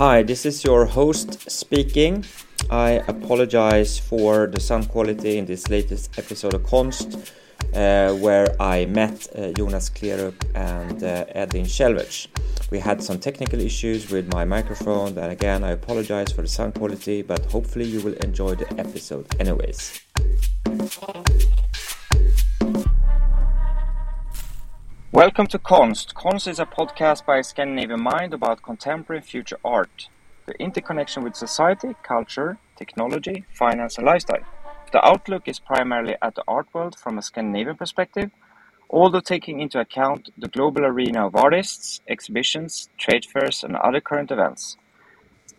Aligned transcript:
Hi, 0.00 0.22
this 0.22 0.46
is 0.46 0.64
your 0.64 0.86
host 0.86 1.50
speaking. 1.50 2.24
I 2.70 3.02
apologize 3.06 3.98
for 3.98 4.46
the 4.46 4.58
sound 4.58 4.88
quality 4.88 5.36
in 5.36 5.44
this 5.44 5.68
latest 5.68 6.18
episode 6.18 6.54
of 6.54 6.62
Konst, 6.62 7.30
uh, 7.74 8.14
where 8.14 8.46
I 8.58 8.86
met 8.86 9.28
uh, 9.36 9.52
Jonas 9.52 9.90
Klerup 9.90 10.42
and 10.54 11.04
uh, 11.04 11.26
Edin 11.34 11.66
Selvec. 11.66 12.28
We 12.70 12.78
had 12.78 13.02
some 13.02 13.18
technical 13.18 13.60
issues 13.60 14.10
with 14.10 14.32
my 14.32 14.46
microphone, 14.46 15.18
and 15.18 15.32
again, 15.32 15.62
I 15.62 15.72
apologize 15.72 16.32
for 16.32 16.40
the 16.40 16.48
sound 16.48 16.76
quality, 16.76 17.20
but 17.20 17.44
hopefully, 17.52 17.84
you 17.84 18.00
will 18.00 18.14
enjoy 18.24 18.54
the 18.54 18.72
episode 18.80 19.26
anyways. 19.38 20.00
Welcome 25.24 25.48
to 25.48 25.58
Konst. 25.58 26.14
Konst 26.14 26.48
is 26.48 26.58
a 26.58 26.64
podcast 26.64 27.26
by 27.26 27.42
Scandinavian 27.42 28.02
Mind 28.02 28.32
about 28.32 28.62
contemporary 28.62 29.18
and 29.18 29.26
future 29.26 29.58
art, 29.62 30.08
the 30.46 30.54
interconnection 30.58 31.22
with 31.22 31.36
society, 31.36 31.94
culture, 32.02 32.56
technology, 32.74 33.44
finance, 33.52 33.98
and 33.98 34.06
lifestyle. 34.06 34.46
The 34.92 35.06
outlook 35.06 35.46
is 35.46 35.58
primarily 35.58 36.16
at 36.22 36.36
the 36.36 36.44
art 36.48 36.68
world 36.72 36.98
from 36.98 37.18
a 37.18 37.22
Scandinavian 37.22 37.76
perspective, 37.76 38.30
although 38.88 39.20
taking 39.20 39.60
into 39.60 39.78
account 39.78 40.30
the 40.38 40.48
global 40.48 40.86
arena 40.86 41.26
of 41.26 41.36
artists, 41.36 42.00
exhibitions, 42.08 42.88
trade 42.96 43.26
fairs, 43.26 43.62
and 43.62 43.76
other 43.76 44.00
current 44.00 44.30
events. 44.30 44.78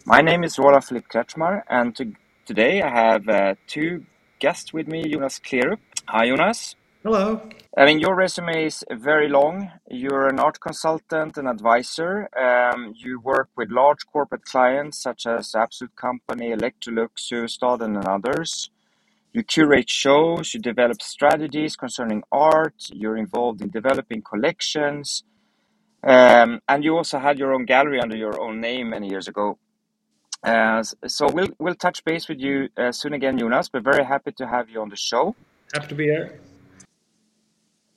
My 0.08 0.22
name 0.22 0.44
is 0.44 0.58
Roland 0.58 0.86
Philip 0.86 1.08
Kretschmar, 1.08 1.62
and 1.70 1.96
to, 1.98 2.14
today 2.48 2.82
I 2.82 2.90
have 2.90 3.30
uh, 3.30 3.54
two 3.68 4.06
guests 4.40 4.74
with 4.74 4.88
me, 4.88 5.04
Jonas 5.04 5.40
Klerup. 5.40 5.78
Hi, 6.08 6.26
Jonas. 6.26 6.76
Hello. 7.04 7.42
I 7.76 7.86
mean, 7.86 8.00
your 8.00 8.14
resume 8.14 8.66
is 8.66 8.84
very 8.92 9.28
long. 9.28 9.72
You're 9.90 10.28
an 10.28 10.40
art 10.40 10.60
consultant 10.60 11.36
and 11.36 11.48
advisor. 11.48 12.30
Um, 12.38 12.94
you 12.96 13.20
work 13.20 13.50
with 13.58 13.72
large 13.72 14.06
corporate 14.06 14.46
clients 14.46 15.02
such 15.02 15.26
as 15.26 15.56
Absolut 15.56 15.96
Company, 15.96 16.52
Electrolux, 16.52 17.10
Surestad, 17.18 17.82
and 17.82 17.98
others. 18.06 18.70
You 19.34 19.42
curate 19.42 19.90
shows, 19.90 20.54
you 20.54 20.60
develop 20.60 21.02
strategies 21.02 21.76
concerning 21.76 22.22
art, 22.32 22.76
you're 22.94 23.18
involved 23.18 23.62
in 23.64 23.70
developing 23.70 24.22
collections, 24.22 25.24
um, 26.04 26.60
and 26.70 26.84
you 26.84 26.96
also 26.96 27.18
had 27.18 27.40
your 27.40 27.56
own 27.56 27.66
gallery 27.66 28.00
under 28.00 28.16
your 28.16 28.40
own 28.40 28.62
name 28.62 28.92
many 28.92 29.10
years 29.10 29.28
ago. 29.28 29.58
Uh, 30.44 30.84
so 31.08 31.28
we'll 31.32 31.50
we'll 31.58 31.76
touch 31.76 32.04
base 32.04 32.28
with 32.30 32.40
you 32.40 32.70
uh, 32.78 32.92
soon 32.92 33.14
again, 33.14 33.40
Jonas. 33.40 33.70
But 33.70 33.84
very 33.84 34.06
happy 34.06 34.34
to 34.34 34.46
have 34.46 34.70
you 34.70 34.82
on 34.82 34.90
the 34.90 34.96
show. 34.96 35.36
Happy 35.74 35.88
to 35.88 35.96
be 35.96 36.04
here. 36.04 36.40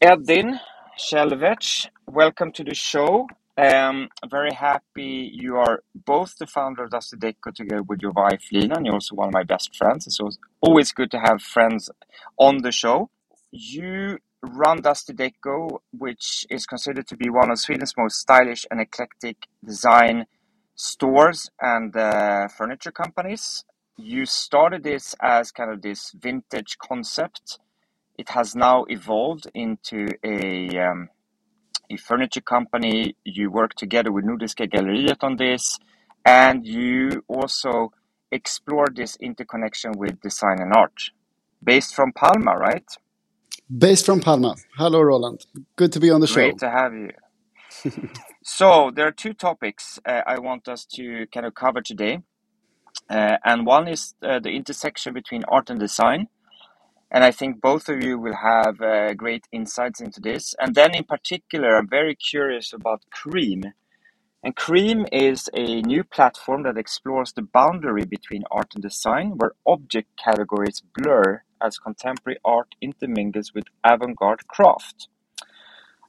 Edin 0.00 0.58
Selvec, 0.98 1.88
welcome 2.06 2.52
to 2.52 2.64
the 2.64 2.74
show. 2.74 3.26
Um, 3.56 4.08
very 4.28 4.52
happy 4.52 5.30
you 5.32 5.56
are 5.56 5.82
both 5.94 6.36
the 6.38 6.46
founder 6.46 6.84
of 6.84 6.90
Dusty 6.90 7.16
Deco 7.16 7.54
together 7.54 7.82
with 7.82 8.02
your 8.02 8.10
wife 8.10 8.42
Lina, 8.52 8.76
and 8.76 8.84
you're 8.84 8.94
also 8.96 9.14
one 9.14 9.28
of 9.28 9.34
my 9.34 9.44
best 9.44 9.74
friends. 9.76 10.06
It's 10.06 10.20
always 10.60 10.92
good 10.92 11.10
to 11.12 11.18
have 11.20 11.40
friends 11.40 11.88
on 12.36 12.62
the 12.62 12.72
show. 12.72 13.08
You 13.50 14.18
run 14.42 14.82
Dusty 14.82 15.14
Deco, 15.14 15.78
which 15.96 16.46
is 16.50 16.66
considered 16.66 17.06
to 17.08 17.16
be 17.16 17.30
one 17.30 17.50
of 17.50 17.58
Sweden's 17.58 17.94
most 17.96 18.18
stylish 18.18 18.66
and 18.70 18.80
eclectic 18.80 19.46
design 19.64 20.26
stores 20.74 21.50
and 21.60 21.96
uh, 21.96 22.48
furniture 22.48 22.92
companies. 22.92 23.64
You 23.96 24.26
started 24.26 24.82
this 24.82 25.14
as 25.22 25.52
kind 25.52 25.70
of 25.70 25.82
this 25.82 26.12
vintage 26.20 26.76
concept 26.78 27.60
it 28.16 28.28
has 28.30 28.54
now 28.54 28.84
evolved 28.88 29.50
into 29.54 30.08
a 30.22 30.78
um, 30.78 31.08
a 31.90 31.96
furniture 31.96 32.40
company. 32.40 33.16
You 33.24 33.50
work 33.50 33.74
together 33.74 34.12
with 34.12 34.24
Nordiska 34.24 34.70
Galleriet 34.70 35.22
on 35.22 35.36
this, 35.36 35.78
and 36.24 36.66
you 36.66 37.24
also 37.28 37.92
explore 38.30 38.86
this 38.94 39.16
interconnection 39.16 39.92
with 39.96 40.20
design 40.20 40.60
and 40.60 40.72
art, 40.72 41.10
based 41.62 41.94
from 41.94 42.12
Palma, 42.12 42.56
right? 42.56 42.86
Based 43.76 44.06
from 44.06 44.20
Palma. 44.20 44.54
Hello, 44.76 45.00
Roland. 45.00 45.46
Good 45.76 45.92
to 45.92 46.00
be 46.00 46.10
on 46.10 46.20
the 46.20 46.26
Great 46.26 46.34
show. 46.34 46.40
Great 46.40 46.58
to 46.58 46.70
have 46.70 46.94
you. 46.94 47.10
so 48.44 48.90
there 48.94 49.06
are 49.06 49.12
two 49.12 49.34
topics 49.34 49.98
uh, 50.06 50.20
I 50.26 50.38
want 50.38 50.68
us 50.68 50.84
to 50.94 51.26
kind 51.32 51.46
of 51.46 51.54
cover 51.54 51.80
today, 51.80 52.20
uh, 53.10 53.36
and 53.44 53.66
one 53.66 53.88
is 53.88 54.14
uh, 54.22 54.38
the 54.38 54.50
intersection 54.50 55.12
between 55.14 55.42
art 55.48 55.70
and 55.70 55.80
design 55.80 56.28
and 57.14 57.22
I 57.22 57.30
think 57.30 57.60
both 57.60 57.88
of 57.88 58.02
you 58.02 58.18
will 58.18 58.34
have 58.34 58.80
uh, 58.80 59.14
great 59.14 59.46
insights 59.52 60.00
into 60.00 60.20
this. 60.20 60.52
And 60.58 60.74
then, 60.74 60.96
in 60.96 61.04
particular, 61.04 61.76
I'm 61.76 61.88
very 61.88 62.16
curious 62.16 62.72
about 62.72 63.04
Cream. 63.12 63.62
And 64.42 64.56
Cream 64.56 65.06
is 65.12 65.48
a 65.54 65.80
new 65.82 66.02
platform 66.02 66.64
that 66.64 66.76
explores 66.76 67.32
the 67.32 67.42
boundary 67.42 68.04
between 68.04 68.42
art 68.50 68.74
and 68.74 68.82
design, 68.82 69.34
where 69.36 69.52
object 69.64 70.08
categories 70.22 70.82
blur 70.96 71.44
as 71.62 71.78
contemporary 71.78 72.40
art 72.44 72.74
intermingles 72.80 73.54
with 73.54 73.66
avant 73.84 74.16
garde 74.16 74.48
craft. 74.48 75.06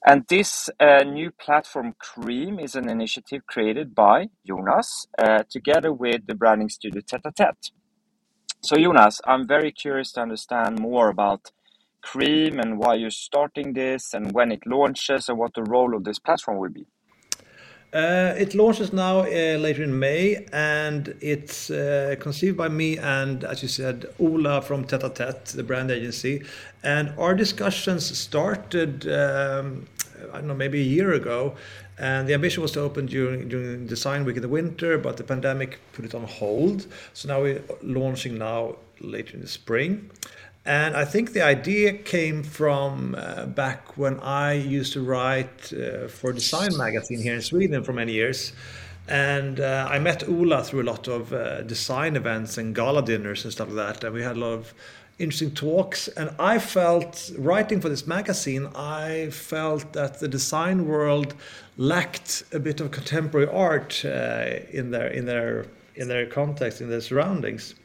And 0.08 0.26
this 0.28 0.72
uh, 0.80 1.04
new 1.04 1.30
platform, 1.30 1.94
Cream, 2.00 2.60
is 2.60 2.74
an 2.74 2.90
initiative 2.90 3.46
created 3.46 3.94
by 3.94 4.30
Jonas 4.46 5.06
uh, 5.20 5.44
together 5.52 5.94
with 5.94 6.26
the 6.26 6.34
branding 6.34 6.70
studio 6.70 7.02
Tete 7.06 7.36
Tete. 7.36 7.72
So 8.66 8.76
Jonas, 8.78 9.22
I'm 9.28 9.46
very 9.46 9.72
curious 9.72 10.12
to 10.14 10.22
understand 10.22 10.80
more 10.80 11.10
about 11.10 11.52
Cream 12.02 12.60
and 12.60 12.80
why 12.80 12.96
you're 12.96 13.12
starting 13.12 13.74
this 13.74 14.12
and 14.12 14.32
when 14.32 14.52
it 14.52 14.66
launches 14.66 15.30
and 15.30 15.38
what 15.38 15.54
the 15.54 15.62
role 15.62 15.96
of 15.96 16.04
this 16.04 16.18
platform 16.18 16.58
will 16.58 16.72
be. 16.72 16.88
Uh, 17.94 18.34
it 18.36 18.56
launches 18.56 18.92
now 18.92 19.20
uh, 19.20 19.58
later 19.60 19.84
in 19.84 20.00
May, 20.00 20.48
and 20.52 21.16
it's 21.22 21.70
uh, 21.70 22.16
conceived 22.20 22.58
by 22.58 22.68
me 22.68 22.98
and, 22.98 23.44
as 23.44 23.62
you 23.62 23.70
said, 23.70 24.08
Ola 24.20 24.64
from 24.64 24.84
Tete 24.84 25.14
Tete, 25.14 25.46
the 25.46 25.64
brand 25.64 25.92
agency. 25.92 26.44
And 26.82 27.14
our 27.20 27.36
discussions 27.36 28.18
started, 28.18 29.08
um, 29.08 29.86
I 30.32 30.38
don't 30.38 30.48
know, 30.48 30.56
maybe 30.56 30.80
a 30.82 30.84
year 30.84 31.14
ago. 31.14 31.56
And 31.98 32.28
the 32.28 32.34
ambition 32.34 32.62
was 32.62 32.72
to 32.74 32.82
open 32.82 33.06
during 33.06 33.48
during 33.48 33.88
Design 33.88 34.26
Week 34.26 34.36
in 34.36 34.42
the 34.42 34.50
winter, 34.50 34.98
but 34.98 35.18
the 35.18 35.24
pandemic 35.24 35.80
put 35.94 36.06
it 36.06 36.14
on 36.14 36.24
hold. 36.24 36.88
So 37.14 37.28
now 37.28 37.42
we're 37.42 37.62
launching 37.82 38.38
now 38.38 38.76
later 39.00 39.36
in 39.36 39.42
the 39.42 39.48
spring. 39.48 40.10
And 40.66 40.98
I 40.98 41.06
think 41.06 41.34
the 41.34 41.44
idea 41.44 41.94
came 41.94 42.42
from 42.42 43.16
uh, 43.16 43.46
back 43.46 43.98
when 43.98 44.20
I 44.20 44.54
used 44.54 44.94
to 44.94 45.02
write 45.02 45.72
uh, 45.72 46.08
for 46.08 46.34
Design 46.34 46.76
Magazine 46.76 47.22
here 47.22 47.36
in 47.36 47.42
Sweden 47.42 47.84
for 47.84 47.94
many 47.94 48.14
years. 48.14 48.52
And 49.08 49.60
uh, 49.60 49.88
I 49.88 50.00
met 50.00 50.28
Ola 50.28 50.64
through 50.64 50.82
a 50.82 50.90
lot 50.90 51.08
of 51.08 51.32
uh, 51.32 51.62
design 51.62 52.16
events 52.16 52.58
and 52.58 52.74
gala 52.74 53.04
dinners 53.04 53.44
and 53.44 53.54
stuff 53.54 53.68
like 53.68 53.76
that. 53.76 54.04
And 54.04 54.16
we 54.16 54.24
had 54.24 54.38
a 54.38 54.40
lot 54.40 54.54
of 54.54 54.74
interesting 55.20 55.52
talks. 55.52 56.08
And 56.10 56.30
I 56.40 56.60
felt, 56.60 57.32
writing 57.38 57.82
for 57.82 57.90
this 57.90 58.06
magazine, 58.08 58.68
I 58.76 59.30
felt 59.32 59.94
that 59.94 60.20
the 60.20 60.28
design 60.28 60.88
world 60.88 61.36
lacked 61.78 62.44
a 62.54 62.60
bit 62.60 62.82
of 62.82 62.92
contemporary 62.92 63.48
art 63.48 64.04
uh, 64.06 64.60
in 64.72 64.92
their 64.92 65.08
in 65.08 65.26
their 65.26 65.66
in 65.96 66.08
their 66.08 66.26
context, 66.26 66.82
in 66.82 66.90
their 66.90 67.02
surroundings. 67.02 67.76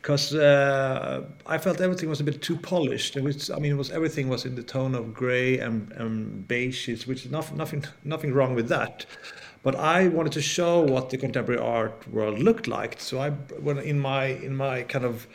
Because 0.00 0.34
uh, 0.34 1.24
I 1.46 1.56
felt 1.56 1.80
everything 1.80 2.10
was 2.10 2.20
a 2.20 2.24
bit 2.24 2.42
too 2.42 2.56
polished. 2.56 3.16
Was, 3.16 3.48
I 3.48 3.58
mean, 3.58 3.78
was 3.78 3.90
everything 3.90 4.28
was 4.28 4.44
in 4.44 4.54
the 4.54 4.62
tone 4.62 4.94
of 4.94 5.14
grey 5.14 5.58
and, 5.58 5.90
and 5.92 6.46
beiges, 6.46 7.06
which 7.06 7.24
is 7.24 7.30
nothing, 7.30 7.56
nothing, 7.56 7.86
nothing 8.04 8.34
wrong 8.34 8.54
with 8.54 8.68
that. 8.68 9.06
But 9.62 9.76
I 9.76 10.08
wanted 10.08 10.32
to 10.32 10.42
show 10.42 10.80
what 10.82 11.08
the 11.08 11.16
contemporary 11.16 11.58
art 11.58 12.06
world 12.12 12.38
looked 12.38 12.68
like. 12.68 13.00
So 13.00 13.18
I, 13.18 13.30
when 13.30 13.78
in 13.78 13.98
my 13.98 14.26
in 14.26 14.54
my 14.54 14.82
kind 14.82 15.06
of 15.06 15.26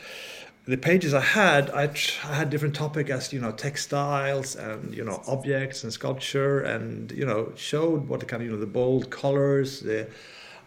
the 0.70 0.78
pages 0.78 1.16
I 1.16 1.22
had, 1.22 1.72
I, 1.72 1.92
I, 2.24 2.34
had 2.36 2.52
different 2.52 2.76
topics 2.76 3.10
as 3.10 3.34
you 3.34 3.42
know 3.42 3.52
textiles 3.52 4.56
and 4.56 4.94
you 4.94 5.04
know 5.04 5.24
objects 5.26 5.84
and 5.84 5.92
sculpture, 5.92 6.60
and 6.62 7.12
you 7.12 7.26
know 7.26 7.52
showed 7.56 8.08
what 8.08 8.20
the 8.20 8.28
kind 8.28 8.44
of 8.44 8.46
you 8.46 8.54
know 8.54 8.60
the 8.60 8.68
bold 8.68 9.10
colors, 9.10 9.80
the 9.80 10.08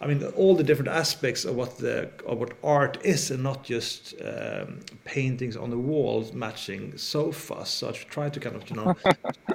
I 0.01 0.09
mean 0.09 0.25
all 0.41 0.57
the 0.57 0.65
different 0.65 0.89
aspects 0.89 1.45
of 1.45 1.55
what 1.55 1.79
the 1.79 2.11
of 2.27 2.39
what 2.41 2.55
art 2.65 2.99
is, 3.05 3.31
and 3.31 3.45
not 3.45 3.63
just 3.63 4.15
um, 4.25 4.81
paintings 5.05 5.57
on 5.57 5.71
the 5.71 5.79
walls 5.79 6.33
matching 6.33 6.99
sofas. 6.99 7.69
So 7.69 7.91
I 7.91 7.93
tried 7.93 8.35
to 8.35 8.41
kind 8.41 8.57
of 8.57 8.69
you 8.69 8.77
know 8.77 8.97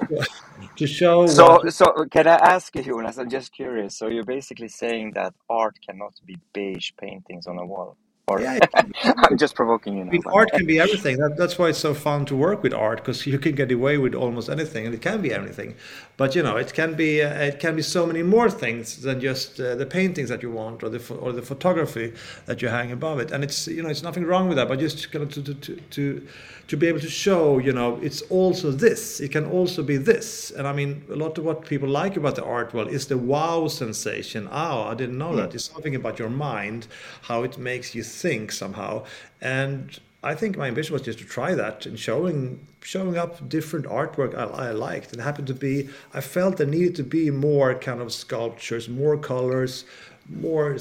to 0.77 0.87
show. 0.87 1.27
So 1.27 1.45
what... 1.45 1.73
so 1.73 2.05
can 2.09 2.25
I 2.25 2.35
ask 2.35 2.73
you, 2.73 2.83
Jonas? 2.83 3.17
I'm 3.17 3.29
just 3.29 3.51
curious. 3.51 3.97
So 3.97 4.07
you're 4.07 4.31
basically 4.37 4.69
saying 4.69 5.11
that 5.15 5.33
art 5.49 5.77
cannot 5.85 6.13
be 6.25 6.37
beige 6.53 6.91
paintings 6.97 7.47
on 7.47 7.57
a 7.57 7.65
wall. 7.65 7.97
Or 8.29 8.41
yeah, 8.41 8.59
I'm 9.03 9.37
just 9.37 9.55
provoking 9.55 9.97
you. 9.97 10.03
Now, 10.03 10.09
I 10.09 10.11
mean, 10.11 10.23
art 10.25 10.51
can 10.51 10.65
be 10.65 10.81
everything. 10.81 11.15
That, 11.17 11.37
that's 11.37 11.57
why 11.57 11.69
it's 11.69 11.79
so 11.79 11.93
fun 11.93 12.25
to 12.25 12.35
work 12.35 12.61
with 12.61 12.73
art 12.73 12.97
because 12.97 13.25
you 13.25 13.39
can 13.39 13.55
get 13.55 13.71
away 13.71 13.97
with 13.97 14.13
almost 14.13 14.49
anything, 14.49 14.85
and 14.85 14.93
it 14.93 15.01
can 15.01 15.21
be 15.21 15.33
anything. 15.33 15.75
But 16.17 16.35
you 16.35 16.43
know, 16.43 16.57
it 16.57 16.73
can 16.73 16.95
be 16.95 17.21
uh, 17.21 17.29
it 17.29 17.61
can 17.61 17.77
be 17.77 17.81
so 17.81 18.05
many 18.05 18.23
more 18.23 18.49
things 18.49 19.01
than 19.01 19.21
just 19.21 19.61
uh, 19.61 19.75
the 19.75 19.85
paintings 19.85 20.27
that 20.27 20.43
you 20.43 20.51
want 20.51 20.83
or 20.83 20.89
the 20.89 21.15
or 21.15 21.31
the 21.31 21.41
photography 21.41 22.11
that 22.47 22.61
you 22.61 22.67
hang 22.67 22.91
above 22.91 23.21
it. 23.21 23.31
And 23.31 23.45
it's 23.45 23.65
you 23.65 23.81
know, 23.81 23.87
it's 23.87 24.03
nothing 24.03 24.25
wrong 24.25 24.49
with 24.49 24.57
that. 24.57 24.67
But 24.67 24.79
just 24.79 25.09
kind 25.09 25.23
of 25.23 25.31
to 25.31 25.53
to 25.53 25.75
to 25.75 26.27
to 26.67 26.75
be 26.75 26.87
able 26.87 26.99
to 26.99 27.09
show, 27.09 27.59
you 27.59 27.71
know, 27.71 27.97
it's 28.01 28.21
also 28.23 28.71
this. 28.71 29.21
It 29.21 29.31
can 29.31 29.45
also 29.45 29.81
be 29.83 29.95
this. 29.95 30.51
And 30.51 30.67
I 30.67 30.73
mean, 30.73 31.03
a 31.09 31.15
lot 31.15 31.37
of 31.37 31.45
what 31.45 31.65
people 31.65 31.87
like 31.87 32.17
about 32.17 32.35
the 32.35 32.43
art 32.43 32.73
world 32.73 32.89
is 32.89 33.07
the 33.07 33.17
wow 33.17 33.67
sensation. 33.69 34.49
Oh, 34.51 34.83
I 34.83 34.93
didn't 34.93 35.17
know 35.17 35.35
that. 35.37 35.55
It's 35.55 35.71
something 35.71 35.95
about 35.95 36.19
your 36.19 36.29
mind, 36.29 36.87
how 37.21 37.43
it 37.43 37.57
makes 37.57 37.95
you 37.95 38.03
think 38.03 38.51
somehow. 38.51 39.05
And 39.39 39.97
I 40.23 40.35
think 40.35 40.57
my 40.57 40.67
ambition 40.67 40.91
was 40.91 41.03
just 41.03 41.19
to 41.19 41.25
try 41.25 41.55
that 41.55 41.85
and 41.85 41.97
showing 41.97 42.59
showing 42.81 43.17
up 43.17 43.47
different 43.49 43.85
artwork 43.85 44.35
I, 44.35 44.69
I, 44.69 44.71
liked. 44.71 45.13
It 45.13 45.19
happened 45.19 45.47
to 45.47 45.53
be 45.53 45.89
I 46.13 46.21
felt 46.21 46.57
there 46.57 46.67
needed 46.67 46.95
to 46.95 47.03
be 47.03 47.31
more 47.31 47.75
kind 47.75 48.01
of 48.01 48.11
sculptures, 48.11 48.89
more 48.89 49.17
colors, 49.17 49.85
more 50.29 50.77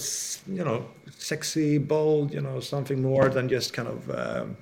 you 0.48 0.64
know 0.64 0.86
sexy, 1.16 1.78
bold, 1.78 2.34
you 2.34 2.40
know 2.40 2.58
something 2.58 3.02
more 3.02 3.28
than 3.28 3.48
just 3.48 3.72
kind 3.72 3.88
of. 3.88 4.10
Um, 4.10 4.56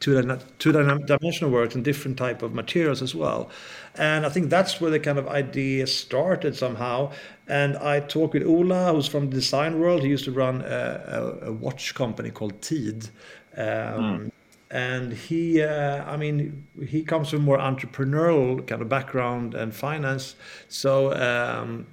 two, 0.00 0.38
two 0.58 0.72
dimensional 0.72 1.50
works 1.50 1.74
and 1.74 1.84
different 1.84 2.16
type 2.16 2.42
of 2.42 2.54
materials 2.54 3.02
as 3.02 3.14
well. 3.14 3.50
And 3.96 4.26
I 4.26 4.28
think 4.28 4.50
that's 4.50 4.80
where 4.80 4.90
the 4.90 5.00
kind 5.00 5.18
of 5.18 5.28
idea 5.28 5.86
started 5.86 6.56
somehow. 6.56 7.12
And 7.46 7.76
I 7.76 8.00
talked 8.00 8.34
with 8.34 8.44
Ola, 8.44 8.92
who's 8.92 9.06
from 9.06 9.30
the 9.30 9.36
design 9.36 9.80
world. 9.80 10.02
He 10.02 10.08
used 10.08 10.24
to 10.24 10.32
run 10.32 10.62
a, 10.62 11.40
a, 11.42 11.48
a 11.48 11.52
watch 11.52 11.94
company 11.94 12.30
called 12.30 12.60
Tid. 12.60 13.08
Um, 13.56 13.64
mm. 13.64 14.30
And 14.70 15.12
he, 15.12 15.62
uh, 15.62 16.04
I 16.04 16.16
mean, 16.16 16.66
he 16.84 17.04
comes 17.04 17.30
from 17.30 17.42
more 17.42 17.58
entrepreneurial 17.58 18.66
kind 18.66 18.82
of 18.82 18.88
background 18.88 19.54
and 19.54 19.72
finance. 19.72 20.34
So, 20.68 21.12
um, 21.14 21.86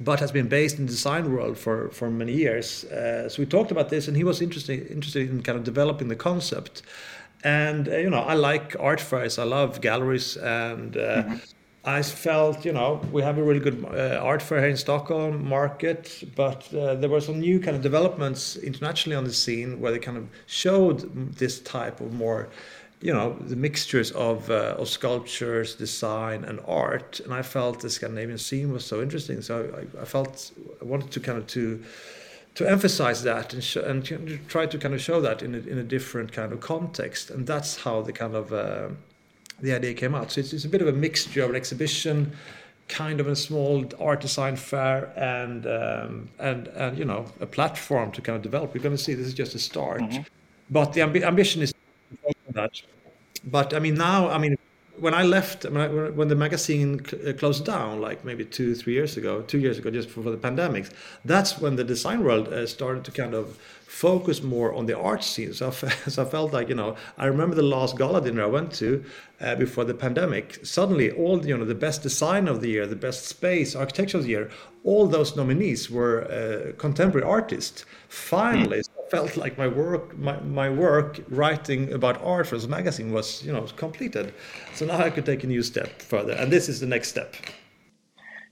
but 0.00 0.20
has 0.20 0.32
been 0.32 0.48
based 0.48 0.78
in 0.78 0.86
the 0.86 0.92
design 0.92 1.32
world 1.32 1.58
for, 1.58 1.90
for 1.90 2.10
many 2.10 2.32
years. 2.32 2.84
Uh, 2.84 3.28
so 3.28 3.42
we 3.42 3.46
talked 3.46 3.70
about 3.70 3.88
this, 3.88 4.08
and 4.08 4.16
he 4.16 4.24
was 4.24 4.40
interested 4.40 4.90
interested 4.90 5.30
in 5.30 5.42
kind 5.42 5.58
of 5.58 5.64
developing 5.64 6.08
the 6.08 6.16
concept. 6.16 6.82
And 7.44 7.88
uh, 7.88 7.96
you 7.96 8.10
know, 8.10 8.20
I 8.20 8.34
like 8.34 8.76
art 8.78 9.00
fairs. 9.00 9.38
I 9.38 9.44
love 9.44 9.80
galleries, 9.80 10.36
and 10.36 10.96
uh, 10.96 11.00
mm-hmm. 11.00 11.36
I 11.84 12.02
felt 12.02 12.64
you 12.64 12.72
know 12.72 13.00
we 13.10 13.22
have 13.22 13.38
a 13.38 13.42
really 13.42 13.58
good 13.58 13.84
uh, 13.84 14.20
art 14.22 14.42
fair 14.42 14.60
here 14.60 14.68
in 14.68 14.76
Stockholm 14.76 15.48
market, 15.48 16.22
but 16.36 16.72
uh, 16.72 16.94
there 16.94 17.10
were 17.10 17.20
some 17.20 17.40
new 17.40 17.58
kind 17.58 17.76
of 17.76 17.82
developments 17.82 18.56
internationally 18.56 19.16
on 19.16 19.24
the 19.24 19.32
scene 19.32 19.80
where 19.80 19.90
they 19.90 19.98
kind 19.98 20.16
of 20.16 20.28
showed 20.46 21.34
this 21.36 21.60
type 21.60 22.00
of 22.00 22.12
more 22.12 22.48
you 23.00 23.12
know 23.12 23.36
the 23.40 23.56
mixtures 23.56 24.12
of 24.12 24.48
uh, 24.48 24.76
of 24.78 24.88
sculptures, 24.88 25.74
design, 25.74 26.44
and 26.44 26.60
art. 26.66 27.20
And 27.20 27.34
I 27.34 27.42
felt 27.42 27.80
the 27.80 27.90
Scandinavian 27.90 28.38
scene 28.38 28.72
was 28.72 28.84
so 28.84 29.02
interesting. 29.02 29.42
So 29.42 29.68
I, 29.76 30.02
I 30.02 30.04
felt 30.04 30.52
I 30.80 30.84
wanted 30.84 31.10
to 31.10 31.20
kind 31.20 31.38
of 31.38 31.46
to 31.48 31.82
to 32.54 32.68
emphasize 32.68 33.22
that 33.22 33.54
and, 33.54 33.64
sh- 33.64 33.76
and 33.76 34.04
try 34.48 34.66
to 34.66 34.78
kind 34.78 34.94
of 34.94 35.00
show 35.00 35.20
that 35.20 35.42
in 35.42 35.54
a, 35.54 35.58
in 35.58 35.78
a 35.78 35.82
different 35.82 36.32
kind 36.32 36.52
of 36.52 36.60
context. 36.60 37.30
And 37.30 37.46
that's 37.46 37.82
how 37.82 38.02
the 38.02 38.12
kind 38.12 38.34
of 38.34 38.52
uh, 38.52 38.88
the 39.60 39.72
idea 39.74 39.94
came 39.94 40.14
out. 40.14 40.32
So 40.32 40.40
it's, 40.40 40.52
it's, 40.52 40.64
a 40.64 40.68
bit 40.68 40.82
of 40.82 40.88
a 40.88 40.92
mixture 40.92 41.42
of 41.44 41.50
an 41.50 41.56
exhibition, 41.56 42.32
kind 42.88 43.20
of 43.20 43.28
a 43.28 43.36
small 43.36 43.84
art 43.98 44.20
design 44.20 44.56
fair, 44.56 45.12
and 45.16 45.66
um, 45.66 46.28
and 46.38 46.68
and 46.68 46.98
you 46.98 47.04
know 47.04 47.24
a 47.40 47.46
platform 47.46 48.12
to 48.12 48.20
kind 48.20 48.36
of 48.36 48.42
develop. 48.42 48.74
We're 48.74 48.82
going 48.82 48.96
to 48.96 49.02
see 49.02 49.14
this 49.14 49.26
is 49.26 49.34
just 49.34 49.54
a 49.54 49.58
start, 49.58 50.00
mm-hmm. 50.00 50.22
but 50.70 50.92
the 50.92 51.00
amb- 51.00 51.22
ambition 51.22 51.62
is 51.62 51.72
that. 52.50 52.82
But 53.44 53.72
I 53.72 53.78
mean 53.78 53.94
now, 53.94 54.28
I 54.28 54.38
mean 54.38 54.58
when 55.02 55.14
I 55.14 55.24
left, 55.24 55.64
when, 55.64 55.80
I, 55.80 55.88
when 55.88 56.28
the 56.28 56.36
magazine 56.36 57.00
uh, 57.26 57.32
closed 57.32 57.64
down, 57.64 58.00
like 58.00 58.24
maybe 58.24 58.44
two, 58.44 58.76
three 58.76 58.92
years 58.92 59.16
ago, 59.16 59.42
two 59.42 59.58
years 59.58 59.76
ago, 59.76 59.90
just 59.90 60.06
before 60.06 60.30
the 60.30 60.36
pandemic, 60.36 60.86
that's 61.24 61.58
when 61.58 61.74
the 61.74 61.82
design 61.82 62.22
world 62.22 62.46
uh, 62.48 62.68
started 62.68 63.04
to 63.06 63.10
kind 63.10 63.34
of 63.34 63.58
focus 63.88 64.44
more 64.44 64.72
on 64.72 64.86
the 64.86 64.96
art 64.96 65.24
scene. 65.24 65.52
So 65.54 65.66
I, 65.66 65.70
so 66.08 66.22
I 66.22 66.24
felt 66.24 66.52
like, 66.52 66.68
you 66.68 66.76
know, 66.76 66.96
I 67.18 67.26
remember 67.26 67.56
the 67.56 67.62
last 67.62 67.98
gala 67.98 68.20
dinner 68.20 68.44
I 68.44 68.46
went 68.46 68.72
to 68.74 69.04
uh, 69.40 69.56
before 69.56 69.84
the 69.84 69.94
pandemic. 69.94 70.64
Suddenly, 70.64 71.10
all, 71.10 71.44
you 71.44 71.58
know, 71.58 71.64
the 71.64 71.74
best 71.74 72.04
design 72.04 72.46
of 72.46 72.60
the 72.60 72.68
year, 72.68 72.86
the 72.86 72.94
best 72.94 73.24
space, 73.26 73.74
architecture 73.74 74.18
of 74.18 74.22
the 74.22 74.30
year, 74.30 74.50
all 74.84 75.08
those 75.08 75.34
nominees 75.34 75.90
were 75.90 76.18
uh, 76.30 76.80
contemporary 76.80 77.26
artists. 77.26 77.84
Finally, 78.08 78.78
mm. 78.78 78.88
Felt 79.12 79.36
like 79.36 79.58
my 79.58 79.68
work, 79.68 80.16
my, 80.16 80.40
my 80.40 80.70
work 80.70 81.20
writing 81.28 81.92
about 81.92 82.16
art 82.24 82.46
for 82.46 82.56
this 82.56 82.66
magazine 82.66 83.12
was, 83.12 83.44
you 83.44 83.52
know, 83.52 83.64
completed. 83.76 84.32
So 84.74 84.86
now 84.86 84.96
I 85.06 85.10
could 85.10 85.26
take 85.26 85.44
a 85.44 85.46
new 85.46 85.62
step 85.62 86.00
further, 86.00 86.32
and 86.32 86.50
this 86.50 86.66
is 86.66 86.80
the 86.80 86.86
next 86.86 87.08
step. 87.08 87.36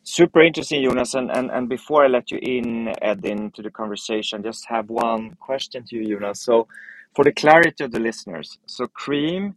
Super 0.02 0.42
interesting, 0.42 0.84
Jonas. 0.84 1.14
And, 1.14 1.30
and, 1.30 1.50
and 1.50 1.66
before 1.66 2.04
I 2.04 2.08
let 2.08 2.30
you 2.30 2.38
in, 2.42 2.92
Ed, 3.00 3.24
into 3.24 3.62
the 3.62 3.70
conversation, 3.70 4.42
just 4.42 4.66
have 4.66 4.90
one 4.90 5.34
question 5.40 5.82
to 5.86 5.96
you, 5.96 6.18
Jonas. 6.18 6.42
So, 6.42 6.68
for 7.14 7.24
the 7.24 7.32
clarity 7.32 7.82
of 7.84 7.92
the 7.92 8.00
listeners, 8.00 8.58
so 8.66 8.86
Cream 8.86 9.56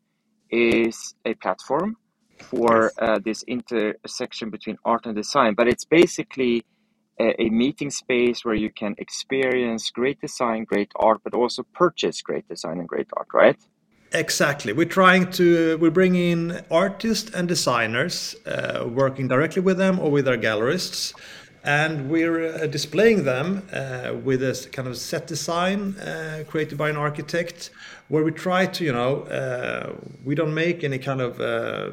is 0.51 1.15
a 1.25 1.33
platform 1.33 1.97
for 2.38 2.94
uh, 2.97 3.19
this 3.19 3.44
intersection 3.44 4.50
between 4.50 4.77
art 4.85 5.05
and 5.05 5.15
design, 5.15 5.53
but 5.53 5.67
it's 5.67 5.83
basically 5.83 6.63
a, 7.19 7.50
meeting 7.50 7.92
space 7.92 8.44
where 8.44 8.56
you 8.56 8.69
can 8.69 8.95
experience 8.98 9.89
great 9.92 10.19
design, 10.19 10.63
great 10.63 10.92
art, 10.95 11.21
but 11.24 11.33
also 11.33 11.63
purchase 11.74 12.21
great 12.21 12.48
design 12.48 12.80
and 12.80 12.88
great 12.88 13.07
art, 13.15 13.27
right? 13.33 13.57
Exactly. 14.13 14.74
We're 14.74 14.86
trying 14.86 15.31
to 15.31 15.77
we 15.77 15.89
bring 15.89 16.15
in 16.15 16.63
artists 16.69 17.31
and 17.31 17.48
designers, 17.48 18.36
uh, 18.45 18.88
working 18.88 19.27
directly 19.27 19.62
with 19.62 19.77
them 19.77 20.00
or 20.00 20.12
with 20.12 20.27
our 20.27 20.38
gallerists, 20.38 21.13
and 21.63 22.10
we're 22.12 22.54
uh, 22.54 22.68
displaying 22.68 23.24
them 23.24 23.68
uh, 23.74 24.13
with 24.24 24.44
a 24.44 24.69
kind 24.71 24.88
of 24.88 24.98
set 24.98 25.25
design 25.25 25.98
uh, 25.98 26.44
created 26.48 26.77
by 26.77 26.89
an 26.89 26.98
architect, 26.98 27.71
where 28.07 28.24
we 28.24 28.31
try 28.31 28.68
to 28.68 28.83
you 28.83 28.94
know 28.94 29.21
uh, 29.24 29.94
we 30.24 30.36
don't 30.36 30.54
make 30.54 30.83
any 30.83 31.00
kind 31.00 31.19
of 31.19 31.42
uh, 31.42 31.89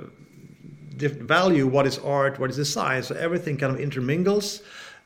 value 0.98 1.66
what 1.66 1.86
is 1.86 1.98
art, 2.00 2.38
what 2.38 2.50
is 2.50 2.56
design, 2.56 3.02
so 3.02 3.14
everything 3.14 3.56
kind 3.56 3.72
of 3.72 3.80
intermingles 3.80 4.60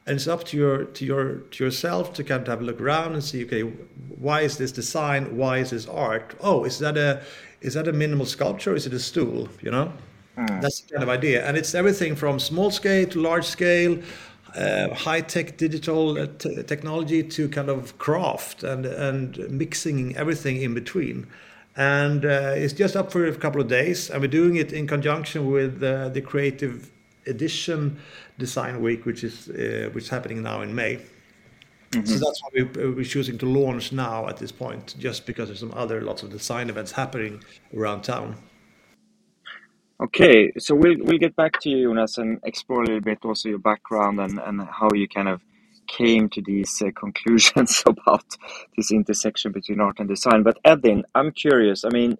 and 0.07 0.17
it's 0.17 0.29
up 0.29 0.45
to 0.45 0.57
your 0.57 0.85
to 0.85 1.05
your 1.05 1.35
to 1.51 1.65
yourself 1.65 2.13
to 2.15 2.25
kind 2.25 2.43
of 2.43 2.49
have 2.49 2.61
a 2.61 2.65
look 2.65 2.81
around 2.81 3.15
and 3.15 3.25
see 3.25 3.45
okay 3.45 3.63
why 4.19 4.41
is 4.41 4.59
this 4.59 4.73
design 4.73 5.37
why 5.37 5.59
is 5.59 5.71
this 5.71 5.87
art? 5.87 6.35
Oh 6.41 6.65
is 6.65 6.79
that 6.79 6.97
a 6.97 7.23
is 7.61 7.75
that 7.75 7.89
a 7.89 7.93
minimal 7.93 8.27
sculpture? 8.27 8.75
Is 8.75 8.87
it 8.87 8.93
a 8.93 9.01
stool 9.01 9.49
you 9.63 9.71
know? 9.71 9.93
Mm. 10.37 10.61
that's 10.61 10.81
the 10.81 10.95
kind 10.95 11.03
of 11.05 11.09
idea. 11.09 11.47
And 11.47 11.57
it's 11.57 11.77
everything 11.77 12.17
from 12.17 12.41
small 12.41 12.71
scale 12.73 13.07
to 13.07 13.21
large 13.21 13.45
scale 13.45 14.03
uh, 14.57 14.95
high 14.95 15.21
tech 15.21 15.57
digital 15.57 16.19
uh, 16.19 16.27
t- 16.39 16.63
technology 16.63 17.23
to 17.23 17.49
kind 17.49 17.69
of 17.69 17.99
craft 17.99 18.63
and 18.63 18.87
and 18.87 19.39
mixing 19.51 20.17
everything 20.17 20.63
in 20.63 20.75
between. 20.75 21.27
And 21.77 22.25
uh, 22.25 22.53
it's 22.55 22.73
just 22.73 22.95
up 22.95 23.11
for 23.11 23.27
a 23.27 23.35
couple 23.35 23.61
of 23.61 23.69
days. 23.69 24.11
And 24.11 24.21
we're 24.21 24.29
doing 24.29 24.57
it 24.57 24.73
in 24.73 24.87
conjunction 24.87 25.51
with 25.51 25.83
uh, 25.83 26.09
the 26.11 26.21
creative 26.21 26.91
edition 27.27 27.99
Design 28.39 28.81
Week, 28.83 29.05
which 29.07 29.25
is 29.25 29.49
uh, 29.49 29.91
which 29.93 30.05
is 30.05 30.11
happening 30.11 30.43
now 30.43 30.63
in 30.63 30.75
May. 30.75 31.01
Mm-hmm. 31.91 32.07
So 32.07 32.15
that's 32.15 32.43
why 32.43 32.49
we, 32.55 32.63
uh, 32.63 32.91
we're 32.91 33.05
choosing 33.05 33.39
to 33.39 33.47
launch 33.47 33.93
now 33.93 34.29
at 34.29 34.39
this 34.39 34.51
point, 34.51 34.97
just 34.99 35.27
because 35.27 35.49
there's 35.49 35.61
some 35.61 35.75
other 35.77 36.01
lots 36.01 36.23
of 36.23 36.31
design 36.31 36.69
events 36.69 36.93
happening 36.93 37.43
around 37.77 38.03
town. 38.03 38.37
Okay, 40.03 40.53
so 40.59 40.75
we'll 40.75 40.97
we'll 40.99 41.19
get 41.19 41.37
back 41.37 41.61
to 41.61 41.71
you, 41.71 41.89
Jonas, 41.89 42.19
and 42.19 42.41
explore 42.45 42.83
a 42.83 42.87
little 42.87 43.01
bit 43.01 43.19
also 43.25 43.49
your 43.49 43.59
background 43.61 44.19
and, 44.19 44.41
and 44.41 44.61
how 44.63 44.89
you 44.93 45.07
kind 45.09 45.29
of 45.29 45.41
came 45.87 46.29
to 46.31 46.43
these 46.43 46.83
uh, 46.83 46.91
conclusions 46.97 47.83
about 47.87 48.25
this 48.77 48.91
intersection 48.91 49.53
between 49.53 49.81
art 49.81 50.01
and 50.01 50.09
design. 50.09 50.43
But 50.43 50.59
Edin, 50.65 51.05
I'm 51.15 51.31
curious. 51.31 51.85
I 51.85 51.91
mean, 51.91 52.19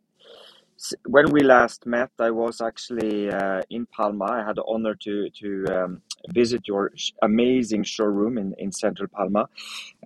when 1.07 1.31
we 1.31 1.43
last 1.43 1.87
met, 1.87 2.11
I 2.19 2.31
was 2.31 2.61
actually 2.61 3.31
uh, 3.31 3.63
in 3.71 3.87
Palma. 3.87 4.25
I 4.25 4.45
had 4.45 4.57
the 4.57 4.65
honor 4.67 4.95
to 5.05 5.31
to 5.31 5.67
um, 5.77 6.03
visit 6.29 6.67
your 6.67 6.93
amazing 7.23 7.85
showroom 7.85 8.39
in, 8.39 8.55
in 8.59 8.73
central 8.73 9.09
Palma, 9.09 9.49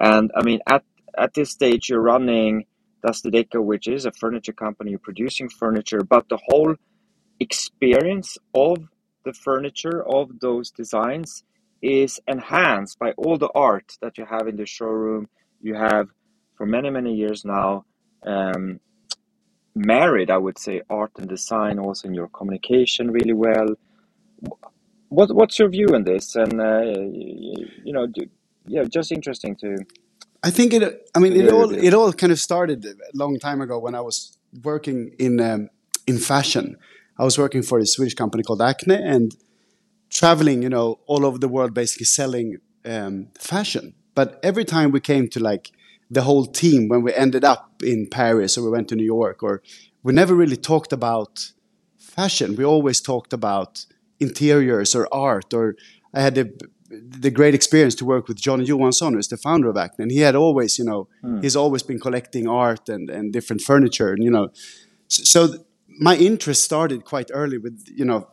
and 0.00 0.30
I 0.36 0.42
mean 0.42 0.60
at 0.66 0.84
at 1.16 1.34
this 1.34 1.50
stage 1.50 1.88
you're 1.88 2.02
running 2.02 2.66
Das 3.02 3.22
which 3.54 3.86
is 3.86 4.06
a 4.06 4.12
furniture 4.12 4.52
company 4.52 4.96
producing 4.96 5.48
furniture, 5.48 6.02
but 6.02 6.28
the 6.28 6.38
whole 6.48 6.74
experience 7.38 8.36
of 8.54 8.78
the 9.24 9.32
furniture 9.32 10.02
of 10.02 10.40
those 10.40 10.70
designs 10.70 11.44
is 11.80 12.18
enhanced 12.26 12.98
by 12.98 13.12
all 13.12 13.38
the 13.38 13.50
art 13.54 13.96
that 14.02 14.18
you 14.18 14.26
have 14.26 14.48
in 14.48 14.56
the 14.56 14.66
showroom. 14.66 15.28
You 15.60 15.74
have 15.74 16.08
for 16.56 16.66
many 16.66 16.90
many 16.90 17.14
years 17.14 17.44
now. 17.44 17.84
Um, 18.26 18.80
married, 19.78 20.30
I 20.30 20.38
would 20.38 20.58
say, 20.58 20.82
art 20.90 21.12
and 21.18 21.28
design 21.28 21.78
also 21.78 22.08
in 22.08 22.14
your 22.14 22.28
communication 22.28 23.10
really 23.10 23.32
well. 23.32 23.68
What 25.08 25.34
what's 25.34 25.58
your 25.58 25.68
view 25.68 25.88
on 25.94 26.04
this? 26.04 26.36
And 26.36 26.60
uh, 26.60 26.80
you, 26.80 27.66
you 27.84 27.92
know, 27.92 28.06
do, 28.06 28.26
yeah, 28.66 28.84
just 28.84 29.10
interesting 29.12 29.56
to 29.56 29.78
I 30.42 30.50
think 30.50 30.72
it. 30.72 31.10
I 31.14 31.18
mean, 31.18 31.34
it 31.34 31.52
all 31.52 31.74
it 31.74 31.94
all 31.94 32.12
kind 32.12 32.32
of 32.32 32.38
started 32.38 32.84
a 32.84 32.94
long 33.14 33.38
time 33.38 33.60
ago 33.60 33.78
when 33.78 33.94
I 33.94 34.00
was 34.00 34.38
working 34.62 35.12
in 35.18 35.40
um, 35.40 35.70
in 36.06 36.18
fashion. 36.18 36.76
I 37.18 37.24
was 37.24 37.36
working 37.36 37.62
for 37.62 37.78
a 37.78 37.86
Swedish 37.86 38.14
company 38.14 38.44
called 38.44 38.62
Acne 38.62 38.94
and 38.94 39.34
traveling, 40.10 40.62
you 40.62 40.68
know, 40.68 41.00
all 41.06 41.26
over 41.26 41.38
the 41.38 41.48
world, 41.48 41.74
basically 41.74 42.06
selling 42.06 42.58
um, 42.84 43.28
fashion. 43.38 43.94
But 44.14 44.38
every 44.44 44.64
time 44.64 44.92
we 44.92 45.00
came 45.00 45.28
to 45.30 45.40
like 45.40 45.72
the 46.08 46.22
whole 46.22 46.46
team, 46.46 46.88
when 46.88 47.02
we 47.02 47.12
ended 47.12 47.44
up 47.44 47.67
in 47.82 48.06
Paris 48.06 48.56
or 48.56 48.64
we 48.64 48.70
went 48.70 48.88
to 48.88 48.96
New 48.96 49.04
York, 49.04 49.42
or 49.42 49.62
we 50.02 50.12
never 50.12 50.34
really 50.34 50.56
talked 50.56 50.92
about 50.92 51.52
fashion. 51.96 52.56
We 52.56 52.64
always 52.64 53.00
talked 53.00 53.32
about 53.32 53.86
interiors 54.20 54.94
or 54.94 55.08
art. 55.12 55.54
Or 55.54 55.76
I 56.12 56.20
had 56.20 56.34
the 56.34 56.52
the 56.90 57.30
great 57.30 57.54
experience 57.54 57.94
to 57.96 58.04
work 58.04 58.28
with 58.28 58.40
John 58.40 58.64
Johansson, 58.64 59.14
who's 59.14 59.28
the 59.28 59.36
founder 59.36 59.68
of 59.68 59.76
Acne. 59.76 60.04
And 60.04 60.10
he 60.10 60.20
had 60.20 60.34
always, 60.34 60.78
you 60.78 60.84
know, 60.84 61.08
mm. 61.22 61.42
he's 61.42 61.54
always 61.54 61.82
been 61.82 62.00
collecting 62.00 62.48
art 62.48 62.88
and, 62.88 63.10
and 63.10 63.30
different 63.30 63.60
furniture. 63.60 64.10
And, 64.12 64.24
you 64.24 64.30
know, 64.30 64.48
so, 65.06 65.22
so 65.22 65.64
my 66.00 66.16
interest 66.16 66.62
started 66.62 67.04
quite 67.04 67.30
early 67.34 67.58
with, 67.58 67.84
you 67.94 68.06
know, 68.06 68.28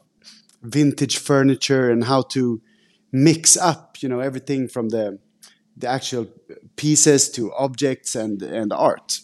vintage 0.62 1.18
furniture 1.18 1.90
and 1.92 2.06
how 2.06 2.22
to 2.22 2.62
mix 3.12 3.58
up, 3.58 4.02
you 4.02 4.08
know, 4.08 4.20
everything 4.20 4.68
from 4.68 4.90
the 4.90 5.20
the 5.78 5.88
actual 5.88 6.28
pieces 6.78 7.30
to 7.32 7.54
objects 7.54 8.16
and 8.16 8.42
and 8.42 8.72
art. 8.72 9.20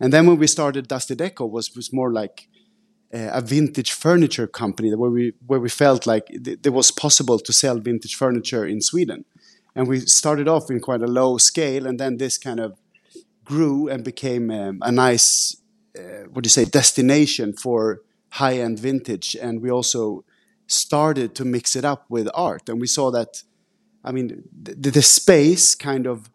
And 0.00 0.12
then 0.12 0.26
when 0.26 0.38
we 0.38 0.46
started 0.46 0.88
Dusty 0.88 1.14
Deco 1.14 1.50
was 1.50 1.74
was 1.76 1.92
more 1.92 2.12
like 2.12 2.48
a 3.12 3.40
vintage 3.40 3.92
furniture 3.92 4.46
company 4.46 4.92
where 4.94 5.10
we 5.10 5.32
where 5.46 5.60
we 5.60 5.68
felt 5.68 6.06
like 6.06 6.24
it 6.30 6.72
was 6.72 6.90
possible 6.90 7.38
to 7.38 7.52
sell 7.52 7.78
vintage 7.78 8.16
furniture 8.16 8.66
in 8.66 8.80
Sweden, 8.80 9.24
and 9.74 9.86
we 9.86 10.00
started 10.00 10.48
off 10.48 10.70
in 10.70 10.80
quite 10.80 11.02
a 11.02 11.06
low 11.06 11.38
scale, 11.38 11.86
and 11.86 12.00
then 12.00 12.16
this 12.16 12.38
kind 12.38 12.60
of 12.60 12.80
grew 13.44 13.88
and 13.88 14.04
became 14.04 14.50
um, 14.50 14.78
a 14.82 14.90
nice 14.90 15.56
uh, 15.96 16.24
what 16.32 16.42
do 16.42 16.46
you 16.46 16.50
say 16.50 16.64
destination 16.64 17.52
for 17.52 18.00
high 18.30 18.58
end 18.58 18.80
vintage, 18.80 19.36
and 19.40 19.62
we 19.62 19.70
also 19.70 20.24
started 20.66 21.34
to 21.36 21.44
mix 21.44 21.76
it 21.76 21.84
up 21.84 22.04
with 22.08 22.28
art, 22.34 22.68
and 22.68 22.80
we 22.80 22.86
saw 22.86 23.10
that, 23.12 23.44
I 24.02 24.10
mean, 24.10 24.42
the, 24.52 24.90
the 24.90 25.02
space 25.02 25.76
kind 25.76 26.06
of 26.06 26.30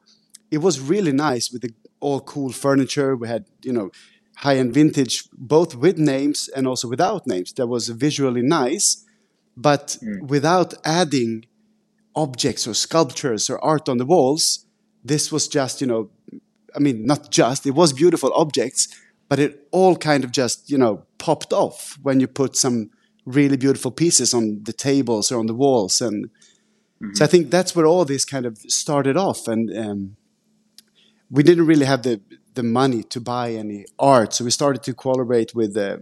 it 0.49 0.59
was 0.59 0.79
really 0.79 1.11
nice 1.11 1.51
with 1.51 1.61
the 1.61 1.73
all 1.99 2.21
cool 2.21 2.51
furniture. 2.51 3.15
We 3.15 3.27
had 3.27 3.45
you 3.63 3.73
know 3.73 3.91
high-end 4.37 4.73
vintage, 4.73 5.27
both 5.33 5.75
with 5.75 5.97
names 5.97 6.49
and 6.55 6.65
also 6.67 6.87
without 6.87 7.27
names. 7.27 7.51
That 7.53 7.67
was 7.67 7.89
visually 7.89 8.41
nice, 8.41 9.05
but 9.57 9.97
mm. 10.01 10.27
without 10.27 10.73
adding 10.85 11.45
objects 12.15 12.67
or 12.67 12.73
sculptures 12.73 13.49
or 13.49 13.63
art 13.63 13.89
on 13.89 13.97
the 13.97 14.05
walls. 14.05 14.65
This 15.03 15.31
was 15.31 15.47
just, 15.47 15.81
you 15.81 15.87
know, 15.87 16.09
I 16.75 16.79
mean, 16.79 17.05
not 17.05 17.31
just, 17.31 17.65
it 17.65 17.71
was 17.71 17.93
beautiful 17.93 18.31
objects, 18.33 18.87
but 19.29 19.39
it 19.39 19.67
all 19.71 19.95
kind 19.95 20.23
of 20.23 20.31
just, 20.31 20.69
you 20.69 20.77
know, 20.77 21.03
popped 21.17 21.53
off 21.53 21.97
when 22.01 22.19
you 22.19 22.27
put 22.27 22.55
some 22.55 22.89
really 23.25 23.57
beautiful 23.57 23.91
pieces 23.91 24.33
on 24.33 24.63
the 24.63 24.73
tables 24.73 25.31
or 25.31 25.39
on 25.39 25.47
the 25.47 25.53
walls. 25.53 26.01
And 26.01 26.25
mm-hmm. 26.25 27.13
so 27.13 27.25
I 27.25 27.27
think 27.27 27.49
that's 27.49 27.75
where 27.75 27.85
all 27.85 28.05
this 28.05 28.25
kind 28.25 28.45
of 28.45 28.57
started 28.57 29.17
off. 29.17 29.47
And 29.47 29.77
um, 29.77 30.15
we 31.29 31.43
didn't 31.43 31.65
really 31.65 31.85
have 31.85 32.03
the 32.03 32.21
the 32.55 32.63
money 32.63 33.03
to 33.03 33.21
buy 33.21 33.53
any 33.53 33.85
art. 33.97 34.33
So 34.33 34.43
we 34.43 34.51
started 34.51 34.83
to 34.83 34.93
collaborate 34.93 35.53
with 35.55 35.77
uh, 35.77 35.97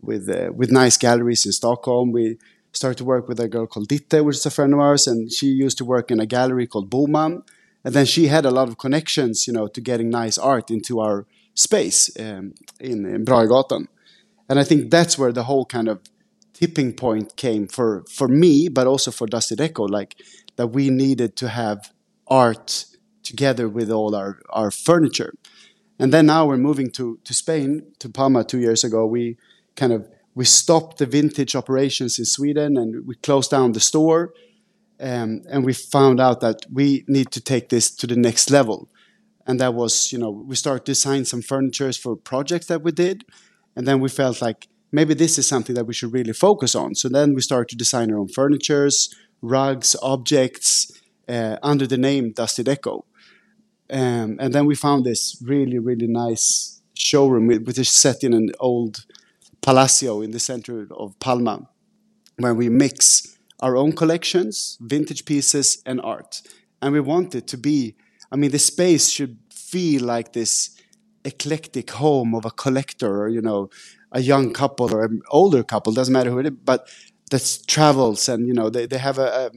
with 0.00 0.28
uh, 0.28 0.52
with 0.52 0.70
nice 0.70 0.96
galleries 0.96 1.44
in 1.46 1.52
Stockholm. 1.52 2.12
We 2.12 2.38
started 2.72 2.98
to 2.98 3.04
work 3.04 3.28
with 3.28 3.40
a 3.40 3.48
girl 3.48 3.66
called 3.66 3.88
Ditte, 3.88 4.24
which 4.24 4.36
is 4.36 4.46
a 4.46 4.50
friend 4.50 4.72
of 4.72 4.80
ours, 4.80 5.06
and 5.06 5.32
she 5.32 5.46
used 5.46 5.78
to 5.78 5.84
work 5.84 6.10
in 6.10 6.20
a 6.20 6.26
gallery 6.26 6.66
called 6.66 6.90
Boman. 6.90 7.42
And 7.84 7.94
then 7.94 8.06
she 8.06 8.26
had 8.26 8.44
a 8.44 8.50
lot 8.50 8.68
of 8.68 8.78
connections, 8.78 9.46
you 9.46 9.52
know, 9.52 9.68
to 9.68 9.80
getting 9.80 10.10
nice 10.10 10.36
art 10.36 10.70
into 10.70 11.00
our 11.00 11.26
space 11.54 12.10
um, 12.20 12.54
in, 12.80 13.06
in 13.06 13.24
Brahegatan. 13.24 13.86
And 14.48 14.58
I 14.58 14.64
think 14.64 14.90
that's 14.90 15.18
where 15.18 15.32
the 15.32 15.44
whole 15.44 15.64
kind 15.64 15.88
of 15.88 16.00
tipping 16.52 16.92
point 16.92 17.36
came 17.36 17.66
for 17.68 18.04
for 18.10 18.28
me, 18.28 18.68
but 18.68 18.86
also 18.86 19.10
for 19.10 19.26
Dusty 19.26 19.56
Deco, 19.56 19.88
like 19.88 20.16
that 20.56 20.68
we 20.68 20.90
needed 20.90 21.36
to 21.36 21.48
have 21.48 21.92
art 22.26 22.84
together 23.28 23.68
with 23.68 23.90
all 23.90 24.14
our, 24.14 24.40
our 24.50 24.70
furniture. 24.70 25.32
And 25.98 26.12
then 26.12 26.26
now 26.26 26.46
we're 26.46 26.56
moving 26.70 26.90
to, 26.92 27.18
to 27.24 27.34
Spain, 27.34 27.92
to 27.98 28.08
Palma 28.08 28.44
two 28.44 28.58
years 28.58 28.84
ago. 28.84 29.06
We 29.06 29.36
kind 29.76 29.92
of 29.92 30.08
we 30.34 30.44
stopped 30.44 30.98
the 30.98 31.06
vintage 31.06 31.56
operations 31.56 32.18
in 32.18 32.24
Sweden 32.24 32.76
and 32.76 33.06
we 33.06 33.16
closed 33.16 33.50
down 33.50 33.72
the 33.72 33.80
store. 33.80 34.32
Um, 35.00 35.42
and 35.50 35.64
we 35.64 35.72
found 35.72 36.20
out 36.20 36.40
that 36.40 36.66
we 36.72 37.04
need 37.08 37.30
to 37.32 37.40
take 37.40 37.68
this 37.68 37.90
to 37.96 38.06
the 38.06 38.16
next 38.16 38.50
level. 38.50 38.88
And 39.46 39.58
that 39.60 39.74
was, 39.74 40.12
you 40.12 40.18
know, 40.18 40.30
we 40.30 40.56
started 40.56 40.84
to 40.86 40.92
design 40.92 41.24
some 41.24 41.42
furnitures 41.42 41.96
for 41.96 42.14
projects 42.16 42.66
that 42.66 42.82
we 42.82 42.92
did. 42.92 43.24
And 43.74 43.86
then 43.86 44.00
we 44.00 44.08
felt 44.08 44.40
like 44.40 44.68
maybe 44.92 45.14
this 45.14 45.38
is 45.38 45.48
something 45.48 45.74
that 45.74 45.86
we 45.86 45.94
should 45.94 46.12
really 46.12 46.32
focus 46.32 46.74
on. 46.74 46.94
So 46.94 47.08
then 47.08 47.34
we 47.34 47.40
started 47.40 47.68
to 47.70 47.76
design 47.76 48.12
our 48.12 48.18
own 48.18 48.28
furnitures, 48.28 49.12
rugs, 49.42 49.96
objects 50.02 50.92
uh, 51.28 51.56
under 51.62 51.86
the 51.86 51.98
name 51.98 52.32
Dusty 52.32 52.62
Deco. 52.62 53.02
Um, 53.90 54.36
and 54.38 54.52
then 54.52 54.66
we 54.66 54.74
found 54.74 55.04
this 55.04 55.40
really, 55.42 55.78
really 55.78 56.06
nice 56.06 56.80
showroom, 56.94 57.48
which 57.48 57.78
is 57.78 57.90
set 57.90 58.22
in 58.22 58.34
an 58.34 58.52
old 58.60 59.04
palacio 59.62 60.20
in 60.20 60.30
the 60.32 60.40
center 60.40 60.86
of 60.90 61.18
Palma, 61.20 61.68
where 62.38 62.54
we 62.54 62.68
mix 62.68 63.38
our 63.60 63.76
own 63.76 63.92
collections, 63.92 64.78
vintage 64.80 65.24
pieces, 65.24 65.82
and 65.86 66.00
art. 66.00 66.42
And 66.80 66.92
we 66.92 67.00
want 67.00 67.34
it 67.34 67.46
to 67.48 67.58
be, 67.58 67.96
I 68.30 68.36
mean, 68.36 68.50
the 68.50 68.58
space 68.58 69.08
should 69.08 69.38
feel 69.50 70.04
like 70.04 70.32
this 70.32 70.76
eclectic 71.24 71.90
home 71.90 72.34
of 72.34 72.44
a 72.44 72.50
collector 72.50 73.22
or, 73.22 73.28
you 73.28 73.42
know, 73.42 73.70
a 74.12 74.20
young 74.20 74.52
couple 74.52 74.94
or 74.94 75.04
an 75.04 75.20
older 75.30 75.62
couple, 75.62 75.92
doesn't 75.92 76.12
matter 76.12 76.30
who 76.30 76.38
it 76.38 76.46
is, 76.46 76.52
but 76.64 76.88
that 77.30 77.58
travels 77.66 78.28
and, 78.28 78.46
you 78.46 78.54
know, 78.54 78.70
they, 78.70 78.86
they 78.86 78.98
have 78.98 79.18
a, 79.18 79.46
a, 79.46 79.50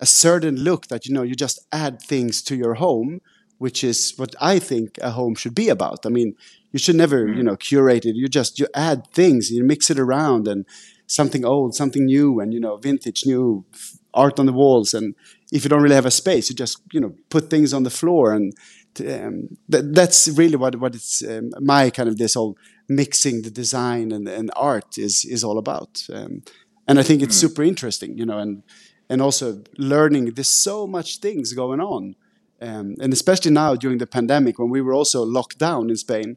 a 0.00 0.06
certain 0.06 0.56
look 0.56 0.88
that, 0.88 1.06
you 1.06 1.14
know, 1.14 1.22
you 1.22 1.34
just 1.34 1.64
add 1.72 2.00
things 2.02 2.42
to 2.42 2.56
your 2.56 2.74
home 2.74 3.20
which 3.58 3.82
is 3.82 4.14
what 4.16 4.34
I 4.40 4.58
think 4.58 4.98
a 5.00 5.10
home 5.10 5.34
should 5.34 5.54
be 5.54 5.68
about. 5.68 6.04
I 6.04 6.10
mean, 6.10 6.34
you 6.72 6.78
should 6.78 6.96
never, 6.96 7.26
you 7.26 7.42
mm. 7.42 7.44
know, 7.44 7.56
curate 7.56 8.04
it. 8.04 8.16
You 8.16 8.28
just 8.28 8.58
you 8.58 8.66
add 8.74 9.06
things, 9.12 9.50
you 9.50 9.64
mix 9.64 9.90
it 9.90 9.98
around, 9.98 10.46
and 10.46 10.66
something 11.06 11.44
old, 11.44 11.74
something 11.74 12.04
new, 12.04 12.40
and 12.40 12.52
you 12.52 12.60
know, 12.60 12.76
vintage, 12.76 13.24
new 13.24 13.64
art 14.12 14.38
on 14.38 14.46
the 14.46 14.52
walls. 14.52 14.94
And 14.94 15.14
if 15.52 15.64
you 15.64 15.70
don't 15.70 15.82
really 15.82 15.94
have 15.94 16.06
a 16.06 16.10
space, 16.10 16.50
you 16.50 16.56
just 16.56 16.80
you 16.92 17.00
know 17.00 17.14
put 17.30 17.48
things 17.48 17.72
on 17.72 17.84
the 17.84 17.90
floor, 17.90 18.32
and 18.32 18.52
um, 19.00 19.56
th 19.70 19.84
that's 19.98 20.28
really 20.28 20.56
what 20.56 20.76
what 20.76 20.94
it's 20.94 21.22
um, 21.24 21.50
my 21.60 21.90
kind 21.90 22.08
of 22.08 22.16
this 22.16 22.34
whole 22.34 22.56
mixing 22.88 23.42
the 23.42 23.50
design 23.50 24.12
and, 24.12 24.28
and 24.28 24.50
art 24.54 24.98
is 24.98 25.24
is 25.24 25.42
all 25.44 25.58
about. 25.58 26.02
Um, 26.12 26.42
and 26.88 26.98
I 27.00 27.02
think 27.02 27.22
it's 27.22 27.36
mm. 27.36 27.46
super 27.46 27.62
interesting, 27.62 28.18
you 28.18 28.26
know, 28.26 28.38
and 28.38 28.62
and 29.08 29.22
also 29.22 29.62
learning. 29.78 30.34
There's 30.34 30.56
so 30.70 30.86
much 30.86 31.18
things 31.20 31.52
going 31.52 31.80
on 31.80 32.16
um, 32.60 32.94
and 33.00 33.12
especially 33.12 33.50
now 33.50 33.74
during 33.74 33.98
the 33.98 34.06
pandemic 34.06 34.58
when 34.58 34.70
we 34.70 34.80
were 34.80 34.94
also 34.94 35.22
locked 35.22 35.58
down 35.58 35.90
in 35.90 35.96
Spain, 35.96 36.36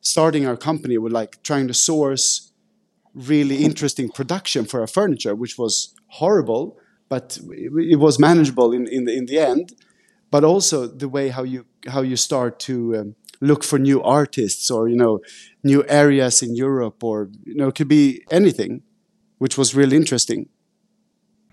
starting 0.00 0.46
our 0.46 0.56
company 0.56 0.98
with 0.98 1.12
like 1.12 1.42
trying 1.42 1.68
to 1.68 1.74
source 1.74 2.52
really 3.14 3.64
interesting 3.64 4.08
production 4.08 4.64
for 4.64 4.80
our 4.80 4.86
furniture, 4.86 5.34
which 5.34 5.58
was 5.58 5.94
horrible, 6.08 6.78
but 7.08 7.38
it 7.50 7.98
was 7.98 8.18
manageable 8.18 8.72
in, 8.72 8.86
in, 8.88 9.04
the, 9.04 9.16
in 9.16 9.26
the 9.26 9.38
end. 9.38 9.72
But 10.30 10.44
also 10.44 10.86
the 10.86 11.08
way 11.08 11.28
how 11.28 11.42
you 11.42 11.66
how 11.86 12.00
you 12.00 12.16
start 12.16 12.58
to 12.60 12.96
um, 12.96 13.16
look 13.42 13.62
for 13.62 13.78
new 13.78 14.02
artists 14.02 14.70
or 14.70 14.88
you 14.88 14.96
know 14.96 15.20
new 15.62 15.84
areas 15.88 16.42
in 16.42 16.56
Europe 16.56 17.04
or 17.04 17.28
you 17.44 17.54
know 17.54 17.68
it 17.68 17.74
could 17.74 17.88
be 17.88 18.24
anything, 18.30 18.82
which 19.38 19.58
was 19.58 19.74
really 19.74 19.96
interesting 19.96 20.48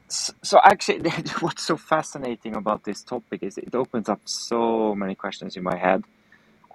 so 0.10 0.60
actually 0.64 1.10
what's 1.42 1.66
so 1.66 1.78
fascinating 1.78 2.56
about 2.56 2.84
this 2.84 3.04
topic 3.04 3.44
is 3.44 3.58
it 3.58 3.76
opens 3.76 4.10
up 4.10 4.22
so 4.26 4.96
many 4.96 5.16
questions 5.16 5.58
in 5.58 5.64
my 5.64 5.78
head. 5.78 6.04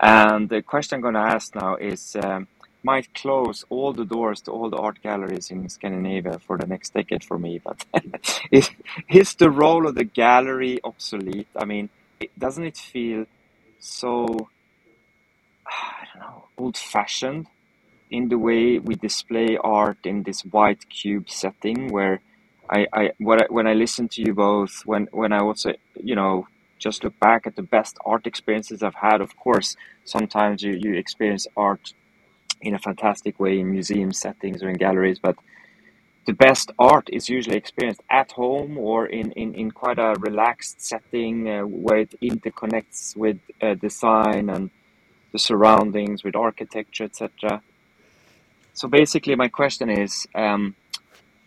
And 0.00 0.48
the 0.48 0.62
question 0.62 0.96
i'm 0.96 1.02
going 1.02 1.14
to 1.14 1.20
ask 1.20 1.54
now 1.54 1.76
is 1.76 2.16
um, 2.22 2.48
might 2.82 3.12
close 3.14 3.64
all 3.70 3.92
the 3.92 4.04
doors 4.04 4.40
to 4.42 4.50
all 4.52 4.70
the 4.70 4.76
art 4.76 5.02
galleries 5.02 5.50
in 5.50 5.68
scandinavia 5.68 6.38
for 6.40 6.58
the 6.58 6.66
next 6.66 6.94
decade 6.94 7.24
for 7.24 7.38
me 7.38 7.60
but 7.64 7.84
is, 8.50 8.70
is 9.08 9.34
the 9.36 9.50
role 9.50 9.86
of 9.88 9.94
the 9.94 10.04
gallery 10.04 10.80
obsolete? 10.84 11.48
I 11.56 11.64
mean 11.64 11.90
it, 12.20 12.38
doesn't 12.38 12.64
it 12.64 12.76
feel 12.76 13.26
so 13.80 14.48
i 15.66 16.06
don't 16.12 16.22
know 16.22 16.44
old 16.58 16.76
fashioned 16.76 17.46
in 18.10 18.28
the 18.28 18.38
way 18.38 18.78
we 18.78 18.94
display 18.96 19.56
art 19.62 19.98
in 20.04 20.22
this 20.24 20.42
white 20.42 20.88
cube 20.88 21.30
setting 21.30 21.90
where 21.92 22.20
I, 22.70 22.86
I, 22.92 23.10
what 23.18 23.42
I, 23.42 23.46
when 23.48 23.66
I 23.66 23.74
listen 23.74 24.08
to 24.10 24.22
you 24.22 24.34
both, 24.34 24.82
when, 24.84 25.08
when 25.12 25.32
I 25.32 25.40
also, 25.40 25.74
you 25.96 26.14
know, 26.14 26.46
just 26.78 27.04
look 27.04 27.18
back 27.20 27.46
at 27.46 27.56
the 27.56 27.62
best 27.62 27.96
art 28.04 28.26
experiences 28.26 28.82
I've 28.82 28.94
had, 28.94 29.20
of 29.20 29.36
course, 29.36 29.76
sometimes 30.04 30.62
you, 30.62 30.72
you 30.72 30.94
experience 30.94 31.46
art 31.56 31.94
in 32.60 32.74
a 32.74 32.78
fantastic 32.78 33.38
way 33.38 33.60
in 33.60 33.70
museum 33.70 34.12
settings 34.12 34.62
or 34.62 34.68
in 34.68 34.76
galleries, 34.76 35.18
but 35.18 35.36
the 36.26 36.32
best 36.32 36.72
art 36.78 37.08
is 37.12 37.28
usually 37.28 37.56
experienced 37.56 38.00
at 38.10 38.32
home 38.32 38.78
or 38.78 39.06
in, 39.06 39.32
in, 39.32 39.54
in 39.54 39.70
quite 39.70 39.98
a 39.98 40.14
relaxed 40.20 40.80
setting 40.80 41.48
uh, 41.48 41.62
where 41.62 41.98
it 41.98 42.14
interconnects 42.22 43.14
with 43.16 43.38
uh, 43.60 43.74
design 43.74 44.48
and 44.48 44.70
the 45.32 45.38
surroundings, 45.38 46.24
with 46.24 46.34
architecture, 46.34 47.04
etc. 47.04 47.60
So 48.72 48.88
basically, 48.88 49.34
my 49.34 49.48
question 49.48 49.90
is 49.90 50.26
um, 50.34 50.74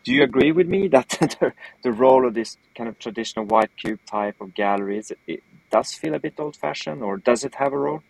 do 0.08 0.14
you 0.14 0.24
agree 0.24 0.54
with 0.54 0.68
me 0.70 0.88
that 0.88 1.10
the, 1.42 1.52
the 1.84 1.92
role 1.92 2.26
of 2.26 2.34
this 2.34 2.56
kind 2.78 2.88
of 2.88 2.98
traditional 2.98 3.44
white 3.46 3.76
cube 3.76 4.00
type 4.10 4.40
of 4.40 4.54
galleries 4.54 5.12
it, 5.28 5.44
does 5.70 5.94
feel 5.94 6.16
a 6.16 6.20
bit 6.20 6.36
old 6.40 6.56
fashioned, 6.56 7.04
or 7.04 7.18
does 7.18 7.44
it 7.44 7.56
have 7.56 7.74
a 7.74 7.78
role? 7.78 8.02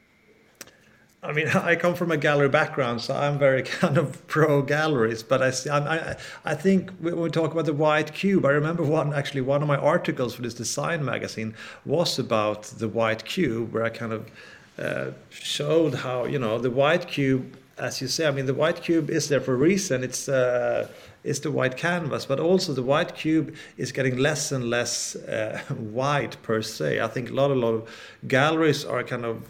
I 1.23 1.31
mean, 1.31 1.47
I 1.71 1.75
come 1.75 1.95
from 1.95 2.11
a 2.11 2.17
gallery 2.17 2.49
background, 2.49 3.01
so 3.01 3.15
I'm 3.15 3.39
very 3.39 3.63
kind 3.79 3.97
of 3.97 4.27
pro 4.27 4.61
galleries. 4.61 5.23
But 5.23 5.41
I, 5.41 5.51
I, 5.71 6.15
I 6.45 6.53
think 6.53 6.91
when 6.99 7.19
we 7.19 7.31
talk 7.31 7.51
about 7.51 7.65
the 7.65 7.73
white 7.73 8.13
cube, 8.13 8.45
I 8.45 8.51
remember 8.51 8.83
one 8.83 9.11
actually 9.11 9.41
one 9.41 9.63
of 9.63 9.67
my 9.67 9.77
articles 9.77 10.35
for 10.35 10.43
this 10.43 10.53
design 10.53 11.03
magazine 11.03 11.55
was 11.83 12.19
about 12.19 12.61
the 12.77 12.87
white 12.87 13.25
cube, 13.25 13.73
where 13.73 13.83
I 13.83 13.89
kind 13.89 14.13
of 14.13 14.29
uh, 14.77 15.07
showed 15.31 15.95
how 15.95 16.25
you 16.25 16.37
know 16.37 16.59
the 16.59 16.69
white 16.69 17.07
cube, 17.07 17.57
as 17.79 18.01
you 18.01 18.07
say. 18.07 18.27
I 18.27 18.31
mean, 18.31 18.45
the 18.45 18.53
white 18.53 18.83
cube 18.83 19.09
is 19.09 19.29
there 19.29 19.41
for 19.41 19.55
a 19.55 19.57
reason. 19.57 20.03
It's 20.03 20.29
uh, 20.29 20.89
it's 21.27 21.39
the 21.39 21.51
white 21.51 21.77
canvas, 21.77 22.25
but 22.25 22.39
also 22.39 22.73
the 22.73 22.83
white 22.83 23.15
cube 23.15 23.55
is 23.77 23.91
getting 23.91 24.17
less 24.17 24.51
and 24.51 24.69
less 24.69 25.15
uh, 25.15 25.59
white 25.69 26.41
per 26.41 26.61
se. 26.61 26.99
I 26.99 27.07
think 27.07 27.29
a 27.29 27.33
lot, 27.33 27.51
a 27.51 27.55
lot 27.55 27.73
of 27.73 27.89
galleries 28.27 28.85
are 28.85 29.03
kind 29.03 29.25
of 29.25 29.43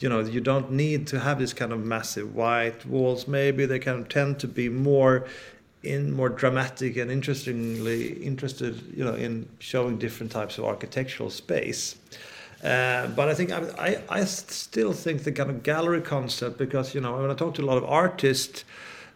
you 0.00 0.08
know 0.08 0.20
you 0.20 0.40
don't 0.40 0.70
need 0.72 1.06
to 1.08 1.20
have 1.20 1.38
this 1.38 1.52
kind 1.52 1.72
of 1.72 1.84
massive 1.84 2.34
white 2.34 2.86
walls 2.86 3.28
maybe 3.28 3.66
they 3.66 3.78
kind 3.78 4.00
of 4.00 4.08
tend 4.08 4.38
to 4.40 4.48
be 4.48 4.66
more 4.66 5.26
in 5.82 6.10
more 6.10 6.30
dramatic 6.30 6.96
and 6.96 7.10
interestingly 7.10 8.14
interested 8.24 8.80
you 8.96 9.04
know 9.04 9.14
in 9.14 9.46
showing 9.58 9.98
different 9.98 10.32
types 10.32 10.56
of 10.56 10.64
architectural 10.64 11.28
space 11.28 11.96
uh, 12.62 13.06
but 13.08 13.28
I 13.28 13.34
think 13.34 13.52
I, 13.52 13.62
I, 13.78 14.20
I 14.20 14.24
still 14.24 14.92
think 14.92 15.24
the 15.24 15.32
kind 15.32 15.48
of 15.48 15.62
gallery 15.62 16.02
concept 16.02 16.58
because 16.58 16.94
you 16.94 17.00
know 17.00 17.16
when 17.16 17.30
I 17.30 17.34
talk 17.34 17.54
to 17.54 17.62
a 17.62 17.64
lot 17.64 17.78
of 17.78 17.84
artists, 17.84 18.64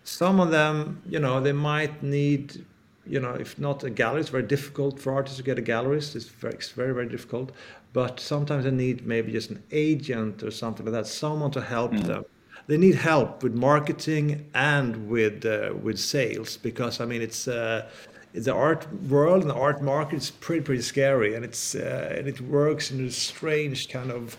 some 0.04 0.38
of 0.40 0.50
them 0.50 1.02
you 1.08 1.18
know 1.18 1.40
they 1.40 1.52
might 1.52 2.02
need 2.02 2.64
you 3.06 3.20
know 3.20 3.34
if 3.34 3.58
not 3.58 3.82
a 3.84 3.90
gallery, 3.90 4.20
it's 4.20 4.30
very 4.30 4.44
difficult 4.44 5.00
for 5.00 5.12
artists 5.12 5.38
to 5.38 5.42
get 5.42 5.58
a 5.58 5.62
gallerist. 5.62 6.14
It's 6.14 6.26
very 6.26 6.54
it's 6.54 6.70
very 6.70 6.94
very 6.94 7.08
difficult 7.08 7.52
but 7.94 8.18
sometimes 8.18 8.64
they 8.64 8.72
need 8.72 9.06
maybe 9.06 9.32
just 9.32 9.50
an 9.50 9.62
agent 9.70 10.42
or 10.42 10.50
something 10.50 10.84
like 10.84 10.92
that, 10.92 11.06
someone 11.06 11.52
to 11.52 11.62
help 11.62 11.92
mm. 11.92 12.02
them. 12.02 12.24
They 12.66 12.76
need 12.76 12.96
help 12.96 13.42
with 13.42 13.54
marketing 13.54 14.50
and 14.52 15.08
with 15.08 15.46
uh, 15.46 15.74
with 15.80 15.98
sales 15.98 16.56
because 16.56 17.00
I 17.00 17.04
mean 17.04 17.22
it's 17.22 17.46
uh, 17.46 17.88
the 18.32 18.52
art 18.52 18.82
world 19.04 19.42
and 19.42 19.50
the 19.50 19.54
art 19.54 19.80
market 19.80 20.16
is 20.16 20.30
pretty 20.30 20.62
pretty 20.62 20.82
scary 20.82 21.34
and 21.34 21.44
it's 21.44 21.74
uh, 21.74 22.16
and 22.16 22.26
it 22.26 22.40
works 22.40 22.90
in 22.90 23.06
a 23.06 23.10
strange 23.10 23.88
kind 23.90 24.10
of 24.10 24.36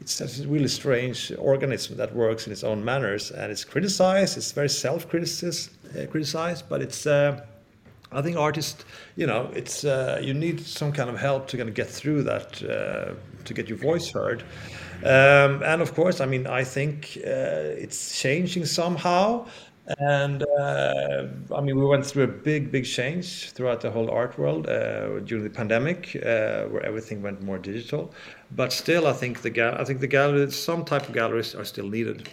it's 0.00 0.20
a 0.20 0.48
really 0.48 0.68
strange 0.68 1.32
organism 1.38 1.96
that 1.96 2.14
works 2.14 2.46
in 2.46 2.52
its 2.52 2.64
own 2.64 2.84
manners 2.84 3.30
and 3.30 3.50
it's 3.50 3.64
criticized 3.64 4.36
it's 4.36 4.52
very 4.52 4.68
self 4.68 5.04
uh, 5.06 6.06
criticized 6.10 6.68
but 6.68 6.82
it's 6.82 7.06
uh, 7.06 7.40
I 8.14 8.22
think 8.22 8.36
artists, 8.36 8.84
you 9.16 9.26
know, 9.26 9.50
it's 9.54 9.84
uh, 9.84 10.20
you 10.22 10.34
need 10.34 10.60
some 10.60 10.92
kind 10.92 11.10
of 11.10 11.18
help 11.18 11.48
to 11.48 11.56
kind 11.56 11.68
of 11.68 11.74
get 11.74 11.88
through 11.88 12.22
that 12.22 12.62
uh, 12.62 13.14
to 13.44 13.54
get 13.54 13.68
your 13.68 13.78
voice 13.78 14.10
heard. 14.10 14.44
Um, 15.04 15.62
and 15.62 15.82
of 15.82 15.94
course, 15.94 16.20
I 16.20 16.26
mean, 16.26 16.46
I 16.46 16.64
think 16.64 17.18
uh, 17.26 17.82
it's 17.84 18.20
changing 18.20 18.66
somehow. 18.66 19.46
And 19.98 20.42
uh, 20.42 21.26
I 21.54 21.60
mean, 21.60 21.78
we 21.78 21.84
went 21.84 22.06
through 22.06 22.22
a 22.22 22.28
big, 22.28 22.72
big 22.72 22.86
change 22.86 23.50
throughout 23.50 23.82
the 23.82 23.90
whole 23.90 24.10
art 24.10 24.38
world 24.38 24.66
uh, 24.66 25.18
during 25.20 25.44
the 25.44 25.50
pandemic, 25.50 26.16
uh, 26.16 26.64
where 26.72 26.82
everything 26.82 27.20
went 27.20 27.42
more 27.42 27.58
digital. 27.58 28.14
But 28.56 28.72
still, 28.72 29.06
I 29.06 29.12
think 29.12 29.42
the 29.42 29.50
gal- 29.50 29.76
I 29.80 29.84
think 29.84 30.00
the 30.00 30.06
galleries, 30.06 30.54
some 30.54 30.84
type 30.84 31.08
of 31.08 31.14
galleries, 31.14 31.54
are 31.54 31.64
still 31.64 31.88
needed 31.88 32.28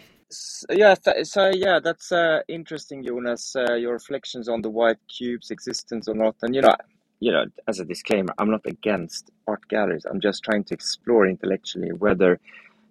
yeah, 0.70 0.96
so 1.24 1.52
yeah, 1.54 1.80
that's 1.84 2.12
uh, 2.12 2.42
interesting, 2.48 3.04
Jonas. 3.04 3.56
Uh, 3.56 3.74
your 3.74 3.94
reflections 3.94 4.48
on 4.48 4.62
the 4.62 4.70
white 4.70 4.98
cube's 5.08 5.52
existence 5.52 6.08
or 6.08 6.16
not, 6.16 6.36
and 6.42 6.56
you 6.56 6.62
know, 6.62 6.76
you 7.20 7.32
know, 7.32 7.46
as 7.68 7.80
a 7.80 7.86
disclaimer, 7.86 8.34
I'm 8.38 8.50
not 8.50 8.66
against 8.66 9.32
art 9.48 9.68
galleries. 9.68 10.06
I'm 10.10 10.22
just 10.22 10.44
trying 10.44 10.64
to 10.66 10.74
explore 10.74 11.28
intellectually 11.28 11.92
whether 11.92 12.40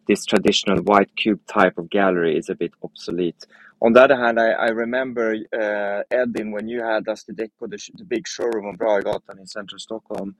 this 0.06 0.24
traditional 0.26 0.82
white 0.82 1.14
cube 1.16 1.40
type 1.46 1.78
of 1.78 1.88
gallery 1.90 2.36
is 2.36 2.48
a 2.48 2.54
bit 2.54 2.72
obsolete. 2.82 3.46
On 3.82 3.92
the 3.92 4.02
other 4.02 4.16
hand, 4.16 4.38
I, 4.38 4.50
I 4.50 4.68
remember 4.68 5.36
uh, 5.52 6.02
Edin 6.10 6.50
when 6.50 6.68
you 6.68 6.82
had 6.82 7.04
Dusty 7.04 7.32
Deco, 7.32 7.70
the, 7.70 7.78
the 7.96 8.04
big 8.04 8.28
showroom 8.28 8.66
on 8.66 8.76
Brahegatan 8.76 9.38
in 9.38 9.46
central 9.46 9.78
Stockholm. 9.78 10.34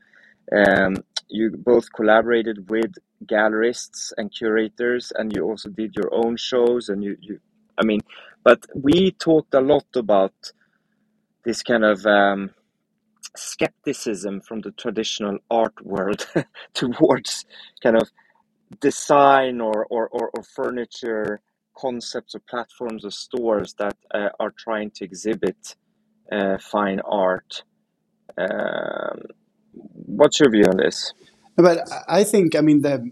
Um, 0.55 0.97
you 1.31 1.51
both 1.57 1.93
collaborated 1.93 2.69
with 2.71 2.93
gallerists 3.27 4.13
and 4.17 4.33
curators, 4.33 5.13
and 5.17 5.35
you 5.35 5.45
also 5.45 5.69
did 5.69 5.95
your 5.95 6.13
own 6.13 6.37
shows. 6.37 6.89
And 6.89 7.03
you, 7.03 7.17
you 7.21 7.41
I 7.79 7.85
mean, 7.85 8.01
but 8.45 8.67
we 8.75 9.13
talked 9.13 9.55
a 9.55 9.61
lot 9.61 9.87
about 9.95 10.35
this 11.45 11.63
kind 11.63 11.85
of 11.85 12.05
um, 12.07 12.51
skepticism 13.37 14.41
from 14.41 14.61
the 14.61 14.73
traditional 14.73 15.39
art 15.51 15.75
world 15.85 16.27
towards 16.75 17.45
kind 17.83 17.97
of 17.97 18.11
design 18.81 19.61
or, 19.61 19.87
or, 19.91 20.09
or, 20.09 20.31
or, 20.35 20.43
furniture 20.43 21.41
concepts 21.77 22.35
or 22.35 22.41
platforms 22.49 23.05
or 23.05 23.11
stores 23.11 23.75
that 23.79 23.97
uh, 24.15 24.29
are 24.39 24.53
trying 24.57 24.91
to 24.93 25.05
exhibit 25.05 25.77
uh, 26.31 26.57
fine 26.59 27.01
art. 27.01 27.65
Um, 28.39 29.23
what's 30.07 30.41
your 30.41 30.51
view 30.51 30.65
on 30.65 30.77
this? 30.77 31.13
But 31.57 31.89
I 32.09 32.25
think, 32.25 32.55
I 32.55 32.61
mean, 32.61 32.83
the 32.83 33.11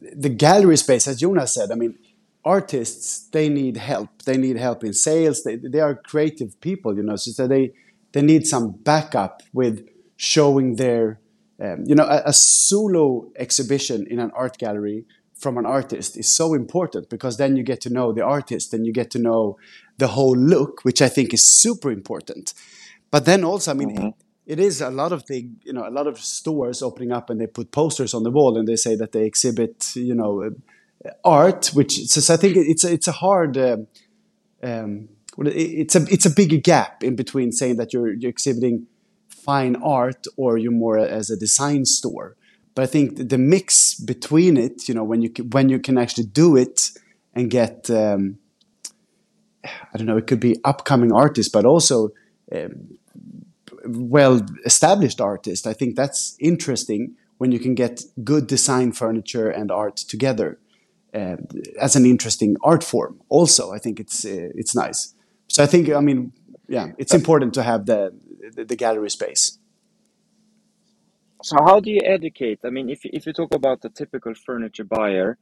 the 0.00 0.30
gallery 0.30 0.76
space, 0.76 1.06
as 1.06 1.20
Jonas 1.20 1.54
said, 1.54 1.70
I 1.70 1.74
mean, 1.74 1.98
artists 2.44 3.28
they 3.28 3.48
need 3.48 3.76
help. 3.76 4.22
They 4.24 4.36
need 4.36 4.56
help 4.56 4.82
in 4.84 4.92
sales. 4.94 5.42
They 5.42 5.56
they 5.56 5.80
are 5.80 5.94
creative 5.94 6.60
people, 6.60 6.96
you 6.96 7.02
know, 7.02 7.16
so 7.16 7.46
they 7.46 7.72
they 8.12 8.22
need 8.22 8.46
some 8.46 8.72
backup 8.72 9.42
with 9.52 9.86
showing 10.16 10.76
their, 10.76 11.20
um, 11.62 11.84
you 11.86 11.94
know, 11.94 12.04
a, 12.04 12.22
a 12.26 12.32
solo 12.32 13.30
exhibition 13.36 14.06
in 14.06 14.18
an 14.18 14.30
art 14.34 14.58
gallery 14.58 15.04
from 15.34 15.56
an 15.56 15.64
artist 15.64 16.18
is 16.18 16.28
so 16.28 16.52
important 16.52 17.08
because 17.08 17.38
then 17.38 17.56
you 17.56 17.62
get 17.62 17.80
to 17.80 17.90
know 17.90 18.12
the 18.12 18.22
artist 18.22 18.74
and 18.74 18.84
you 18.84 18.92
get 18.92 19.10
to 19.10 19.18
know 19.18 19.56
the 19.96 20.08
whole 20.08 20.36
look, 20.36 20.80
which 20.82 21.00
I 21.00 21.08
think 21.08 21.32
is 21.32 21.42
super 21.42 21.90
important. 21.90 22.52
But 23.10 23.24
then 23.24 23.44
also, 23.44 23.70
I 23.70 23.74
mean, 23.74 23.96
mm-hmm 23.96 24.08
it 24.50 24.58
is 24.58 24.80
a 24.80 24.90
lot 24.90 25.12
of 25.12 25.24
the 25.26 25.48
you 25.62 25.72
know 25.72 25.86
a 25.86 25.94
lot 25.98 26.08
of 26.08 26.18
stores 26.18 26.82
opening 26.82 27.12
up 27.12 27.30
and 27.30 27.40
they 27.40 27.46
put 27.46 27.70
posters 27.70 28.12
on 28.14 28.24
the 28.24 28.32
wall 28.32 28.58
and 28.58 28.66
they 28.66 28.74
say 28.76 28.96
that 28.96 29.12
they 29.12 29.24
exhibit 29.24 29.94
you 29.94 30.14
know 30.14 30.42
uh, 30.42 31.10
art 31.24 31.68
which 31.68 31.92
I 32.28 32.36
think 32.36 32.56
it's 32.56 32.84
a, 32.84 32.92
it's 32.92 33.06
a 33.06 33.12
hard 33.12 33.56
uh, 33.56 33.76
um, 34.62 35.08
it's 35.38 35.94
a 35.94 36.02
it's 36.14 36.26
a 36.26 36.30
big 36.30 36.64
gap 36.64 37.04
in 37.04 37.14
between 37.14 37.52
saying 37.52 37.76
that 37.76 37.92
you're 37.92 38.12
you're 38.12 38.30
exhibiting 38.30 38.88
fine 39.28 39.76
art 39.76 40.26
or 40.36 40.58
you're 40.58 40.72
more 40.72 40.98
as 40.98 41.30
a 41.30 41.36
design 41.36 41.84
store. 41.84 42.36
But 42.74 42.82
I 42.82 42.86
think 42.86 43.28
the 43.28 43.38
mix 43.38 43.94
between 43.94 44.56
it 44.56 44.88
you 44.88 44.94
know 44.94 45.04
when 45.04 45.22
you 45.22 45.30
when 45.52 45.68
you 45.68 45.78
can 45.78 45.96
actually 45.96 46.26
do 46.26 46.56
it 46.56 46.90
and 47.34 47.48
get 47.48 47.88
um, 47.88 48.38
I 49.64 49.94
don't 49.96 50.06
know 50.06 50.16
it 50.16 50.26
could 50.26 50.40
be 50.40 50.56
upcoming 50.64 51.12
artists 51.12 51.52
but 51.52 51.64
also 51.64 52.10
um, 52.52 52.98
well 53.84 54.40
established 54.64 55.20
artist. 55.20 55.66
I 55.66 55.72
think 55.72 55.96
that's 55.96 56.36
interesting 56.38 57.16
when 57.38 57.52
you 57.52 57.58
can 57.58 57.74
get 57.74 58.02
good 58.22 58.46
design 58.46 58.92
furniture 58.92 59.48
and 59.48 59.70
art 59.70 59.96
together 59.96 60.58
uh, 61.14 61.36
as 61.80 61.96
an 61.96 62.04
interesting 62.04 62.56
art 62.62 62.84
form. 62.84 63.20
Also, 63.28 63.72
I 63.72 63.78
think 63.78 63.98
it's 63.98 64.24
uh, 64.24 64.50
it's 64.54 64.74
nice. 64.74 65.14
So 65.48 65.62
I 65.62 65.66
think 65.66 65.88
I 65.90 66.00
mean 66.00 66.32
yeah, 66.70 66.92
it's 66.98 67.12
important 67.12 67.52
to 67.54 67.64
have 67.64 67.86
the, 67.86 68.14
the, 68.54 68.64
the 68.64 68.76
gallery 68.76 69.10
space. 69.10 69.58
So 71.42 71.56
how 71.64 71.80
do 71.80 71.90
you 71.90 72.00
educate? 72.04 72.60
I 72.64 72.70
mean, 72.70 72.88
if 72.88 73.00
if 73.04 73.26
you 73.26 73.32
talk 73.32 73.54
about 73.54 73.80
the 73.80 73.88
typical 73.88 74.34
furniture 74.34 74.84
buyer, 74.84 75.38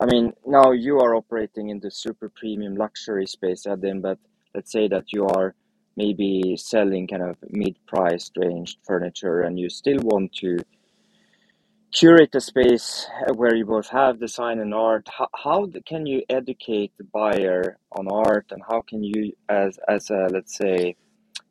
I 0.00 0.06
mean 0.06 0.32
now 0.46 0.72
you 0.72 0.98
are 0.98 1.14
operating 1.14 1.68
in 1.68 1.78
the 1.80 1.90
super 1.90 2.28
premium 2.28 2.74
luxury 2.74 3.26
space, 3.26 3.66
Edin, 3.66 4.00
but 4.00 4.18
let's 4.54 4.72
say 4.72 4.88
that 4.88 5.12
you 5.12 5.26
are 5.26 5.54
maybe 5.96 6.56
selling 6.56 7.06
kind 7.06 7.22
of 7.22 7.36
mid-priced 7.50 8.32
range 8.36 8.78
furniture 8.84 9.42
and 9.42 9.58
you 9.58 9.68
still 9.68 9.98
want 10.00 10.32
to 10.32 10.58
curate 11.92 12.34
a 12.34 12.40
space 12.40 13.06
where 13.34 13.54
you 13.54 13.66
both 13.66 13.88
have 13.88 14.18
design 14.18 14.60
and 14.60 14.72
art. 14.72 15.06
How, 15.16 15.28
how 15.34 15.68
can 15.86 16.06
you 16.06 16.22
educate 16.28 16.92
the 16.96 17.04
buyer 17.04 17.78
on 17.92 18.08
art 18.08 18.46
and 18.50 18.62
how 18.68 18.80
can 18.82 19.04
you 19.04 19.32
as 19.48 19.78
as 19.88 20.10
a 20.10 20.28
let's 20.30 20.56
say 20.56 20.96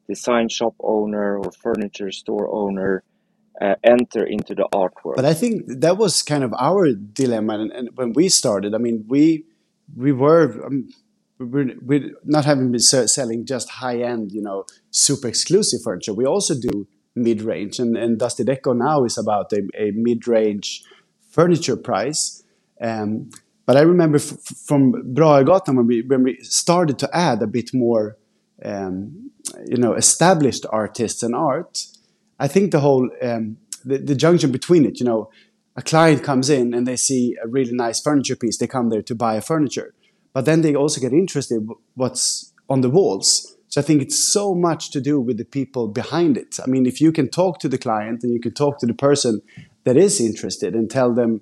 design 0.07 0.49
shop 0.49 0.75
owner 0.79 1.37
or 1.37 1.51
furniture 1.51 2.11
store 2.11 2.47
owner 2.51 3.03
uh, 3.61 3.75
enter 3.83 4.23
into 4.25 4.55
the 4.55 4.67
art 4.73 4.93
world 5.03 5.17
but 5.17 5.25
i 5.25 5.33
think 5.33 5.63
that 5.67 5.97
was 5.97 6.23
kind 6.23 6.43
of 6.43 6.51
our 6.57 6.91
dilemma 6.93 7.53
and, 7.59 7.71
and 7.71 7.89
when 7.95 8.11
we 8.13 8.27
started 8.27 8.73
i 8.73 8.77
mean 8.77 9.05
we 9.07 9.45
we 9.95 10.11
were 10.11 10.65
um, 10.65 10.89
we're, 11.45 12.11
not 12.23 12.45
having 12.45 12.71
been 12.71 12.79
selling 12.79 13.45
just 13.45 13.69
high 13.69 14.01
end, 14.01 14.31
you 14.31 14.41
know, 14.41 14.65
super 14.91 15.27
exclusive 15.27 15.81
furniture. 15.83 16.13
We 16.13 16.25
also 16.25 16.55
do 16.59 16.87
mid 17.15 17.41
range, 17.41 17.79
and, 17.79 17.97
and 17.97 18.19
Dusty 18.19 18.43
Deco 18.43 18.75
now 18.75 19.03
is 19.03 19.17
about 19.17 19.51
a, 19.53 19.67
a 19.77 19.91
mid 19.91 20.27
range 20.27 20.83
furniture 21.29 21.77
price. 21.77 22.43
Um, 22.79 23.29
but 23.65 23.77
I 23.77 23.81
remember 23.81 24.19
from 24.19 24.93
Brahegatan 25.13 25.75
when 25.75 25.87
we 25.87 26.01
when 26.01 26.23
we 26.23 26.37
started 26.41 26.99
to 26.99 27.15
add 27.15 27.41
a 27.41 27.47
bit 27.47 27.73
more, 27.73 28.17
um, 28.65 29.31
you 29.65 29.77
know, 29.77 29.93
established 29.93 30.65
artists 30.69 31.23
and 31.23 31.35
art. 31.35 31.85
I 32.39 32.47
think 32.47 32.71
the 32.71 32.79
whole 32.79 33.09
um, 33.21 33.57
the, 33.85 33.97
the 33.97 34.15
junction 34.15 34.51
between 34.51 34.85
it, 34.85 34.99
you 34.99 35.05
know, 35.05 35.29
a 35.75 35.81
client 35.81 36.23
comes 36.23 36.49
in 36.49 36.73
and 36.73 36.87
they 36.87 36.95
see 36.95 37.37
a 37.43 37.47
really 37.47 37.71
nice 37.71 38.01
furniture 38.01 38.35
piece. 38.35 38.57
They 38.57 38.67
come 38.67 38.89
there 38.89 39.03
to 39.03 39.15
buy 39.15 39.35
a 39.35 39.41
furniture, 39.41 39.93
but 40.33 40.45
then 40.45 40.61
they 40.61 40.75
also 40.75 41.01
get 41.01 41.13
interested 41.13 41.67
what's 41.95 42.53
on 42.69 42.81
the 42.81 42.89
walls. 42.89 43.55
So 43.67 43.79
I 43.79 43.83
think 43.83 44.01
it's 44.01 44.19
so 44.19 44.53
much 44.53 44.91
to 44.91 45.01
do 45.01 45.19
with 45.19 45.37
the 45.37 45.45
people 45.45 45.87
behind 45.87 46.37
it. 46.37 46.57
I 46.61 46.67
mean, 46.67 46.85
if 46.85 46.99
you 46.99 47.11
can 47.11 47.29
talk 47.29 47.59
to 47.59 47.69
the 47.69 47.77
client 47.77 48.23
and 48.23 48.33
you 48.33 48.39
can 48.39 48.53
talk 48.53 48.79
to 48.79 48.85
the 48.85 48.93
person 48.93 49.41
that 49.85 49.95
is 49.97 50.19
interested 50.19 50.75
and 50.75 50.89
tell 50.89 51.13
them 51.13 51.41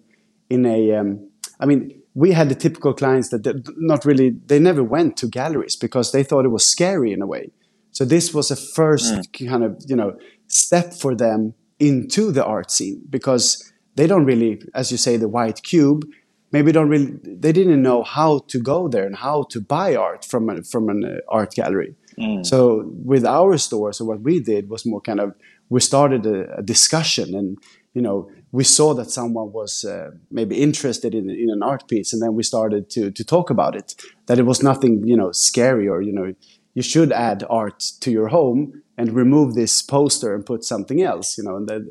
in 0.49 0.65
a, 0.65 0.93
um, 0.93 1.27
I 1.59 1.65
mean, 1.65 1.99
we 2.13 2.31
had 2.31 2.49
the 2.49 2.55
typical 2.55 2.93
clients 2.93 3.29
that 3.29 3.73
not 3.77 4.05
really, 4.05 4.31
they 4.45 4.59
never 4.59 4.83
went 4.83 5.17
to 5.17 5.27
galleries 5.27 5.75
because 5.75 6.11
they 6.11 6.23
thought 6.23 6.45
it 6.45 6.49
was 6.49 6.65
scary 6.65 7.11
in 7.13 7.21
a 7.21 7.27
way. 7.27 7.51
So 7.91 8.05
this 8.05 8.33
was 8.33 8.51
a 8.51 8.55
first 8.55 9.13
mm. 9.13 9.49
kind 9.49 9.63
of, 9.63 9.83
you 9.87 9.95
know, 9.95 10.17
step 10.47 10.93
for 10.93 11.15
them 11.15 11.53
into 11.79 12.31
the 12.31 12.45
art 12.45 12.71
scene 12.71 13.01
because 13.09 13.71
they 13.95 14.07
don't 14.07 14.25
really, 14.25 14.61
as 14.73 14.91
you 14.91 14.97
say, 14.97 15.17
the 15.17 15.27
white 15.27 15.63
cube, 15.63 16.05
maybe 16.51 16.71
don't 16.71 16.89
really, 16.89 17.17
they 17.23 17.51
didn't 17.51 17.81
know 17.81 18.03
how 18.03 18.39
to 18.47 18.59
go 18.59 18.87
there 18.87 19.05
and 19.05 19.15
how 19.15 19.43
to 19.51 19.61
buy 19.61 19.95
art 19.95 20.25
from, 20.25 20.49
a, 20.49 20.63
from 20.63 20.89
an 20.89 21.03
uh, 21.03 21.17
art 21.29 21.53
gallery. 21.53 21.95
Mm. 22.17 22.45
So 22.45 22.91
with 23.05 23.25
our 23.25 23.57
store, 23.57 23.93
so 23.93 24.05
what 24.05 24.21
we 24.21 24.39
did 24.39 24.69
was 24.69 24.85
more 24.85 25.01
kind 25.01 25.19
of, 25.19 25.33
we 25.69 25.79
started 25.79 26.25
a, 26.25 26.57
a 26.57 26.61
discussion 26.63 27.35
and 27.35 27.57
you 27.93 28.01
know 28.01 28.29
we 28.51 28.63
saw 28.63 28.93
that 28.93 29.11
someone 29.11 29.51
was 29.51 29.85
uh, 29.85 30.11
maybe 30.31 30.61
interested 30.61 31.13
in, 31.13 31.29
in 31.29 31.49
an 31.49 31.63
art 31.63 31.87
piece 31.87 32.13
and 32.13 32.21
then 32.21 32.33
we 32.33 32.43
started 32.43 32.89
to 32.89 33.11
to 33.11 33.23
talk 33.23 33.49
about 33.49 33.75
it 33.75 33.95
that 34.27 34.39
it 34.39 34.45
was 34.45 34.63
nothing 34.63 35.03
you 35.05 35.17
know 35.17 35.31
scary 35.31 35.87
or 35.87 36.01
you 36.01 36.13
know 36.13 36.33
you 36.75 36.81
should 36.81 37.11
add 37.11 37.43
art 37.49 37.79
to 37.99 38.11
your 38.11 38.27
home 38.27 38.81
and 38.97 39.13
remove 39.13 39.55
this 39.55 39.81
poster 39.81 40.35
and 40.35 40.45
put 40.45 40.63
something 40.63 41.01
else 41.01 41.37
you 41.37 41.43
know 41.43 41.55
and 41.55 41.67
that, 41.67 41.81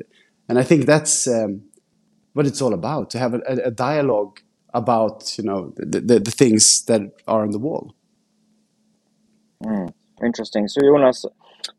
and 0.47 0.57
i 0.59 0.63
think 0.63 0.85
that's 0.85 1.27
um, 1.27 1.61
what 2.33 2.47
it's 2.47 2.61
all 2.61 2.73
about 2.73 3.09
to 3.09 3.19
have 3.19 3.33
a, 3.33 3.41
a 3.65 3.71
dialogue 3.71 4.39
about 4.73 5.37
you 5.37 5.43
know 5.43 5.73
the, 5.75 5.99
the, 5.99 6.19
the, 6.19 6.31
things 6.31 6.83
that 6.85 7.01
are 7.27 7.41
on 7.41 7.51
the 7.51 7.59
wall 7.59 7.93
mm, 9.63 9.91
interesting 10.23 10.67
so 10.67 10.81
jonas 10.81 11.25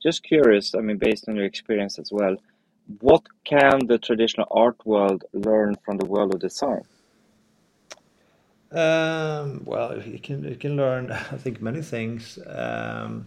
just 0.03 0.23
curious 0.23 0.75
i 0.75 0.81
mean 0.81 0.99
based 0.99 1.29
on 1.29 1.37
your 1.37 1.45
experience 1.45 1.99
as 1.99 2.11
well 2.13 2.37
what 2.99 3.23
can 3.45 3.87
the 3.87 3.99
traditional 3.99 4.47
art 4.51 4.85
world 4.85 5.25
learn 5.33 5.77
from 5.85 5.97
the 5.97 6.05
world 6.05 6.35
of 6.35 6.41
design? 6.41 6.83
Um, 8.73 9.63
well, 9.65 9.93
it 9.93 10.23
can 10.23 10.45
it 10.45 10.61
can 10.61 10.77
learn, 10.77 11.13
I 11.33 11.37
think, 11.37 11.63
many 11.63 11.83
things. 11.83 12.39
Um, 12.47 13.27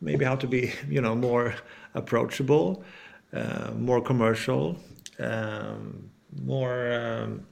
maybe 0.00 0.24
how 0.24 0.36
to 0.36 0.46
be, 0.46 0.72
you 0.88 1.00
know, 1.00 1.14
more 1.14 1.54
approachable, 1.94 2.84
uh, 3.32 3.72
more 3.76 4.00
commercial, 4.00 4.76
um, 5.18 6.10
more, 6.42 6.92
um, 6.92 7.46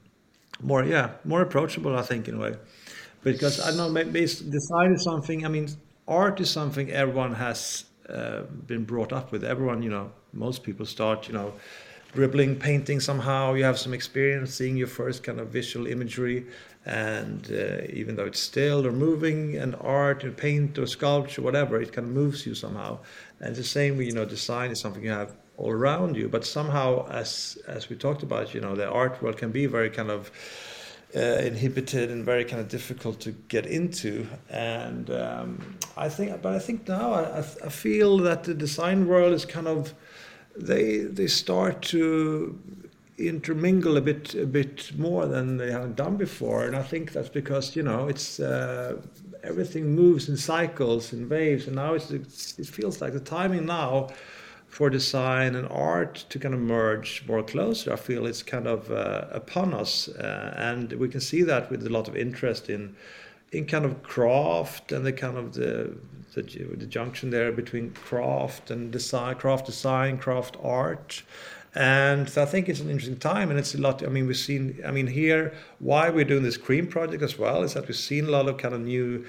more, 0.61 0.85
yeah, 0.85 1.11
more 1.25 1.43
approachable. 1.43 1.97
I 1.97 2.03
think 2.03 2.29
in 2.29 2.35
a 2.37 2.39
way, 2.39 2.55
because 3.23 3.61
I 3.61 3.69
don't 3.69 3.77
know, 3.77 3.89
maybe 3.89 4.21
design 4.21 4.93
is 4.93 5.05
something. 5.05 5.45
I 5.45 5.49
mean, 5.49 5.69
art 6.07 6.41
is 6.41 6.51
something 6.51 6.91
everyone 6.91 7.35
has 7.35 7.85
uh, 8.09 8.43
been 8.67 8.85
brought 8.85 9.13
up 9.13 9.33
with. 9.33 9.45
Everyone, 9.45 9.83
you 9.83 9.91
know, 9.91 10.11
most 10.33 10.63
people 10.63 10.87
start, 10.87 11.29
you 11.29 11.35
know, 11.35 11.53
dribbling, 12.13 12.57
painting 12.57 13.01
somehow. 13.01 13.55
You 13.55 13.65
have 13.65 13.79
some 13.79 13.93
experience 13.93 14.55
seeing 14.55 14.77
your 14.77 14.87
first 14.87 15.23
kind 15.23 15.39
of 15.41 15.49
visual 15.49 15.87
imagery, 15.87 16.47
and 16.87 17.47
uh, 17.53 17.83
even 17.93 18.17
though 18.17 18.25
it's 18.25 18.41
still 18.41 18.87
or 18.87 18.93
moving, 18.93 19.57
and 19.57 19.77
art 19.81 20.25
and 20.25 20.37
paint 20.37 20.79
or 20.79 20.87
sculpture, 20.87 21.43
whatever, 21.43 21.81
it 21.81 21.93
kind 21.93 22.09
of 22.09 22.15
moves 22.15 22.47
you 22.47 22.55
somehow. 22.55 22.99
And 23.41 23.55
the 23.55 23.65
same 23.65 24.01
you 24.01 24.13
know, 24.13 24.25
design 24.25 24.71
is 24.71 24.81
something 24.81 25.05
you 25.05 25.11
have 25.11 25.35
all 25.59 25.73
around 25.73 26.17
you, 26.17 26.29
but 26.29 26.47
somehow, 26.47 27.07
as 27.09 27.59
as 27.67 27.91
we 27.91 27.97
talked 27.97 28.23
about, 28.23 28.55
you 28.55 28.61
know, 28.61 28.75
the 28.77 28.89
art 28.89 29.21
world 29.21 29.37
can 29.37 29.51
be 29.51 29.67
very 29.67 29.91
kind 29.91 30.11
of 30.11 30.31
uh, 31.17 31.21
inhibited 31.21 32.11
and 32.11 32.25
very 32.25 32.45
kind 32.45 32.61
of 32.61 32.69
difficult 32.69 33.19
to 33.21 33.33
get 33.49 33.67
into. 33.67 34.27
And 34.49 35.11
um, 35.11 35.79
I 35.97 36.09
think, 36.09 36.41
but 36.43 36.55
I 36.55 36.61
think 36.61 36.87
now 36.87 37.13
I, 37.13 37.39
I 37.39 37.69
feel 37.71 38.19
that 38.19 38.45
the 38.45 38.55
design 38.55 39.07
world 39.07 39.33
is 39.35 39.45
kind 39.45 39.67
of 39.67 39.95
they 40.57 40.99
they 40.99 41.27
start 41.27 41.83
to 41.83 42.59
intermingle 43.17 43.97
a 43.97 44.01
bit 44.01 44.35
a 44.35 44.47
bit 44.47 44.93
more 44.97 45.27
than 45.27 45.57
they 45.57 45.73
haven't 45.73 45.97
done 45.97 46.17
before. 46.17 46.67
And 46.67 46.77
i 46.77 46.83
think 46.83 47.13
that's 47.13 47.29
because 47.29 47.75
you 47.75 47.83
know 47.83 48.07
it's 48.07 48.39
uh, 48.39 49.03
everything 49.43 49.95
moves 49.95 50.29
in 50.29 50.37
cycles 50.37 51.13
and 51.13 51.29
waves. 51.29 51.67
And 51.67 51.77
now 51.77 51.95
it's, 51.95 52.11
it's, 52.11 52.59
it 52.59 52.67
feels 52.67 53.01
like 53.01 53.13
the 53.13 53.21
timing 53.21 53.67
now 53.67 54.09
for 54.69 54.91
design 54.91 55.55
and 55.55 55.67
art 55.69 56.25
to 56.29 56.39
kind 56.39 56.55
of 56.55 56.61
merge 56.61 57.25
more 57.27 57.43
closer 57.43 57.93
i 57.93 57.97
feel 57.97 58.27
it's 58.27 58.43
kind 58.43 58.67
of 58.67 58.91
uh, 58.91 59.25
upon 59.31 59.75
us 59.75 60.09
uh, 60.09 60.55
and 60.57 60.93
we 60.95 61.09
can 61.09 61.21
see 61.21 61.43
that 61.43 61.71
with 61.71 61.87
a 61.87 61.91
lot 61.91 62.09
of 62.09 62.17
interest 62.17 62.69
in 62.69 62.95
in 63.53 63.65
kind 63.65 63.85
of 63.85 64.03
craft 64.03 64.93
and 64.93 65.07
the 65.07 65.13
kind 65.13 65.37
of 65.39 65.55
the 65.55 65.97
the, 66.35 66.43
the 66.77 66.87
junction 66.87 67.31
there 67.31 67.53
between 67.53 67.91
craft 67.91 68.71
and 68.71 68.91
design, 68.91 69.37
craft 69.37 69.67
design, 69.67 70.19
craft 70.19 70.57
art. 70.63 71.23
And 71.75 72.33
I 72.37 72.45
think 72.45 72.69
it's 72.69 72.81
an 72.81 72.91
interesting 72.91 73.19
time, 73.19 73.51
and 73.51 73.59
it's 73.59 73.75
a 73.75 73.79
lot. 73.79 74.03
I 74.03 74.09
mean, 74.09 74.27
we've 74.27 74.37
seen. 74.37 74.81
I 74.87 74.91
mean, 74.91 75.07
here 75.07 75.53
why 75.79 76.09
we're 76.09 76.25
doing 76.25 76.43
this 76.43 76.57
Cream 76.57 76.87
project 76.87 77.23
as 77.23 77.39
well 77.39 77.63
is 77.63 77.75
that 77.75 77.87
we've 77.87 77.97
seen 77.97 78.27
a 78.27 78.31
lot 78.31 78.49
of 78.49 78.57
kind 78.57 78.75
of 78.75 78.81
new 78.81 79.27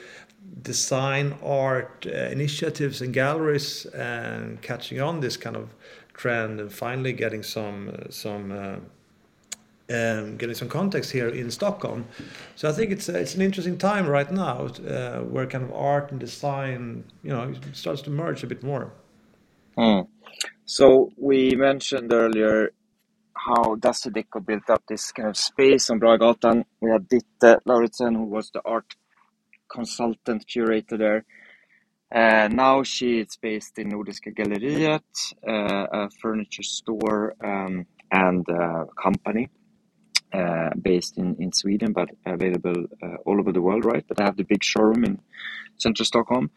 design 0.62 1.36
art 1.44 2.06
uh, 2.08 2.32
initiatives 2.32 3.02
and 3.02 3.14
galleries 3.14 3.86
and 3.88 4.62
catching 4.62 5.02
on 5.02 5.20
this 5.20 5.38
kind 5.38 5.56
of 5.56 5.70
trend 6.14 6.60
and 6.60 6.72
finally 6.72 7.14
getting 7.14 7.44
some 7.44 7.90
uh, 7.90 8.10
some 8.10 8.52
uh, 8.52 8.76
um, 9.92 10.38
getting 10.38 10.56
some 10.56 10.70
context 10.70 11.12
here 11.12 11.30
in 11.30 11.50
Stockholm. 11.50 12.06
So 12.56 12.70
I 12.70 12.72
think 12.72 12.92
it's 12.92 13.10
it's 13.10 13.36
an 13.36 13.42
interesting 13.42 13.78
time 13.78 14.08
right 14.08 14.32
now 14.32 14.68
uh, 14.88 15.20
where 15.22 15.48
kind 15.48 15.64
of 15.64 15.74
art 15.74 16.12
and 16.12 16.20
design, 16.20 17.04
you 17.24 17.32
know, 17.32 17.54
starts 17.74 18.02
to 18.04 18.10
merge 18.10 18.44
a 18.44 18.48
bit 18.48 18.64
more. 18.64 18.92
Mm. 19.78 20.08
So 20.66 21.12
we 21.18 21.56
mentioned 21.56 22.14
earlier 22.14 22.72
how 23.34 23.76
Deco 23.76 24.46
built 24.46 24.70
up 24.70 24.84
this 24.88 25.12
kind 25.12 25.30
of 25.30 25.38
space 25.38 25.90
on 25.90 26.00
Brahegatan. 26.00 26.66
We 26.82 26.92
had 26.92 27.08
Ditte 27.08 27.62
Lauritsen, 27.66 28.16
who 28.16 28.26
was 28.26 28.52
the 28.52 28.62
art 28.66 28.96
consultant 29.70 30.46
curator 30.48 30.98
there. 30.98 31.26
Uh, 32.14 32.48
now 32.48 32.82
she 32.82 33.20
is 33.20 33.38
based 33.42 33.78
in 33.78 33.92
Nordiska 33.92 34.34
Galleriet, 34.36 35.02
uh, 35.48 36.06
a 36.06 36.10
furniture 36.22 36.64
store 36.64 37.36
um, 37.44 37.86
and 38.12 38.46
uh, 38.50 38.86
company 39.02 39.50
based 40.82 41.18
in, 41.18 41.36
in 41.40 41.52
Sweden 41.52 41.92
but 41.94 42.10
available 42.26 42.86
uh, 43.04 43.16
all 43.26 43.40
over 43.40 43.52
the 43.52 43.62
world, 43.62 43.86
right? 43.86 44.06
But 44.08 44.20
I 44.22 44.26
have 44.26 44.38
the 44.38 44.44
big 44.44 44.64
showroom 44.64 45.04
in 45.04 45.20
central 45.78 46.06
Stockholm. 46.06 46.50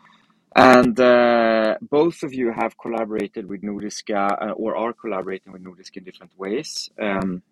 And 0.55 0.99
uh, 1.01 1.77
both 1.81 2.23
of 2.23 2.35
you 2.35 2.53
have 2.53 2.77
collaborated 2.77 3.49
with 3.49 3.63
Nordiska 3.63 4.43
uh, 4.43 4.53
or 4.53 4.77
are 4.77 4.93
collaborating 4.93 5.53
with 5.53 5.65
Nordiska 5.65 5.97
in 5.97 6.05
different 6.05 6.33
ways. 6.37 6.91
Um, 7.01 7.43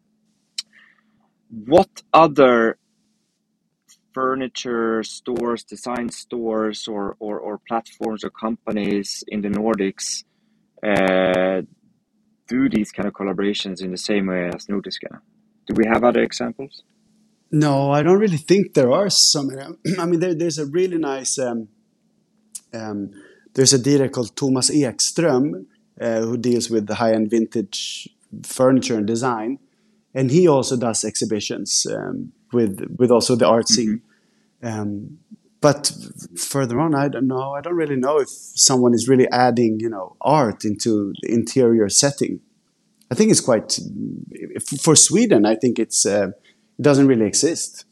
what 1.48 2.02
other 2.12 2.78
furniture 4.12 5.02
stores, 5.02 5.64
design 5.64 6.08
stores, 6.10 6.88
or, 6.88 7.16
or, 7.20 7.38
or 7.38 7.58
platforms 7.68 8.24
or 8.24 8.30
companies 8.30 9.24
in 9.28 9.40
the 9.42 9.48
Nordics 9.48 10.24
uh, 10.82 11.62
do 12.48 12.68
these 12.68 12.90
kind 12.90 13.06
of 13.06 13.14
collaborations 13.14 13.82
in 13.82 13.90
the 13.90 13.98
same 13.98 14.26
way 14.26 14.50
as 14.54 14.66
Nordiska? 14.66 15.20
Do 15.66 15.74
we 15.76 15.84
have 15.86 16.02
other 16.04 16.22
examples? 16.22 16.82
No, 17.52 17.90
I 17.90 18.02
don't 18.02 18.18
really 18.18 18.36
think 18.36 18.74
there 18.74 18.92
are 18.92 19.10
so 19.10 19.42
many. 19.42 19.62
I 19.98 20.06
mean, 20.06 20.20
there, 20.20 20.34
there's 20.34 20.58
a 20.58 20.66
really 20.66 20.98
nice. 20.98 21.38
Um, 21.38 21.68
um, 22.72 23.10
there's 23.54 23.72
a 23.72 23.78
dealer 23.78 24.08
called 24.08 24.36
Thomas 24.36 24.70
Ekström 24.70 25.66
uh, 26.00 26.20
who 26.20 26.36
deals 26.36 26.70
with 26.70 26.86
the 26.86 26.96
high-end 26.96 27.30
vintage 27.30 28.08
furniture 28.44 28.96
and 28.96 29.06
design, 29.06 29.58
and 30.14 30.30
he 30.30 30.46
also 30.46 30.76
does 30.76 31.04
exhibitions 31.04 31.86
um, 31.90 32.32
with 32.52 32.96
with 32.98 33.10
also 33.10 33.36
the 33.36 33.46
art 33.46 33.68
scene. 33.68 34.02
Mm-hmm. 34.62 34.80
Um, 34.80 35.18
but 35.60 35.92
further 36.38 36.80
on, 36.80 36.94
I 36.94 37.08
don't 37.08 37.26
know. 37.26 37.52
I 37.52 37.60
don't 37.60 37.74
really 37.74 37.96
know 37.96 38.18
if 38.18 38.28
someone 38.28 38.94
is 38.94 39.08
really 39.08 39.28
adding, 39.30 39.78
you 39.78 39.90
know, 39.90 40.16
art 40.20 40.64
into 40.64 41.12
the 41.20 41.32
interior 41.32 41.88
setting. 41.90 42.40
I 43.10 43.14
think 43.14 43.30
it's 43.30 43.40
quite 43.40 43.78
for 44.80 44.96
Sweden. 44.96 45.44
I 45.44 45.56
think 45.56 45.78
it's 45.78 46.06
uh, 46.06 46.28
it 46.78 46.82
doesn't 46.82 47.08
really 47.08 47.26
exist. 47.26 47.84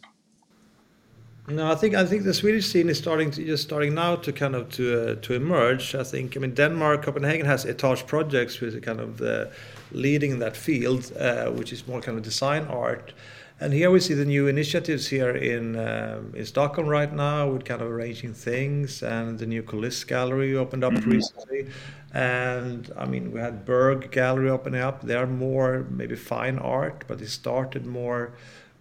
No, 1.49 1.73
I 1.73 1.75
think 1.75 1.94
I 1.94 2.05
think 2.05 2.25
the 2.25 2.35
Swedish 2.35 2.66
scene 2.66 2.88
is 2.88 2.99
starting 2.99 3.31
to 3.33 3.44
just 3.44 3.62
starting 3.62 3.94
now 3.94 4.16
to 4.16 4.33
kind 4.33 4.55
of 4.55 4.71
to 4.73 4.85
uh, 5.01 5.14
to 5.23 5.35
emerge. 5.35 5.94
I 5.94 6.05
think 6.05 6.37
I 6.37 6.40
mean 6.40 6.55
Denmark, 6.55 7.03
Copenhagen 7.03 7.47
has 7.47 7.64
Etage 7.64 8.07
Projects, 8.07 8.61
which 8.61 8.75
is 8.75 8.81
kind 8.81 9.01
of 9.01 9.21
uh, 9.21 9.47
leading 9.92 10.31
in 10.31 10.38
that 10.40 10.57
field, 10.57 11.12
uh, 11.18 11.51
which 11.51 11.73
is 11.73 11.87
more 11.87 12.01
kind 12.01 12.18
of 12.18 12.25
design 12.25 12.66
art. 12.66 13.12
And 13.61 13.73
here 13.73 13.90
we 13.90 13.99
see 13.99 14.14
the 14.14 14.25
new 14.25 14.47
initiatives 14.47 15.09
here 15.09 15.31
in 15.31 15.75
um, 15.77 16.33
in 16.37 16.47
Stockholm 16.47 16.87
right 16.87 17.12
now 17.12 17.49
with 17.49 17.64
kind 17.64 17.83
of 17.83 17.88
arranging 17.88 18.33
things, 18.33 19.03
and 19.03 19.37
the 19.37 19.47
new 19.47 19.64
Kuliss 19.64 20.07
Gallery 20.07 20.55
opened 20.55 20.85
up 20.85 20.92
mm-hmm. 20.92 21.11
recently. 21.11 21.66
And 22.14 22.90
I 22.97 23.05
mean, 23.05 23.33
we 23.33 23.40
had 23.40 23.64
Berg 23.64 24.12
Gallery 24.12 24.49
opening 24.49 24.81
up. 24.81 25.03
They 25.03 25.16
are 25.16 25.27
more 25.27 25.87
maybe 25.90 26.14
fine 26.14 26.59
art, 26.59 27.05
but 27.09 27.21
it 27.21 27.31
started 27.31 27.85
more 27.85 28.33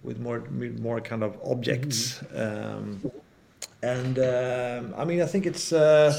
with 0.04 0.20
more 0.20 0.44
more 0.80 1.02
kind 1.02 1.24
of 1.24 1.40
objects. 1.44 2.20
Mm-hmm. 2.20 3.08
Um, 3.08 3.12
and 3.82 4.20
um, 4.20 4.94
I 4.96 5.06
mean, 5.06 5.22
I 5.22 5.26
think 5.26 5.48
it's 5.48 5.74
uh, 5.74 6.14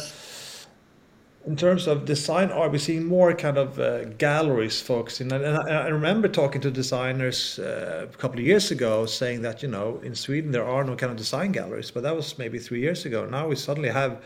in 1.48 1.56
terms 1.56 1.86
of 1.86 2.04
design 2.04 2.50
art, 2.50 2.72
we're 2.72 2.78
seeing 2.78 3.06
more 3.06 3.32
kind 3.32 3.56
of 3.56 3.80
uh, 3.80 4.04
galleries 4.18 4.82
focusing. 4.82 5.32
And, 5.32 5.42
and 5.42 5.56
I, 5.56 5.86
I, 5.86 5.88
remember 5.88 6.28
talking 6.28 6.60
to 6.60 6.70
designers 6.70 7.58
uh, 7.58 8.06
a 8.12 8.16
couple 8.18 8.38
of 8.38 8.44
years 8.44 8.70
ago 8.70 9.06
saying 9.06 9.40
that, 9.42 9.62
you 9.62 9.68
know, 9.68 9.98
in 10.02 10.14
Sweden 10.14 10.52
there 10.52 10.66
are 10.66 10.84
no 10.84 10.94
kind 10.94 11.10
of 11.10 11.16
design 11.16 11.52
galleries, 11.52 11.90
but 11.90 12.02
that 12.02 12.14
was 12.14 12.36
maybe 12.36 12.58
three 12.58 12.80
years 12.80 13.06
ago. 13.06 13.24
Now 13.24 13.48
we 13.48 13.56
suddenly 13.56 13.88
have 13.88 14.22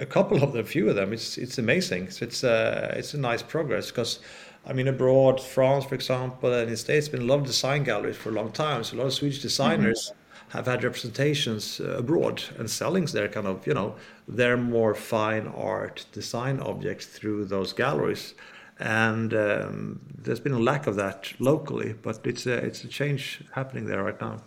a 0.00 0.04
couple 0.04 0.42
of 0.42 0.52
them, 0.52 0.60
a 0.60 0.68
few 0.68 0.90
of 0.90 0.96
them. 0.96 1.14
It's 1.14 1.38
it's 1.38 1.56
amazing. 1.56 2.10
So 2.10 2.26
it's 2.26 2.44
uh, 2.44 2.94
it's 2.94 3.14
a 3.14 3.18
nice 3.18 3.42
progress 3.42 3.90
because 3.90 4.18
I 4.66 4.74
mean, 4.74 4.88
abroad, 4.88 5.40
France, 5.40 5.86
for 5.86 5.94
example, 5.94 6.52
and 6.52 6.64
in 6.64 6.70
the 6.70 6.76
States, 6.76 7.08
been 7.08 7.22
a 7.22 7.24
lot 7.24 7.38
of 7.38 7.46
design 7.46 7.84
galleries 7.84 8.16
for 8.16 8.28
a 8.28 8.32
long 8.32 8.52
time. 8.52 8.84
So 8.84 8.96
a 8.96 8.98
lot 8.98 9.06
of 9.06 9.14
Swedish 9.14 9.40
designers 9.40 10.10
mm-hmm. 10.10 10.25
Have 10.50 10.66
had 10.66 10.84
representations 10.84 11.80
uh, 11.80 11.96
abroad 11.98 12.42
and 12.58 12.70
selling 12.70 13.04
their 13.06 13.28
kind 13.28 13.46
of, 13.46 13.66
you 13.66 13.74
know, 13.74 13.94
their 14.28 14.56
more 14.56 14.94
fine 14.94 15.46
art 15.48 16.06
design 16.12 16.60
objects 16.60 17.06
through 17.06 17.44
those 17.44 17.72
galleries. 17.72 18.34
And 18.78 19.32
um, 19.34 20.00
there's 20.16 20.40
been 20.40 20.52
a 20.52 20.58
lack 20.58 20.86
of 20.86 20.96
that 20.96 21.32
locally, 21.38 21.94
but 21.94 22.20
it's 22.24 22.46
a, 22.46 22.52
it's 22.52 22.84
a 22.84 22.88
change 22.88 23.42
happening 23.52 23.86
there 23.86 24.02
right 24.02 24.20
now. 24.20 24.42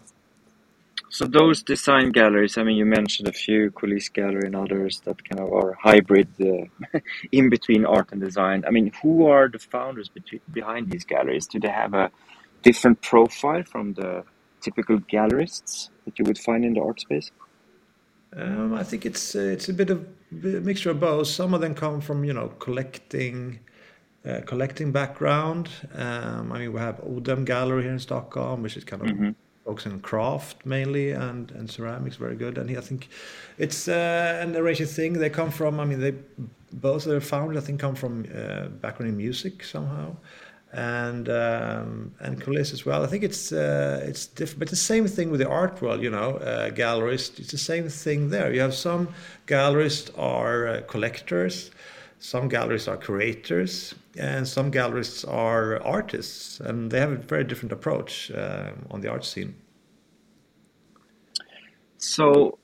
So 1.12 1.26
those 1.26 1.64
design 1.64 2.12
galleries, 2.12 2.58
I 2.58 2.64
mean, 2.64 2.78
you 2.78 2.86
mentioned 2.86 3.28
a 3.28 3.34
few, 3.34 3.72
Kuliss 3.72 4.14
Gallery 4.14 4.44
and 4.46 4.56
others 4.56 5.02
that 5.06 5.28
kind 5.28 5.42
of 5.42 5.52
are 5.52 5.74
hybrid 5.74 6.28
uh, 6.40 7.00
in 7.32 7.50
between 7.50 7.84
art 7.84 8.12
and 8.12 8.22
design. 8.22 8.64
I 8.68 8.70
mean, 8.70 8.92
who 9.02 9.26
are 9.26 9.50
the 9.50 9.58
founders 9.58 10.12
behind 10.54 10.92
these 10.92 11.06
galleries? 11.06 11.48
Do 11.48 11.60
they 11.60 11.70
have 11.70 11.96
a 11.96 12.12
different 12.62 13.02
profile 13.02 13.64
from 13.64 13.94
the 13.94 14.24
typical 14.62 15.00
gallerists 15.00 15.90
that 16.06 16.18
you 16.18 16.26
would 16.26 16.38
find 16.38 16.66
in 16.66 16.74
the 16.74 16.82
art 16.82 17.00
space? 17.02 17.32
Um, 18.36 18.74
I 18.74 18.84
think 18.84 19.06
it's 19.06 19.36
uh, 19.36 19.40
it's 19.40 19.70
a 19.70 19.74
bit 19.74 19.90
of 19.90 20.06
a 20.32 20.62
mixture 20.62 20.92
of 20.92 21.00
both. 21.00 21.28
Some 21.28 21.54
of 21.54 21.62
them 21.62 21.74
come 21.74 22.02
from 22.02 22.24
you 22.24 22.34
know 22.34 22.50
collecting. 22.60 23.60
Uh, 24.26 24.42
collecting 24.46 24.92
background. 24.92 25.70
Um, 25.96 26.52
I 26.52 26.60
mean, 26.60 26.74
we 26.74 26.80
have 26.82 26.98
Odem 26.98 27.46
Gallery 27.46 27.84
here 27.84 27.94
in 27.94 28.00
Stockholm, 28.00 28.62
which 28.62 28.76
is 28.76 28.84
kind 28.84 29.02
of 29.02 29.08
mm-hmm 29.08 29.30
focusing 29.70 29.92
on 29.92 30.00
craft 30.00 30.66
mainly 30.66 31.12
and, 31.12 31.52
and 31.52 31.70
ceramics 31.70 32.16
very 32.16 32.36
good 32.36 32.58
and 32.58 32.76
I 32.76 32.82
think 32.82 33.08
it's 33.60 33.88
uh, 33.88 34.40
an 34.42 34.56
arranging 34.56 34.88
thing 34.88 35.14
they 35.14 35.30
come 35.30 35.52
from 35.52 35.80
I 35.80 35.86
mean 35.86 36.00
they 36.00 36.16
both 36.74 37.04
their 37.06 37.22
founders 37.22 37.58
I 37.62 37.66
think 37.68 37.80
come 37.80 37.96
from 37.96 38.26
uh, 38.36 38.68
background 38.84 39.12
in 39.12 39.18
music 39.18 39.64
somehow 39.64 40.16
and 40.72 41.30
um, 41.30 42.14
and 42.20 42.42
Kuliss 42.42 42.74
as 42.74 42.86
well. 42.86 43.04
I 43.04 43.08
think 43.08 43.24
it's 43.24 43.52
uh, 43.52 44.04
it's 44.06 44.28
different 44.28 44.60
but 44.60 44.70
the 44.70 44.76
same 44.76 45.08
thing 45.08 45.32
with 45.32 45.40
the 45.40 45.50
art 45.50 45.82
world 45.82 46.02
you 46.02 46.10
know 46.10 46.38
uh, 46.38 46.70
gallerists 46.70 47.40
it's 47.40 47.52
the 47.52 47.58
same 47.58 47.90
thing 47.90 48.30
there. 48.30 48.54
You 48.54 48.62
have 48.62 48.74
some 48.74 49.10
gallerists 49.48 50.12
are 50.18 50.68
uh, 50.68 50.82
collectors 50.82 51.72
some 52.20 52.50
galleries 52.50 52.88
are 52.88 52.98
curators 52.98 53.96
and 54.18 54.46
some 54.46 54.72
gallerists 54.72 55.26
are 55.28 55.82
artists 55.84 56.60
and 56.60 56.92
they 56.92 57.00
have 57.00 57.12
a 57.12 57.16
very 57.16 57.46
different 57.46 57.72
approach 57.72 58.30
uh, 58.32 58.72
on 58.92 59.00
the 59.00 59.10
art 59.10 59.24
scene. 59.24 59.56
So 61.98 62.60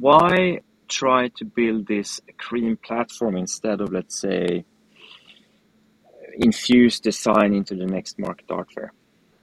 why 0.00 0.60
try 0.88 1.28
to 1.28 1.44
build 1.44 1.86
this 1.86 2.20
cream 2.36 2.76
platform 2.76 3.36
instead 3.36 3.80
of 3.80 3.92
let's 3.92 4.20
say 4.20 4.64
infuse 6.38 7.00
design 7.00 7.54
into 7.54 7.74
the 7.74 7.86
next 7.86 8.18
market 8.18 8.50
art 8.50 8.70
fair 8.72 8.92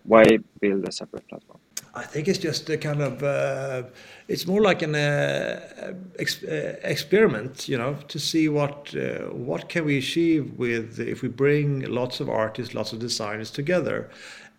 why 0.03 0.23
build 0.59 0.87
a 0.87 0.91
separate 0.91 1.27
platform 1.27 1.59
I 1.93 2.03
think 2.03 2.27
it's 2.29 2.39
just 2.39 2.69
a 2.69 2.77
kind 2.77 3.01
of 3.01 3.21
uh, 3.21 3.83
it's 4.29 4.47
more 4.47 4.61
like 4.61 4.81
an 4.81 4.95
uh, 4.95 5.93
ex- 6.19 6.43
uh, 6.43 6.79
experiment, 6.83 7.67
you 7.67 7.77
know, 7.77 7.97
to 8.07 8.17
see 8.17 8.47
what 8.47 8.95
uh, 8.95 9.25
what 9.33 9.67
can 9.67 9.83
we 9.83 9.97
achieve 9.97 10.53
with 10.57 10.99
if 10.99 11.21
we 11.21 11.27
bring 11.27 11.81
lots 11.81 12.21
of 12.21 12.29
artists, 12.29 12.73
lots 12.73 12.93
of 12.93 12.99
designers 12.99 13.51
together. 13.51 14.09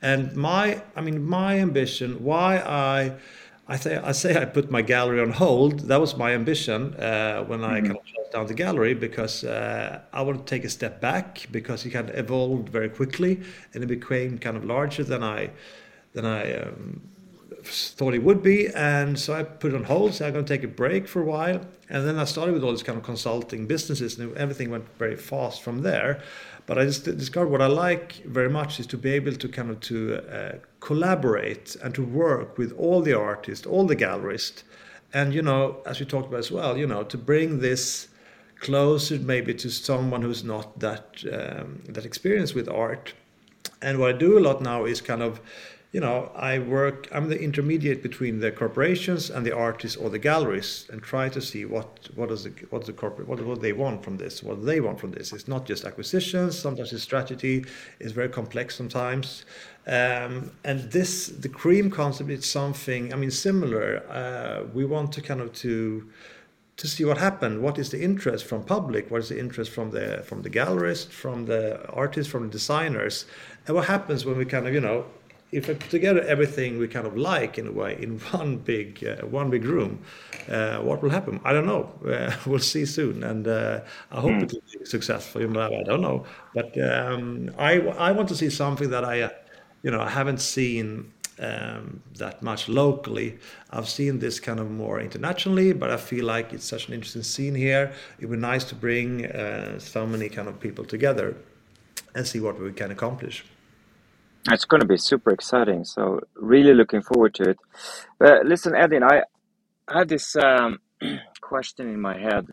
And 0.03 0.37
my, 0.37 0.83
I 0.95 1.01
mean, 1.01 1.25
my 1.25 1.59
ambition, 1.59 2.23
why 2.23 2.59
I. 2.59 3.15
I 3.69 3.77
say 3.77 3.97
I 3.97 4.13
say 4.13 4.41
I 4.41 4.45
put 4.45 4.71
my 4.71 4.83
gallery 4.83 5.21
on 5.21 5.31
hold. 5.31 5.81
That 5.81 6.01
was 6.01 6.17
my 6.17 6.33
ambition 6.33 6.95
uh, 6.95 7.45
when 7.45 7.63
I 7.63 7.79
mm-hmm. 7.79 7.87
kind 7.87 7.99
of 7.99 8.07
shut 8.07 8.33
down 8.33 8.47
the 8.47 8.55
gallery 8.55 8.95
because 8.95 9.45
uh, 9.45 10.01
I 10.13 10.23
wanted 10.23 10.47
to 10.47 10.51
take 10.55 10.65
a 10.65 10.69
step 10.69 11.01
back 11.01 11.47
because 11.51 11.87
it 11.87 11.91
kind 11.91 12.11
of 12.11 12.19
evolved 12.19 12.69
very 12.69 12.89
quickly 12.89 13.41
and 13.73 13.85
it 13.85 13.87
became 13.87 14.39
kind 14.39 14.57
of 14.57 14.65
larger 14.65 15.05
than 15.05 15.23
I 15.23 15.51
than 16.13 16.27
I 16.27 16.55
um, 16.55 17.01
thought 17.65 18.15
it 18.15 18.23
would 18.23 18.43
be, 18.43 18.69
and 18.69 19.19
so 19.19 19.33
I 19.33 19.45
put 19.45 19.73
it 19.73 19.77
on 19.77 19.85
hold. 19.85 20.15
So 20.15 20.27
I'm 20.27 20.33
going 20.33 20.45
to 20.45 20.55
take 20.55 20.65
a 20.65 20.69
break 20.69 21.07
for 21.07 21.23
a 21.23 21.25
while, 21.25 21.61
and 21.89 22.07
then 22.07 22.19
I 22.19 22.25
started 22.25 22.53
with 22.53 22.65
all 22.65 22.73
these 22.73 22.83
kind 22.83 22.99
of 22.99 23.05
consulting 23.05 23.67
businesses, 23.67 24.19
and 24.19 24.37
everything 24.37 24.71
went 24.71 24.89
very 24.99 25.17
fast 25.17 25.63
from 25.63 25.83
there. 25.83 26.23
But 26.67 26.79
I 26.79 26.85
just 26.85 27.05
discovered 27.05 27.49
what 27.49 27.61
I 27.61 27.67
like 27.67 28.23
very 28.25 28.49
much 28.49 28.79
is 28.79 28.87
to 28.89 28.97
be 28.97 29.11
able 29.11 29.33
to 29.33 29.49
kind 29.49 29.71
of 29.71 29.81
to 29.81 30.17
uh, 30.33 30.53
collaborate 30.81 31.77
and 31.83 31.95
to 31.95 32.05
work 32.05 32.57
with 32.57 32.73
all 32.79 33.03
the 33.03 33.15
artists, 33.15 33.67
all 33.67 33.87
the 33.87 33.97
gallerists, 33.97 34.63
and 35.13 35.35
you 35.35 35.43
know, 35.43 35.83
as 35.85 36.01
we 36.01 36.07
talked 36.07 36.29
about 36.29 36.39
as 36.39 36.51
well, 36.51 36.79
you 36.79 36.87
know, 36.87 37.03
to 37.05 37.19
bring 37.19 37.59
this 37.59 38.09
closer 38.61 39.19
maybe 39.19 39.53
to 39.53 39.69
someone 39.71 40.23
who's 40.23 40.45
not 40.45 40.79
that 40.79 41.25
um, 41.33 41.83
that 41.89 42.07
experienced 42.07 42.55
with 42.55 42.69
art. 42.69 43.13
And 43.81 43.99
what 43.99 44.15
I 44.15 44.19
do 44.19 44.39
a 44.39 44.41
lot 44.41 44.63
now 44.63 44.85
is 44.85 45.01
kind 45.01 45.23
of 45.23 45.41
you 45.93 46.01
know, 46.01 46.33
I 46.35 46.59
work, 46.59 47.07
I'm 47.13 47.29
the 47.29 47.39
intermediate 47.39 48.03
between 48.03 48.41
the 48.41 48.51
corporations 48.51 49.29
and 49.29 49.45
the 49.45 49.55
artists 49.55 49.95
or 49.95 50.09
the 50.09 50.19
galleries 50.19 50.87
and 50.91 51.03
try 51.03 51.29
to 51.29 51.41
see 51.41 51.67
what, 51.67 52.09
what 52.15 52.31
is 52.31 52.45
the, 52.45 52.53
what's 52.71 52.87
the 52.87 52.95
corporate, 52.95 53.29
what, 53.29 53.45
what 53.45 53.61
they 53.61 53.75
want 53.75 54.03
from 54.03 54.17
this, 54.17 54.43
what 54.43 54.65
they 54.65 54.81
want 54.81 54.99
from 54.99 55.13
this. 55.13 55.35
It's 55.35 55.49
not 55.49 55.67
just 55.67 55.85
acquisitions, 55.85 56.59
sometimes 56.59 56.95
it's 56.95 57.03
strategy, 57.03 57.67
it's 58.01 58.13
very 58.13 58.31
complex 58.31 58.75
sometimes. 58.75 59.45
Um, 59.87 60.53
and 60.65 60.91
this, 60.91 61.27
the 61.27 61.51
cream 61.51 61.91
concept 61.91 62.31
is 62.31 62.51
something, 62.51 63.13
I 63.13 63.17
mean, 63.17 63.31
similar. 63.31 64.03
Uh, 64.09 64.65
we 64.73 64.87
want 64.87 65.13
to 65.13 65.21
kind 65.21 65.43
of 65.43 65.53
to, 65.55 66.09
to 66.79 66.89
see 66.89 67.05
what 67.05 67.19
happened. 67.19 67.63
What 67.63 67.79
is 67.79 67.91
the 67.91 68.03
interest 68.03 68.47
from 68.47 68.65
public? 68.65 69.11
What 69.11 69.21
is 69.21 69.29
the 69.29 69.39
interest 69.39 69.71
from 69.71 69.91
the 69.91 70.23
from 70.25 70.43
the 70.43 70.51
gallerist, 70.51 71.09
from 71.09 71.45
the 71.45 71.87
artists, 71.91 72.33
from 72.33 72.45
the 72.45 72.49
designers? 72.49 73.27
And 73.67 73.77
what 73.77 73.87
happens 73.87 74.25
when 74.25 74.39
we 74.39 74.47
kind 74.47 74.67
of 74.67 74.73
you 74.73 74.81
know 74.81 75.05
if 75.53 75.69
I 75.69 75.75
put 75.75 75.91
together 75.91 76.23
everything 76.23 76.79
we 76.79 76.89
kind 76.89 77.07
of 77.07 77.15
like 77.17 77.59
in 77.59 77.67
a 77.67 77.73
way 77.73 78.03
in 78.03 78.19
one 78.33 78.57
big 78.57 79.05
uh, 79.05 79.27
one 79.27 79.51
big 79.51 79.65
room, 79.65 80.01
uh, 80.51 80.79
what 80.79 81.03
will 81.03 81.11
happen? 81.11 81.41
I 81.45 81.53
don't 81.53 81.67
know. 81.67 81.91
Uh, 82.13 82.31
we'll 82.47 82.59
see 82.59 82.85
soon, 82.85 83.23
and 83.23 83.49
uh, 83.49 83.81
I 84.11 84.21
hope 84.21 84.33
mm. 84.33 84.43
it 84.43 84.53
will 84.53 84.81
be 84.81 84.85
successful. 84.85 85.41
I 85.59 85.83
don't 85.83 86.03
know, 86.03 86.27
but 86.55 86.71
um, 86.81 87.51
I 87.59 87.81
I 88.09 88.13
want 88.13 88.29
to 88.29 88.35
see 88.35 88.51
something 88.51 88.91
that 88.91 89.05
I, 89.05 89.23
uh, 89.23 89.31
you 89.83 89.91
know, 89.91 90.01
I 90.01 90.11
haven't 90.11 90.41
seen. 90.41 91.13
Um, 91.39 92.03
that 92.19 92.41
much 92.43 92.69
locally. 92.69 93.39
I've 93.71 93.89
seen 93.89 94.21
this 94.21 94.39
kind 94.39 94.61
of 94.61 94.71
more 94.71 95.01
internationally, 95.01 95.73
but 95.73 95.91
I 95.91 95.97
feel 95.97 96.25
like 96.25 96.53
it's 96.53 96.65
such 96.65 96.87
an 96.87 96.95
interesting 96.95 97.25
scene 97.25 97.55
here. 97.55 97.93
It 98.21 98.27
would 98.27 98.37
be 98.37 98.41
nice 98.41 98.65
to 98.65 98.77
bring 98.77 99.27
uh, 99.27 99.79
so 99.81 100.07
many 100.07 100.29
kind 100.29 100.47
of 100.47 100.61
people 100.61 100.85
together 100.85 101.35
and 102.15 102.27
see 102.27 102.39
what 102.39 102.61
we 102.61 102.71
can 102.73 102.93
accomplish. 102.93 103.45
It's 104.51 104.65
going 104.65 104.81
to 104.81 104.87
be 104.87 104.97
super 104.97 105.31
exciting. 105.31 105.85
So 105.85 106.21
really 106.35 106.75
looking 106.75 107.03
forward 107.03 107.35
to 107.35 107.51
it. 107.51 107.59
Listen, 108.45 108.75
Edin, 108.75 109.03
I 109.05 109.23
had 109.89 110.09
this 110.09 110.35
um, 110.37 110.79
question 111.41 111.89
in 111.89 112.01
my 112.01 112.19
head, 112.19 112.47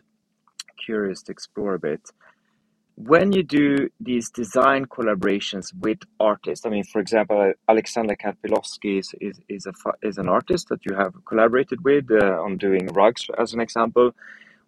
curious 0.84 1.22
to 1.24 1.32
explore 1.32 1.74
a 1.74 1.78
bit. 1.80 2.00
When 2.94 3.32
you 3.32 3.42
do 3.42 3.88
these 3.98 4.30
design 4.30 4.84
collaborations 4.84 5.72
with 5.80 5.98
artists, 6.20 6.66
I 6.66 6.68
mean, 6.68 6.84
for 6.84 7.00
example, 7.00 7.54
Alexander 7.68 8.14
Karpilovsky 8.14 8.98
is, 8.98 9.14
is, 9.20 9.40
is, 9.48 9.66
a, 9.66 9.72
is 10.06 10.18
an 10.18 10.28
artist 10.28 10.68
that 10.68 10.84
you 10.84 10.94
have 10.94 11.14
collaborated 11.24 11.82
with 11.82 12.10
uh, 12.10 12.42
on 12.42 12.58
doing 12.58 12.86
rugs, 12.88 13.26
as 13.38 13.54
an 13.54 13.60
example. 13.60 14.12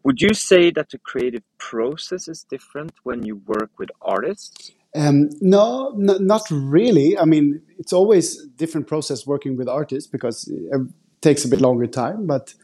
Would 0.04 0.22
you 0.22 0.32
say 0.34 0.70
that 0.70 0.90
the 0.90 0.98
creative 0.98 1.42
process 1.58 2.26
is 2.26 2.44
different 2.48 2.92
when 3.04 3.22
you 3.24 3.36
work 3.46 3.70
with 3.78 3.90
artists? 4.00 4.72
Um, 4.94 5.30
no, 5.40 5.92
not 5.96 6.42
really. 6.50 7.16
I 7.18 7.24
mean, 7.24 7.62
it's 7.78 7.92
always 7.92 8.38
a 8.40 8.46
different 8.48 8.86
process 8.86 9.26
working 9.26 9.56
with 9.56 9.68
artists 9.68 10.06
because 10.06 10.48
it 10.48 10.80
takes 11.22 11.44
a 11.44 11.48
bit 11.48 11.60
longer 11.60 11.86
time, 11.86 12.26
but 12.26 12.54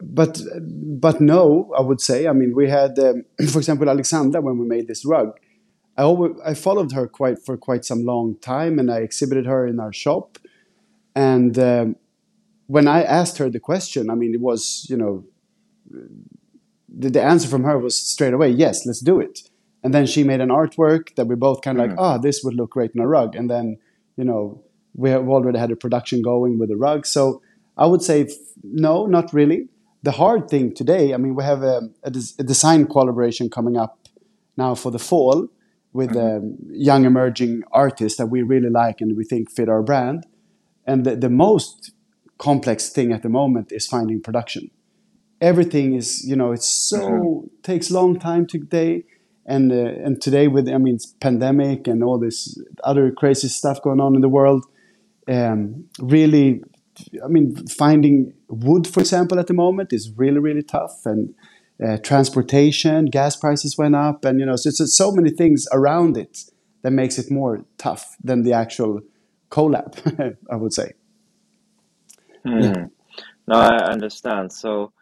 but 0.00 0.40
but 0.60 1.20
no, 1.20 1.72
I 1.76 1.82
would 1.82 2.00
say. 2.00 2.26
I 2.26 2.32
mean, 2.32 2.54
we 2.54 2.68
had, 2.68 2.98
um, 2.98 3.24
for 3.50 3.58
example, 3.58 3.88
Alexandra 3.88 4.40
when 4.40 4.58
we 4.58 4.66
made 4.66 4.86
this 4.86 5.04
rug. 5.04 5.38
I 5.96 6.02
always, 6.02 6.32
I 6.44 6.54
followed 6.54 6.92
her 6.92 7.06
quite 7.06 7.38
for 7.44 7.56
quite 7.56 7.84
some 7.84 8.04
long 8.04 8.36
time, 8.40 8.78
and 8.78 8.90
I 8.90 8.98
exhibited 8.98 9.46
her 9.46 9.66
in 9.66 9.80
our 9.80 9.92
shop. 9.92 10.38
And 11.14 11.58
um, 11.58 11.96
when 12.66 12.88
I 12.88 13.02
asked 13.02 13.38
her 13.38 13.50
the 13.50 13.60
question, 13.60 14.08
I 14.08 14.14
mean, 14.14 14.34
it 14.34 14.40
was 14.40 14.86
you 14.88 14.96
know, 14.96 15.24
the, 16.88 17.10
the 17.10 17.22
answer 17.22 17.48
from 17.48 17.64
her 17.64 17.78
was 17.78 18.00
straight 18.00 18.34
away, 18.34 18.50
yes, 18.50 18.86
let's 18.86 19.00
do 19.00 19.20
it. 19.20 19.50
And 19.84 19.92
then 19.92 20.06
she 20.06 20.22
made 20.22 20.40
an 20.40 20.48
artwork 20.48 21.14
that 21.16 21.26
we 21.26 21.34
both 21.34 21.62
kind 21.62 21.78
of 21.78 21.84
mm-hmm. 21.86 21.96
like, 21.96 22.00
ah, 22.00 22.14
oh, 22.14 22.18
this 22.18 22.42
would 22.44 22.54
look 22.54 22.70
great 22.70 22.92
on 22.96 23.02
a 23.02 23.08
rug. 23.08 23.34
And 23.34 23.50
then 23.50 23.78
you 24.16 24.24
know, 24.24 24.62
we 24.94 25.10
have 25.10 25.28
already 25.28 25.58
had 25.58 25.70
a 25.70 25.76
production 25.76 26.22
going 26.22 26.58
with 26.58 26.68
the 26.68 26.76
rug. 26.76 27.06
So 27.06 27.42
I 27.76 27.86
would 27.86 28.02
say 28.02 28.28
no, 28.62 29.06
not 29.06 29.32
really. 29.32 29.68
The 30.02 30.12
hard 30.12 30.48
thing 30.48 30.74
today, 30.74 31.14
I 31.14 31.16
mean, 31.16 31.34
we 31.34 31.44
have 31.44 31.62
a, 31.62 31.88
a, 32.02 32.12
a 32.38 32.44
design 32.44 32.86
collaboration 32.86 33.48
coming 33.48 33.76
up 33.76 33.98
now 34.56 34.74
for 34.74 34.90
the 34.90 34.98
fall 34.98 35.48
with 35.92 36.10
mm-hmm. 36.10 36.44
um, 36.44 36.56
young 36.70 37.04
emerging 37.04 37.62
artists 37.72 38.18
that 38.18 38.26
we 38.26 38.42
really 38.42 38.70
like 38.70 39.00
and 39.00 39.16
we 39.16 39.24
think 39.24 39.50
fit 39.50 39.68
our 39.68 39.82
brand. 39.82 40.26
And 40.86 41.04
the, 41.04 41.16
the 41.16 41.30
most 41.30 41.92
complex 42.38 42.88
thing 42.88 43.12
at 43.12 43.22
the 43.22 43.28
moment 43.28 43.70
is 43.70 43.86
finding 43.86 44.20
production. 44.20 44.70
Everything 45.40 45.94
is, 45.94 46.24
you 46.24 46.36
know, 46.36 46.52
it's 46.52 46.68
so 46.68 47.00
mm-hmm. 47.00 47.46
takes 47.62 47.90
long 47.90 48.18
time 48.18 48.46
today, 48.46 49.04
and 49.46 49.72
uh, 49.72 50.04
and 50.04 50.20
today 50.20 50.48
with 50.48 50.68
I 50.68 50.78
mean 50.78 50.98
pandemic 51.20 51.86
and 51.86 52.02
all 52.02 52.18
this 52.18 52.60
other 52.84 53.10
crazy 53.10 53.48
stuff 53.48 53.82
going 53.82 54.00
on 54.00 54.14
in 54.14 54.20
the 54.20 54.28
world, 54.28 54.64
um, 55.28 55.86
really, 55.98 56.62
I 57.24 57.28
mean 57.28 57.66
finding 57.66 58.34
wood, 58.48 58.86
for 58.86 59.00
example, 59.00 59.38
at 59.38 59.46
the 59.46 59.54
moment 59.54 59.92
is 59.92 60.12
really 60.16 60.38
really 60.38 60.62
tough 60.62 61.04
and 61.04 61.34
uh, 61.84 61.98
transportation, 61.98 63.06
gas 63.06 63.36
prices 63.36 63.76
went 63.76 63.96
up, 63.96 64.24
and 64.24 64.38
you 64.38 64.46
know, 64.46 64.56
so 64.56 64.68
it's 64.68 64.96
so 64.96 65.10
many 65.10 65.30
things 65.30 65.66
around 65.72 66.16
it 66.16 66.44
that 66.82 66.92
makes 66.92 67.18
it 67.18 67.30
more 67.30 67.64
tough 67.78 68.16
than 68.22 68.42
the 68.42 68.52
actual 68.52 69.00
collab. 69.50 70.36
I 70.50 70.56
would 70.56 70.72
say. 70.72 70.92
Hmm. 72.44 72.60
Yeah. 72.60 72.86
No, 73.48 73.56
I 73.56 73.90
understand. 73.90 74.52
So, 74.52 74.92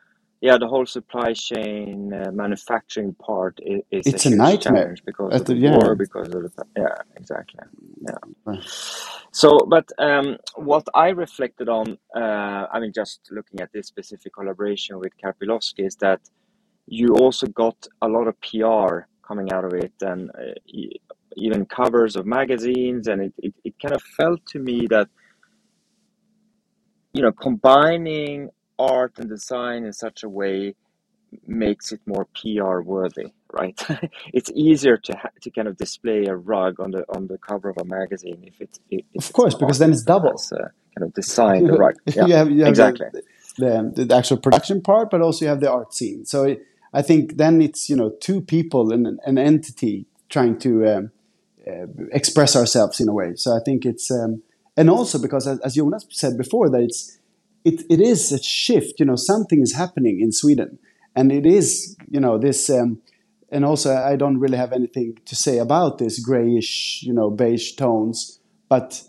yeah, 0.40 0.56
the 0.56 0.66
whole 0.66 0.86
supply 0.86 1.32
chain 1.34 2.12
uh, 2.12 2.30
manufacturing 2.32 3.14
part 3.14 3.58
is, 3.62 3.82
is 3.90 4.06
it's 4.14 4.26
a, 4.26 4.30
a 4.30 4.34
nightmare 4.36 4.96
because 5.04 5.34
of 5.34 5.44
the, 5.44 5.54
the 5.54 5.60
yeah. 5.60 5.76
war, 5.76 5.94
because 5.94 6.28
of 6.28 6.42
the 6.42 6.64
yeah, 6.76 6.96
exactly, 7.16 7.60
yeah. 8.02 8.56
So, 9.32 9.58
but 9.68 9.90
um, 9.98 10.38
what 10.56 10.86
I 10.94 11.10
reflected 11.10 11.68
on, 11.68 11.98
uh, 12.16 12.66
I 12.72 12.80
mean, 12.80 12.92
just 12.92 13.20
looking 13.30 13.60
at 13.60 13.72
this 13.72 13.86
specific 13.86 14.34
collaboration 14.34 14.98
with 14.98 15.12
Karpilovsky, 15.22 15.86
is 15.86 15.96
that 15.96 16.20
you 16.86 17.14
also 17.14 17.46
got 17.46 17.86
a 18.02 18.08
lot 18.08 18.26
of 18.26 18.40
PR 18.40 19.06
coming 19.22 19.52
out 19.52 19.64
of 19.64 19.72
it 19.74 19.92
and 20.00 20.30
uh, 20.30 20.54
even 21.36 21.64
covers 21.66 22.16
of 22.16 22.26
magazines. 22.26 23.06
And 23.06 23.22
it, 23.22 23.34
it, 23.38 23.54
it 23.62 23.74
kind 23.80 23.94
of 23.94 24.02
felt 24.02 24.44
to 24.46 24.58
me 24.58 24.88
that, 24.88 25.08
you 27.12 27.22
know, 27.22 27.30
combining 27.30 28.50
art 28.80 29.18
and 29.18 29.28
design 29.28 29.84
in 29.84 29.92
such 29.92 30.22
a 30.22 30.28
way 30.28 30.74
makes 31.46 31.92
it 31.92 32.00
more 32.06 32.26
PR 32.34 32.80
worthy, 32.80 33.32
right? 33.52 33.78
it's 34.32 34.50
easier 34.54 34.96
to 34.96 35.12
ha- 35.16 35.30
to 35.42 35.50
kind 35.50 35.68
of 35.68 35.76
display 35.76 36.26
a 36.26 36.34
rug 36.34 36.80
on 36.80 36.90
the 36.90 37.04
on 37.14 37.26
the 37.28 37.38
cover 37.38 37.68
of 37.70 37.78
a 37.78 37.84
magazine 37.84 38.42
if 38.46 38.60
it's 38.60 38.80
if 38.90 39.04
of 39.16 39.32
course 39.32 39.54
because 39.54 39.78
then 39.78 39.92
it's 39.92 40.02
double. 40.02 40.32
Has, 40.32 40.52
uh, 40.52 40.68
kind 40.96 41.06
of 41.06 41.14
design 41.14 41.66
the 41.66 41.72
rug. 41.84 41.94
Yeah, 42.06 42.26
you 42.26 42.34
have, 42.34 42.50
you 42.50 42.60
have 42.60 42.68
exactly. 42.68 43.06
The, 43.58 43.92
the, 43.94 44.04
the, 44.06 44.16
actual 44.16 44.38
production 44.38 44.80
part, 44.80 45.10
but 45.10 45.20
also 45.20 45.44
you 45.44 45.48
have 45.48 45.60
the 45.60 45.70
art 45.70 45.92
scene. 45.94 46.24
So 46.24 46.44
it, 46.44 46.62
I 46.92 47.02
think 47.02 47.36
then 47.36 47.60
it's 47.60 47.88
you 47.88 47.96
know 47.96 48.10
two 48.20 48.40
people 48.40 48.92
and 48.92 49.20
an 49.24 49.38
entity 49.38 50.06
trying 50.28 50.58
to 50.60 50.86
um, 50.86 51.10
uh, 51.66 51.86
express 52.12 52.56
ourselves 52.56 53.00
in 53.00 53.08
a 53.08 53.12
way. 53.12 53.34
So 53.36 53.56
I 53.56 53.60
think 53.64 53.84
it's 53.84 54.10
um, 54.10 54.42
and 54.76 54.88
also 54.90 55.18
because 55.18 55.46
as, 55.46 55.58
as 55.60 55.74
Jonas 55.74 56.06
said 56.10 56.36
before 56.36 56.70
that 56.70 56.80
it's 56.80 57.19
it, 57.64 57.82
it 57.90 58.00
is 58.00 58.32
a 58.32 58.42
shift. 58.42 59.00
You 59.00 59.06
know 59.06 59.16
something 59.16 59.62
is 59.62 59.74
happening 59.74 60.20
in 60.20 60.32
Sweden, 60.32 60.78
and 61.14 61.32
it 61.32 61.46
is 61.46 61.96
you 62.10 62.20
know 62.20 62.38
this. 62.38 62.70
Um, 62.70 63.00
and 63.52 63.64
also, 63.64 63.96
I 63.96 64.14
don't 64.14 64.38
really 64.38 64.56
have 64.56 64.72
anything 64.72 65.18
to 65.24 65.34
say 65.34 65.58
about 65.58 65.98
this 65.98 66.20
grayish, 66.20 67.02
you 67.02 67.12
know, 67.12 67.30
beige 67.30 67.72
tones, 67.72 68.38
but 68.68 69.02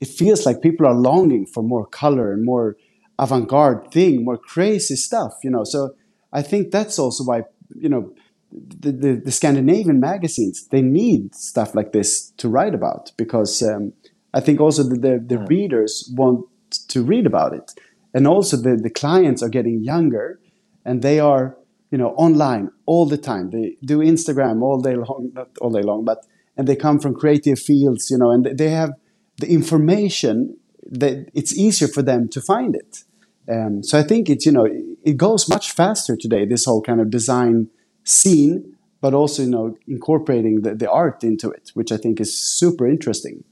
it 0.00 0.08
feels 0.08 0.44
like 0.44 0.62
people 0.62 0.84
are 0.84 0.94
longing 0.94 1.46
for 1.46 1.62
more 1.62 1.86
color 1.86 2.32
and 2.32 2.44
more 2.44 2.76
avant-garde 3.18 3.92
thing, 3.92 4.24
more 4.24 4.36
crazy 4.36 4.96
stuff, 4.96 5.34
you 5.44 5.50
know. 5.50 5.64
So 5.64 5.94
I 6.32 6.42
think 6.42 6.72
that's 6.72 6.98
also 6.98 7.24
why 7.24 7.44
you 7.74 7.88
know 7.88 8.12
the, 8.52 8.92
the, 8.92 9.12
the 9.24 9.32
Scandinavian 9.32 10.00
magazines 10.00 10.66
they 10.68 10.82
need 10.82 11.34
stuff 11.34 11.74
like 11.74 11.92
this 11.92 12.30
to 12.36 12.48
write 12.48 12.74
about 12.74 13.12
because 13.16 13.62
um, 13.62 13.92
I 14.32 14.40
think 14.40 14.60
also 14.60 14.82
the, 14.82 14.96
the, 14.96 15.24
the 15.24 15.38
readers 15.38 16.12
want 16.14 16.46
to 16.88 17.02
read 17.02 17.26
about 17.26 17.54
it, 17.54 17.72
and 18.14 18.26
also 18.26 18.56
the, 18.56 18.76
the 18.76 18.90
clients 18.90 19.42
are 19.42 19.48
getting 19.48 19.82
younger, 19.82 20.40
and 20.84 21.02
they 21.02 21.18
are 21.20 21.56
you 21.90 21.98
know 21.98 22.10
online 22.10 22.70
all 22.86 23.06
the 23.06 23.18
time. 23.18 23.50
They 23.50 23.76
do 23.84 23.98
Instagram 23.98 24.62
all 24.62 24.80
day 24.80 24.96
long, 24.96 25.30
not 25.34 25.48
all 25.60 25.70
day 25.70 25.82
long, 25.82 26.04
but 26.04 26.24
and 26.56 26.68
they 26.68 26.76
come 26.76 27.00
from 27.00 27.14
creative 27.14 27.58
fields, 27.58 28.10
you 28.10 28.18
know, 28.18 28.30
and 28.30 28.46
they 28.46 28.70
have 28.70 28.92
the 29.38 29.50
information 29.52 30.56
that 30.90 31.28
it's 31.34 31.56
easier 31.56 31.88
for 31.88 32.02
them 32.02 32.28
to 32.28 32.40
find 32.40 32.76
it. 32.76 33.04
Um, 33.50 33.82
so 33.82 33.98
I 33.98 34.02
think 34.02 34.30
it's 34.30 34.46
you 34.46 34.52
know 34.52 34.66
it 35.04 35.16
goes 35.16 35.48
much 35.48 35.72
faster 35.72 36.16
today. 36.16 36.46
This 36.46 36.64
whole 36.64 36.80
kind 36.80 37.00
of 37.00 37.10
design 37.10 37.68
scene, 38.04 38.76
but 39.00 39.12
also 39.12 39.42
you 39.42 39.50
know 39.50 39.76
incorporating 39.86 40.62
the, 40.62 40.74
the 40.74 40.90
art 40.90 41.24
into 41.24 41.50
it, 41.50 41.70
which 41.74 41.92
I 41.92 41.96
think 41.96 42.20
is 42.20 42.36
super 42.36 42.86
interesting. 42.86 43.44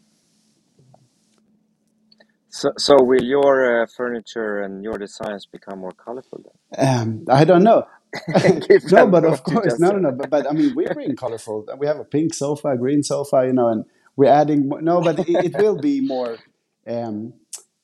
So, 2.52 2.72
so 2.76 3.02
will 3.02 3.22
your 3.22 3.82
uh, 3.82 3.86
furniture 3.86 4.60
and 4.60 4.84
your 4.84 4.98
designs 4.98 5.46
become 5.46 5.80
more 5.80 5.92
colorful 5.92 6.44
then? 6.44 6.86
Um, 6.86 7.24
I 7.30 7.44
don't 7.44 7.64
know. 7.64 7.86
no, 8.92 9.06
but 9.06 9.24
of 9.24 9.42
course, 9.42 9.80
no, 9.80 9.90
no, 9.92 9.98
no. 9.98 10.12
But, 10.12 10.30
but 10.30 10.46
I 10.50 10.52
mean, 10.52 10.74
we 10.74 10.84
bring 10.86 11.16
colorful. 11.16 11.66
We 11.78 11.86
have 11.86 11.98
a 11.98 12.04
pink 12.04 12.34
sofa, 12.34 12.68
a 12.68 12.76
green 12.76 13.02
sofa, 13.02 13.44
you 13.46 13.54
know, 13.54 13.68
and 13.68 13.86
we're 14.16 14.30
adding. 14.30 14.68
More, 14.68 14.82
No, 14.82 15.00
but 15.00 15.20
it, 15.20 15.28
it 15.28 15.56
will 15.56 15.78
be 15.78 16.02
more. 16.02 16.38
Um, 16.86 17.34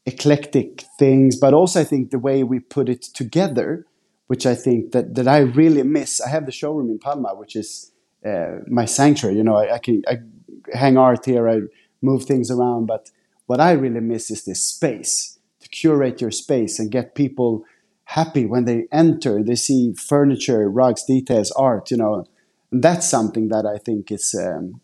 eclectic 0.07 0.85
things, 0.98 1.37
but 1.38 1.54
also 1.54 1.81
I 1.81 1.85
think 1.85 2.11
the 2.11 2.18
way 2.18 2.42
we 2.42 2.61
put 2.61 2.88
it 2.88 3.02
together, 3.02 3.87
which 4.26 4.46
I 4.46 4.54
think 4.54 4.92
that, 4.92 5.14
that 5.14 5.28
I 5.28 5.38
really 5.40 5.83
miss. 5.83 6.20
I 6.20 6.31
have 6.31 6.46
the 6.46 6.52
showroom 6.52 6.90
in 6.90 6.98
Palma, 6.98 7.35
which 7.35 7.57
is 7.57 7.92
uh, 8.26 8.59
my 8.66 8.87
sanctuary. 8.87 9.37
You 9.37 9.44
know, 9.44 9.57
I, 9.57 9.74
I, 9.74 9.78
can 9.78 10.02
I 10.09 10.18
hang 10.76 10.96
art 10.96 11.24
here, 11.26 11.48
I 11.48 11.61
move 12.02 12.24
things 12.24 12.50
around, 12.50 12.87
but 12.87 13.11
what 13.48 13.61
I 13.61 13.72
really 13.72 14.00
miss 14.00 14.30
is 14.30 14.44
this 14.44 14.64
space 14.64 15.38
to 15.61 15.68
curate 15.68 16.20
your 16.20 16.30
space 16.30 16.78
and 16.78 16.90
get 16.90 17.14
people 17.16 17.64
happy 18.04 18.46
when 18.46 18.64
they 18.64 18.87
enter. 18.92 19.42
They 19.42 19.56
see 19.56 19.92
furniture, 19.94 20.70
rugs, 20.70 21.04
details, 21.04 21.50
art. 21.52 21.90
You 21.90 21.96
know, 21.96 22.26
and 22.70 22.82
that's 22.82 23.06
something 23.06 23.48
that 23.48 23.66
I 23.66 23.78
think 23.78 24.12
is. 24.12 24.34
Um, 24.34 24.80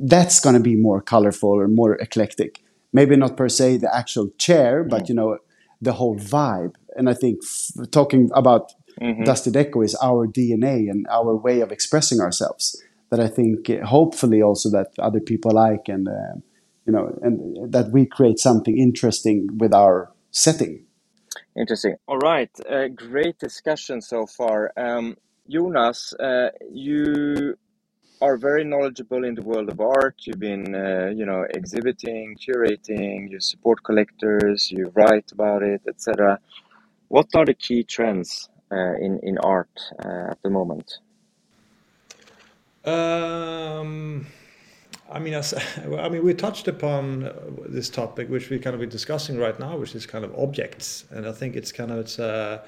that's 0.00 0.40
going 0.40 0.54
to 0.54 0.60
be 0.60 0.76
more 0.76 1.02
colorful 1.02 1.50
or 1.50 1.68
more 1.68 1.96
eclectic 1.96 2.62
maybe 2.96 3.14
not 3.14 3.36
per 3.36 3.48
se 3.48 3.78
the 3.78 3.94
actual 3.94 4.28
chair, 4.38 4.82
but 4.82 5.04
mm. 5.04 5.08
you 5.10 5.14
know 5.14 5.38
the 5.80 5.92
whole 5.92 6.16
vibe. 6.16 6.74
And 6.96 7.08
I 7.12 7.14
think 7.14 7.40
f- 7.44 7.90
talking 7.90 8.30
about 8.34 8.72
mm-hmm. 9.00 9.24
Dusty 9.24 9.50
Deco 9.50 9.84
is 9.84 9.94
our 10.02 10.26
DNA 10.26 10.90
and 10.90 11.06
our 11.18 11.36
way 11.36 11.60
of 11.60 11.70
expressing 11.70 12.20
ourselves. 12.20 12.64
That 13.10 13.20
I 13.20 13.28
think 13.28 13.70
uh, 13.70 13.84
hopefully 13.86 14.42
also 14.42 14.68
that 14.70 14.88
other 14.98 15.20
people 15.20 15.52
like 15.52 15.88
and 15.88 16.08
uh, 16.08 16.36
you 16.86 16.92
know 16.92 17.18
and 17.22 17.72
that 17.72 17.90
we 17.90 18.06
create 18.06 18.38
something 18.38 18.78
interesting 18.78 19.48
with 19.58 19.74
our 19.74 20.12
setting. 20.30 20.84
Interesting. 21.56 21.96
All 22.06 22.18
right, 22.18 22.50
uh, 22.70 22.88
great 22.88 23.38
discussion 23.38 24.00
so 24.00 24.26
far. 24.26 24.72
Um, 24.76 25.16
Jonas, 25.48 26.12
uh, 26.14 26.50
you 26.70 27.56
are 28.20 28.36
very 28.36 28.64
knowledgeable 28.64 29.24
in 29.24 29.34
the 29.34 29.42
world 29.42 29.68
of 29.68 29.80
art. 29.80 30.16
You've 30.24 30.38
been, 30.38 30.74
uh, 30.74 31.12
you 31.14 31.26
know, 31.26 31.44
exhibiting, 31.50 32.36
curating. 32.36 33.30
You 33.30 33.40
support 33.40 33.82
collectors. 33.84 34.70
You 34.70 34.90
write 34.94 35.32
about 35.32 35.62
it, 35.62 35.82
etc. 35.86 36.38
What 37.08 37.28
are 37.34 37.44
the 37.44 37.54
key 37.54 37.84
trends 37.84 38.48
uh, 38.70 38.94
in 39.00 39.20
in 39.22 39.38
art 39.38 39.80
uh, 40.04 40.30
at 40.30 40.42
the 40.42 40.50
moment? 40.50 40.98
Um, 42.84 44.26
I 45.10 45.18
mean, 45.18 45.34
as, 45.34 45.54
I 45.98 46.08
mean, 46.08 46.24
we 46.24 46.34
touched 46.34 46.68
upon 46.68 47.32
this 47.68 47.88
topic, 47.88 48.28
which 48.28 48.50
we 48.50 48.58
kind 48.58 48.80
of 48.80 48.88
discussing 48.88 49.38
right 49.38 49.58
now, 49.58 49.76
which 49.76 49.94
is 49.94 50.06
kind 50.06 50.24
of 50.24 50.34
objects, 50.36 51.04
and 51.10 51.26
I 51.26 51.32
think 51.32 51.56
it's 51.56 51.72
kind 51.72 51.90
of 51.90 51.98
it's. 51.98 52.18
Uh, 52.18 52.62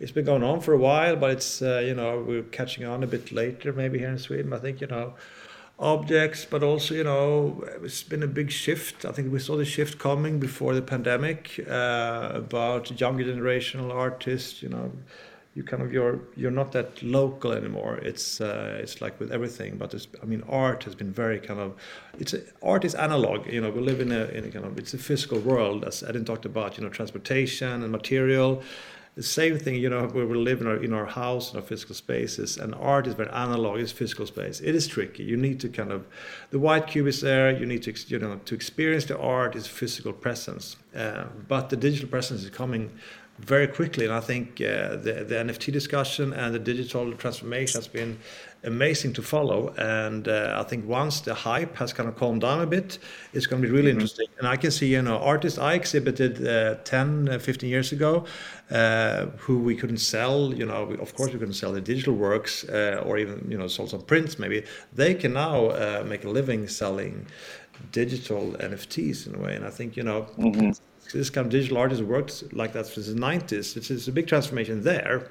it's 0.00 0.10
been 0.10 0.24
going 0.24 0.42
on 0.42 0.60
for 0.60 0.74
a 0.74 0.78
while, 0.78 1.14
but 1.14 1.30
it's 1.30 1.62
uh, 1.62 1.78
you 1.78 1.94
know 1.94 2.24
we're 2.26 2.42
catching 2.42 2.84
on 2.84 3.04
a 3.04 3.06
bit 3.06 3.30
later 3.30 3.72
maybe 3.72 4.00
here 4.00 4.08
in 4.08 4.18
Sweden. 4.18 4.52
I 4.52 4.58
think 4.58 4.80
you 4.80 4.88
know 4.88 5.14
objects, 5.78 6.44
but 6.44 6.62
also 6.62 6.94
you 6.94 7.04
know 7.04 7.64
it's 7.82 8.02
been 8.02 8.22
a 8.24 8.26
big 8.26 8.50
shift. 8.50 9.04
I 9.04 9.12
think 9.12 9.32
we 9.32 9.38
saw 9.38 9.56
the 9.56 9.64
shift 9.64 10.00
coming 10.00 10.40
before 10.40 10.74
the 10.74 10.82
pandemic 10.82 11.64
uh, 11.68 12.32
about 12.34 13.00
younger 13.00 13.24
generational 13.24 13.92
artists. 13.92 14.60
You 14.60 14.70
know, 14.70 14.92
you 15.54 15.62
kind 15.62 15.82
of 15.82 15.92
you're 15.92 16.20
you're 16.34 16.50
not 16.50 16.72
that 16.72 17.02
local 17.02 17.52
anymore. 17.52 17.96
It's 17.96 18.40
uh, 18.40 18.78
it's 18.82 19.00
like 19.00 19.18
with 19.20 19.30
everything, 19.30 19.76
but 19.76 19.92
it's, 19.94 20.08
I 20.22 20.26
mean, 20.26 20.42
art 20.48 20.84
has 20.84 20.94
been 20.94 21.12
very 21.12 21.38
kind 21.38 21.60
of 21.60 21.74
it's 22.18 22.34
art 22.62 22.84
is 22.84 22.94
analog. 22.94 23.46
You 23.46 23.60
know, 23.60 23.70
we 23.70 23.80
live 23.80 24.00
in 24.00 24.12
a, 24.12 24.24
in 24.26 24.44
a 24.44 24.50
kind 24.50 24.64
of 24.64 24.78
it's 24.78 24.94
a 24.94 24.98
physical 24.98 25.38
world, 25.40 25.84
as 25.84 26.02
Edin 26.02 26.24
talked 26.24 26.46
about. 26.46 26.78
You 26.78 26.84
know, 26.84 26.90
transportation 26.90 27.82
and 27.82 27.92
material 27.92 28.62
the 29.14 29.22
same 29.22 29.58
thing, 29.58 29.74
you 29.74 29.90
know, 29.90 30.06
where 30.08 30.26
we 30.26 30.36
live 30.38 30.62
in 30.62 30.66
our 30.66 30.76
in 30.76 30.94
our 30.94 31.04
house 31.04 31.52
in 31.52 31.58
our 31.58 31.62
physical 31.62 31.94
spaces, 31.94 32.56
and 32.56 32.74
art 32.74 33.06
is 33.06 33.14
very 33.14 33.28
analog. 33.30 33.78
It's 33.78 33.92
physical 33.92 34.26
space. 34.26 34.60
It 34.60 34.74
is 34.74 34.88
tricky. 34.88 35.22
You 35.22 35.36
need 35.36 35.60
to 35.60 35.68
kind 35.68 35.92
of, 35.92 36.06
the 36.50 36.58
white 36.58 36.86
cube 36.86 37.06
is 37.06 37.20
there. 37.20 37.50
You 37.50 37.66
need 37.66 37.82
to 37.82 37.92
you 38.06 38.18
know 38.18 38.40
to 38.46 38.54
experience 38.54 39.04
the 39.04 39.18
art 39.18 39.54
is 39.54 39.66
physical 39.66 40.14
presence, 40.14 40.76
uh, 40.96 41.24
but 41.46 41.68
the 41.68 41.76
digital 41.76 42.08
presence 42.08 42.42
is 42.42 42.50
coming 42.50 42.90
very 43.38 43.66
quickly. 43.66 44.04
And 44.04 44.14
I 44.14 44.20
think 44.20 44.60
uh, 44.60 44.96
the, 44.96 45.24
the 45.26 45.34
NFT 45.34 45.72
discussion 45.72 46.32
and 46.32 46.54
the 46.54 46.58
digital 46.58 47.12
transformation 47.12 47.78
has 47.78 47.88
been 47.88 48.18
amazing 48.64 49.12
to 49.14 49.22
follow. 49.22 49.74
And 49.76 50.28
uh, 50.28 50.56
I 50.58 50.62
think 50.68 50.86
once 50.86 51.20
the 51.20 51.34
hype 51.34 51.76
has 51.76 51.92
kind 51.92 52.08
of 52.08 52.16
calmed 52.16 52.42
down 52.42 52.60
a 52.60 52.66
bit, 52.66 52.98
it's 53.32 53.46
going 53.46 53.60
to 53.60 53.66
be 53.66 53.72
really 53.72 53.90
mm-hmm. 53.90 54.00
interesting. 54.00 54.26
And 54.38 54.46
I 54.46 54.56
can 54.56 54.70
see, 54.70 54.92
you 54.92 55.02
know, 55.02 55.18
artists 55.18 55.58
I 55.58 55.74
exhibited 55.74 56.46
uh, 56.46 56.76
10, 56.84 57.28
uh, 57.28 57.38
15 57.38 57.68
years 57.68 57.90
ago 57.90 58.24
uh, 58.70 59.26
who 59.38 59.58
we 59.58 59.74
couldn't 59.74 59.98
sell, 59.98 60.54
you 60.54 60.66
know, 60.66 60.92
of 61.00 61.14
course 61.14 61.32
we 61.32 61.38
couldn't 61.38 61.54
sell 61.54 61.72
the 61.72 61.80
digital 61.80 62.14
works 62.14 62.64
uh, 62.68 63.02
or 63.04 63.18
even, 63.18 63.44
you 63.48 63.58
know, 63.58 63.66
sold 63.66 63.90
some 63.90 64.02
prints 64.02 64.38
maybe. 64.38 64.64
They 64.92 65.14
can 65.14 65.32
now 65.32 66.02
make 66.04 66.24
a 66.24 66.30
living 66.30 66.68
selling 66.68 67.26
digital 67.90 68.52
NFTs 68.60 69.26
in 69.26 69.34
a 69.34 69.38
way. 69.38 69.56
And 69.56 69.64
I 69.64 69.70
think, 69.70 69.96
you 69.96 70.04
know, 70.04 70.28
mm-hmm 70.38 70.70
this 71.12 71.30
kind 71.30 71.46
of 71.46 71.50
digital 71.50 71.78
art 71.78 71.90
has 71.90 72.02
worked 72.02 72.52
like 72.52 72.72
that 72.72 72.86
since 72.86 73.06
the 73.06 73.14
90s. 73.14 73.76
It's, 73.76 73.90
it's, 73.90 74.08
a 74.08 74.12
big 74.12 74.26
transformation 74.26 74.82
there. 74.82 75.30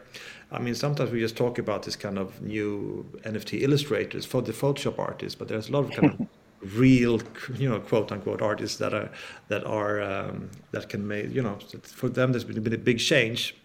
I 0.52 0.60
mean, 0.60 0.76
sometimes 0.76 1.12
we 1.12 1.20
just 1.20 1.38
talk 1.38 1.58
about 1.58 1.84
this 1.84 1.96
kind 1.96 2.18
of 2.18 2.42
new 2.42 3.06
NFT 3.24 3.62
illustrators 3.62 4.26
for 4.26 4.42
the 4.42 4.52
Photoshop 4.52 5.00
artists, 5.00 5.36
but 5.36 5.48
there's 5.48 5.70
a 5.70 5.72
lot 5.72 5.86
of 5.86 5.92
kind 5.92 6.12
of 6.12 6.28
real, 6.78 7.22
you 7.56 7.70
know, 7.70 7.80
quote 7.80 8.12
unquote 8.12 8.42
artists 8.42 8.78
that 8.78 8.94
are 8.94 9.10
that 9.48 9.66
are 9.66 10.02
um, 10.02 10.50
that 10.72 10.90
can 10.90 11.08
make, 11.08 11.34
you 11.34 11.42
know, 11.42 11.58
for 11.84 12.10
them 12.10 12.32
there's 12.32 12.44
been, 12.44 12.62
been 12.62 12.74
a 12.74 12.78
big 12.78 13.00
change. 13.00 13.56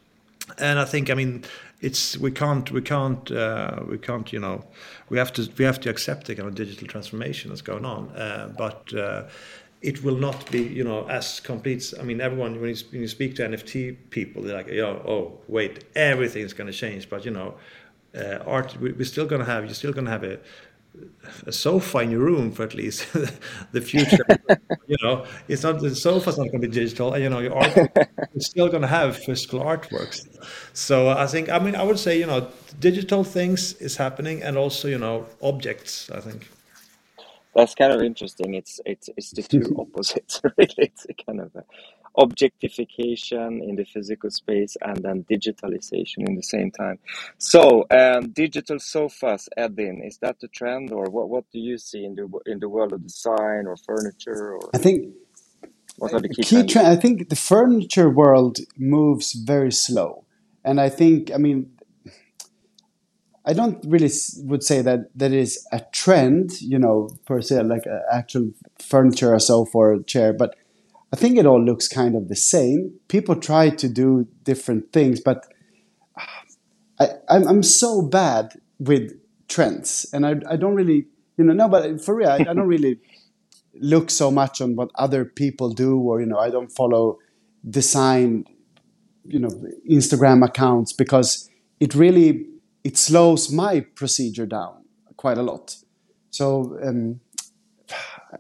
And 0.59 0.79
I 0.79 0.85
think, 0.85 1.11
I 1.11 1.15
mean, 1.15 1.45
it's 1.81 2.17
we 2.17 2.31
can't 2.31 2.71
we 2.71 2.81
can't 2.81 3.31
uh, 3.31 3.81
we 3.87 3.99
can't 3.99 4.33
you 4.33 4.41
know 4.41 4.65
we 5.09 5.19
have 5.19 5.33
to 5.35 5.49
we 5.59 5.65
have 5.65 5.81
to 5.81 5.91
accept 5.91 6.27
the 6.27 6.35
kind 6.35 6.49
of 6.49 6.55
digital 6.55 6.87
transformation 6.87 7.51
that's 7.51 7.63
going 7.63 7.85
on. 7.85 8.09
Uh, 8.11 8.53
but 8.57 8.95
uh, 8.95 9.25
it 9.83 10.03
will 10.03 10.17
not 10.17 10.51
be 10.51 10.63
you 10.63 10.85
know 10.85 11.09
as 11.09 11.41
complete. 11.41 11.93
I 11.99 12.03
mean 12.03 12.21
everyone 12.21 12.61
when 12.61 12.71
you, 12.71 12.77
when 12.91 13.03
you 13.03 13.09
speak 13.09 13.37
to 13.37 13.49
nft 13.49 13.97
people 14.11 14.43
they're 14.43 14.57
like 14.57 14.71
oh, 14.73 15.03
oh 15.07 15.39
wait 15.49 15.85
everything's 15.95 16.53
going 16.53 16.71
to 16.71 16.73
change. 16.73 17.09
But 17.09 17.25
you 17.25 17.31
know 17.31 17.55
uh, 18.17 18.39
art 18.47 18.77
we, 18.81 18.91
are 18.91 19.05
still 19.05 19.27
going 19.27 19.41
to 19.41 19.51
have 19.51 19.65
you're 19.65 19.75
still 19.75 19.93
going 19.93 20.07
to 20.07 20.11
have 20.11 20.25
a 20.25 20.39
a 21.47 21.53
sofa 21.53 21.99
in 21.99 22.11
your 22.11 22.21
room 22.21 22.51
for 22.51 22.63
at 22.63 22.75
least 22.75 23.07
the 23.73 23.81
future. 23.81 24.25
You 24.89 24.97
know 25.03 25.27
it's 25.49 25.65
not 25.65 25.81
the 25.81 25.95
sofa's 25.97 26.39
not 26.39 26.45
going 26.45 26.63
to 26.63 26.69
be 26.69 26.73
digital 26.73 27.13
and 27.13 27.23
you 27.25 27.29
know 27.29 27.41
your 27.41 27.57
art 27.57 27.77
is 28.35 28.47
still 28.47 28.69
going 28.69 28.83
to 28.83 28.89
have 28.89 29.17
physical 29.17 29.59
artworks. 29.59 30.19
So 30.73 31.09
i 31.09 31.27
think 31.27 31.49
i 31.49 31.59
mean 31.59 31.75
i 31.75 31.83
would 31.83 31.99
say 31.99 32.17
you 32.17 32.27
know 32.27 32.49
digital 32.79 33.25
things 33.25 33.73
is 33.75 33.97
happening 33.97 34.45
and 34.45 34.57
also 34.57 34.87
you 34.87 34.99
know 34.99 35.27
objects 35.43 36.09
i 36.11 36.21
think 36.21 36.49
that's 37.57 37.75
kind 37.75 37.93
of 37.93 38.03
interesting. 38.03 38.55
It's 38.55 38.81
it's 38.85 39.09
it's 39.17 39.31
the 39.31 39.43
two 39.43 39.75
opposites, 39.79 40.41
really. 40.59 40.75
It's 40.79 41.07
a 41.09 41.15
kind 41.15 41.41
of 41.41 41.51
a 41.57 41.65
objectification 42.19 43.63
in 43.63 43.77
the 43.77 43.85
physical 43.85 44.31
space 44.31 44.77
and 44.81 45.03
then 45.03 45.25
digitalization 45.31 46.27
in 46.27 46.35
the 46.35 46.43
same 46.43 46.71
time. 46.71 46.99
So, 47.37 47.85
um, 47.91 48.31
digital 48.31 48.79
sofas, 48.79 49.49
Edin, 49.57 50.03
is 50.03 50.19
that 50.19 50.41
the 50.41 50.49
trend, 50.49 50.93
or 50.93 51.05
what? 51.11 51.29
What 51.29 51.45
do 51.53 51.59
you 51.59 51.79
see 51.79 52.05
in 52.05 52.15
the 52.15 52.29
in 52.47 52.59
the 52.61 52.69
world 52.69 52.93
of 52.93 53.03
design 53.03 53.67
or 53.67 53.77
furniture? 53.77 54.55
Or 54.57 54.71
I 54.75 54.79
think 54.79 55.15
what 55.97 56.13
are 56.13 56.21
the 56.21 56.29
key, 56.29 56.43
key 56.43 56.67
trends? 56.67 56.89
I 56.89 56.97
think 56.97 57.31
the 57.31 57.37
furniture 57.37 58.11
world 58.11 58.59
moves 58.77 59.33
very 59.33 59.73
slow, 59.73 60.25
and 60.63 60.79
I 60.79 60.91
think 60.91 61.33
I 61.33 61.39
mean 61.39 61.76
I 63.47 63.53
don't 63.53 63.79
really 63.87 64.11
would 64.39 64.65
say 64.65 64.83
that 64.83 65.17
that 65.17 65.33
is 65.33 65.65
a 65.73 65.81
trend, 65.93 66.61
you 66.61 66.79
know, 66.79 67.11
per 67.27 67.41
se, 67.41 67.63
like 67.63 67.87
uh, 67.87 68.01
actual 68.13 68.51
furniture 68.81 69.33
or 69.33 69.39
sofa 69.39 69.79
or 69.79 70.03
chair, 70.03 70.33
but 70.33 70.57
I 71.13 71.17
think 71.17 71.39
it 71.39 71.47
all 71.47 71.63
looks 71.63 71.87
kind 71.87 72.17
of 72.17 72.29
the 72.29 72.35
same. 72.37 72.99
People 73.07 73.37
try 73.37 73.71
to 73.71 73.89
do 73.89 74.27
different 74.43 74.93
things, 74.93 75.21
but 75.21 75.47
uh, 76.19 76.25
I, 76.99 77.09
I'm, 77.29 77.47
I'm 77.47 77.63
so 77.63 78.03
bad 78.03 78.55
with 78.81 79.13
trends, 79.49 80.07
and 80.13 80.27
I, 80.27 80.35
I 80.51 80.57
don't 80.57 80.75
really, 80.75 81.07
you 81.37 81.45
know, 81.45 81.53
no, 81.53 81.69
but 81.69 82.05
for 82.05 82.17
real, 82.17 82.31
I, 82.31 82.39
I 82.39 82.55
don't 82.55 82.67
really 82.67 82.99
look 83.81 84.11
so 84.11 84.33
much 84.33 84.61
on 84.61 84.75
what 84.75 84.91
other 84.97 85.25
people 85.25 85.71
do, 85.71 85.99
or 85.99 86.21
you 86.21 86.27
know, 86.27 86.39
I 86.39 86.51
don't 86.51 86.73
follow 86.73 87.19
design, 87.69 88.45
you 89.25 89.39
know, 89.39 89.51
Instagram 89.89 90.45
accounts 90.45 90.93
because 90.93 91.49
it 91.79 91.95
really 91.95 92.47
it 92.87 92.97
slows 92.97 93.51
my 93.51 93.81
procedure 93.81 94.47
down 94.47 94.85
quite 95.17 95.39
a 95.39 95.43
lot. 95.43 95.77
So 96.31 96.79
um, 96.87 97.21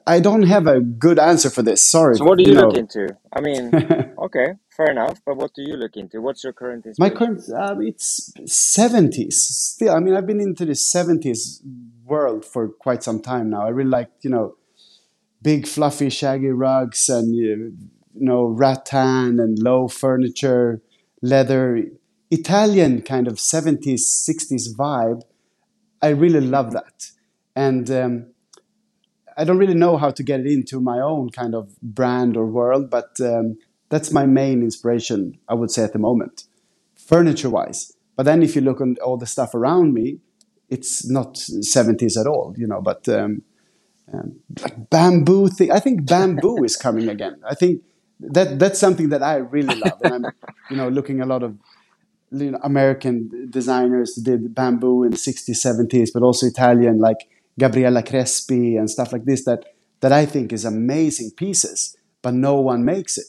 I 0.07 0.21
don't 0.21 0.45
have 0.55 0.69
a 0.69 0.79
good 0.81 1.19
answer 1.19 1.51
for 1.51 1.63
this. 1.63 1.81
Sorry. 1.91 2.15
So 2.15 2.25
what 2.25 2.39
do 2.39 2.45
you, 2.45 2.53
you 2.53 2.61
look 2.61 2.75
know. 2.75 2.81
into? 2.83 3.17
I 3.33 3.41
mean, 3.41 3.75
okay, 4.27 4.49
fair 4.77 4.91
enough. 4.97 5.21
But 5.27 5.37
what 5.37 5.53
do 5.55 5.63
you 5.63 5.77
look 5.77 5.97
into? 5.97 6.21
What's 6.21 6.45
your 6.45 6.53
current? 6.53 6.87
My 6.97 7.11
current, 7.11 7.43
um, 7.59 7.83
it's 7.83 8.33
seventies. 8.47 9.37
Still, 9.43 9.93
I 9.97 9.99
mean, 9.99 10.15
I've 10.15 10.29
been 10.29 10.41
into 10.41 10.65
the 10.65 10.77
seventies 10.77 11.61
world 12.05 12.45
for 12.45 12.69
quite 12.69 13.03
some 13.03 13.21
time 13.21 13.51
now. 13.51 13.63
I 13.67 13.71
really 13.71 13.91
like, 13.91 14.11
you 14.21 14.31
know, 14.31 14.55
big 15.43 15.67
fluffy 15.67 16.09
shaggy 16.09 16.51
rugs 16.67 17.09
and 17.09 17.35
you 17.35 17.77
know 18.15 18.45
rattan 18.45 19.41
and 19.41 19.59
low 19.59 19.89
furniture, 19.89 20.83
leather 21.21 21.89
Italian 22.31 23.03
kind 23.03 23.29
of 23.29 23.35
70s, 23.35 24.01
60s 24.29 24.75
vibe. 24.77 25.23
I 26.03 26.09
really 26.09 26.41
love 26.41 26.73
that. 26.73 27.11
And 27.55 27.91
um, 27.91 28.27
I 29.37 29.45
don't 29.45 29.59
really 29.59 29.75
know 29.75 29.97
how 29.97 30.11
to 30.11 30.23
get 30.23 30.41
it 30.41 30.47
into 30.47 30.81
my 30.81 31.01
own 31.01 31.31
kind 31.31 31.55
of 31.55 31.81
brand 31.81 32.37
or 32.37 32.47
world, 32.47 32.91
but 32.91 33.21
um, 33.21 33.59
that's 33.89 34.11
my 34.11 34.27
main 34.27 34.63
inspiration, 34.63 35.39
I 35.49 35.55
would 35.55 35.71
say, 35.71 35.85
at 35.85 35.93
the 35.93 35.99
moment, 35.99 36.45
furniture 36.95 37.51
wise. 37.51 37.93
But 38.17 38.25
then 38.25 38.43
if 38.43 38.57
you 38.57 38.63
look 38.63 38.81
on 38.81 38.97
all 39.05 39.17
the 39.17 39.27
stuff 39.27 39.55
around 39.55 39.95
me, 39.95 40.19
it's 40.69 41.09
not 41.09 41.35
70s 41.35 42.19
at 42.19 42.27
all, 42.27 42.55
you 42.57 42.67
know, 42.67 42.81
but 42.81 43.09
um, 43.09 43.43
um, 44.13 44.41
like 44.61 44.91
bamboo 44.91 45.49
thing. 45.49 45.71
I 45.71 45.81
think 45.81 46.07
bamboo 46.07 46.65
is 46.65 46.77
coming 46.77 47.09
again. 47.09 47.41
I 47.49 47.55
think 47.55 47.83
that 48.21 48.59
that's 48.59 48.79
something 48.79 49.11
that 49.11 49.23
I 49.23 49.37
really 49.37 49.75
love. 49.75 50.01
And 50.03 50.15
I'm, 50.15 50.33
you 50.71 50.77
know, 50.77 50.89
looking 50.89 51.21
a 51.21 51.27
lot 51.27 51.43
of 51.43 51.57
you 52.31 52.51
know, 52.51 52.59
American 52.63 53.49
designers 53.51 54.15
did 54.15 54.55
bamboo 54.55 55.05
in 55.05 55.11
the 55.11 55.17
60s, 55.17 55.65
70s, 55.65 56.11
but 56.13 56.23
also 56.23 56.47
Italian 56.47 56.99
like 56.99 57.29
Gabriella 57.59 58.03
Crespi 58.03 58.77
and 58.77 58.91
stuff 58.91 59.13
like 59.13 59.25
this 59.25 59.45
that 59.45 59.65
that 60.01 60.13
I 60.13 60.27
think 60.27 60.53
is 60.53 60.65
amazing 60.65 61.31
pieces, 61.37 61.97
but 62.23 62.35
no 62.35 62.61
one 62.61 62.85
makes 62.85 63.17
it. 63.17 63.27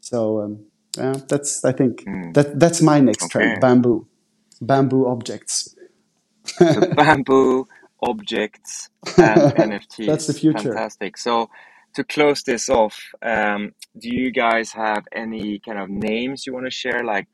So 0.00 0.42
um, 0.42 0.66
yeah, 0.96 1.14
that's 1.28 1.64
I 1.64 1.72
think 1.72 2.04
mm. 2.04 2.34
that 2.34 2.58
that's 2.58 2.82
my 2.82 3.00
next 3.00 3.24
okay. 3.24 3.30
trend: 3.30 3.60
bamboo, 3.60 4.06
bamboo 4.60 5.06
objects. 5.06 5.74
bamboo 6.58 7.66
objects 8.02 8.90
and 9.16 9.52
NFTs. 9.70 10.06
That's 10.06 10.26
the 10.26 10.34
future. 10.34 10.74
Fantastic. 10.74 11.16
So 11.16 11.48
to 11.94 12.04
close 12.04 12.42
this 12.42 12.68
off, 12.68 12.98
um, 13.22 13.72
do 13.98 14.08
you 14.14 14.30
guys 14.32 14.72
have 14.72 15.04
any 15.12 15.60
kind 15.60 15.78
of 15.78 15.88
names 15.88 16.46
you 16.46 16.52
want 16.52 16.66
to 16.66 16.70
share, 16.70 17.04
like 17.04 17.28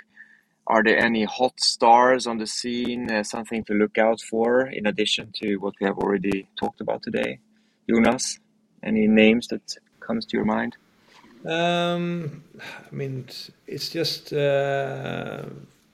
are 0.69 0.83
there 0.83 0.99
any 0.99 1.25
hot 1.25 1.59
stars 1.59 2.27
on 2.27 2.37
the 2.37 2.47
scene, 2.47 3.11
uh, 3.11 3.23
something 3.23 3.65
to 3.65 3.73
look 3.73 3.97
out 3.97 4.21
for 4.21 4.67
in 4.67 4.87
addition 4.87 5.33
to 5.41 5.57
what 5.57 5.75
we 5.81 5.87
have 5.87 5.99
already 5.99 6.47
talked 6.61 6.81
about 6.83 7.03
today? 7.03 7.39
Jonas, 7.89 8.39
any 8.83 9.07
names 9.09 9.49
that 9.49 9.63
comes 10.01 10.27
to 10.27 10.37
your 10.37 10.45
mind? 10.45 10.77
Um, 11.47 12.45
I 12.61 12.95
mean, 12.95 13.27
it's 13.67 13.89
just 13.89 14.33
uh, 14.33 15.45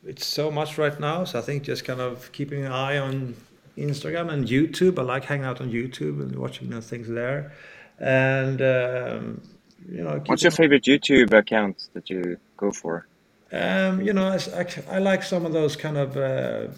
it's 0.04 0.26
so 0.26 0.50
much 0.50 0.76
right 0.76 0.98
now. 0.98 1.22
So 1.22 1.38
I 1.38 1.42
think 1.42 1.62
just 1.62 1.84
kind 1.84 2.00
of 2.00 2.32
keeping 2.32 2.64
an 2.66 2.72
eye 2.72 2.98
on 2.98 3.36
Instagram 3.78 4.32
and 4.32 4.48
YouTube. 4.48 4.98
I 4.98 5.02
like 5.02 5.24
hanging 5.24 5.44
out 5.44 5.60
on 5.60 5.70
YouTube 5.70 6.20
and 6.20 6.36
watching 6.36 6.68
those 6.70 6.88
things 6.88 7.08
there. 7.08 7.52
And 8.00 8.60
um, 8.60 9.40
you 9.88 10.02
know, 10.02 10.20
what's 10.26 10.42
your 10.42 10.50
favorite 10.50 10.82
YouTube 10.82 11.32
account 11.32 11.90
that 11.92 12.10
you 12.10 12.38
go 12.56 12.72
for? 12.72 13.06
Um, 13.54 14.00
you 14.00 14.12
know, 14.12 14.26
I, 14.26 14.66
I, 14.90 14.98
like 14.98 15.22
some 15.22 15.46
of 15.46 15.52
those 15.52 15.76
kind 15.76 15.96
of 15.96 16.16
uh, 16.16 16.72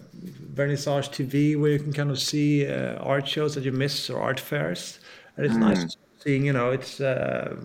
vernissage 0.52 1.08
TV 1.08 1.58
where 1.58 1.72
you 1.72 1.78
can 1.78 1.94
kind 1.94 2.10
of 2.10 2.18
see 2.18 2.66
uh, 2.66 2.96
art 2.96 3.26
shows 3.26 3.54
that 3.54 3.64
you 3.64 3.72
miss 3.72 4.10
or 4.10 4.20
art 4.20 4.38
fairs, 4.38 4.98
and 5.36 5.46
it's 5.46 5.54
mm. 5.54 5.60
nice 5.60 5.96
seeing. 6.18 6.44
You 6.44 6.52
know, 6.52 6.72
it's 6.72 7.00
uh, 7.00 7.56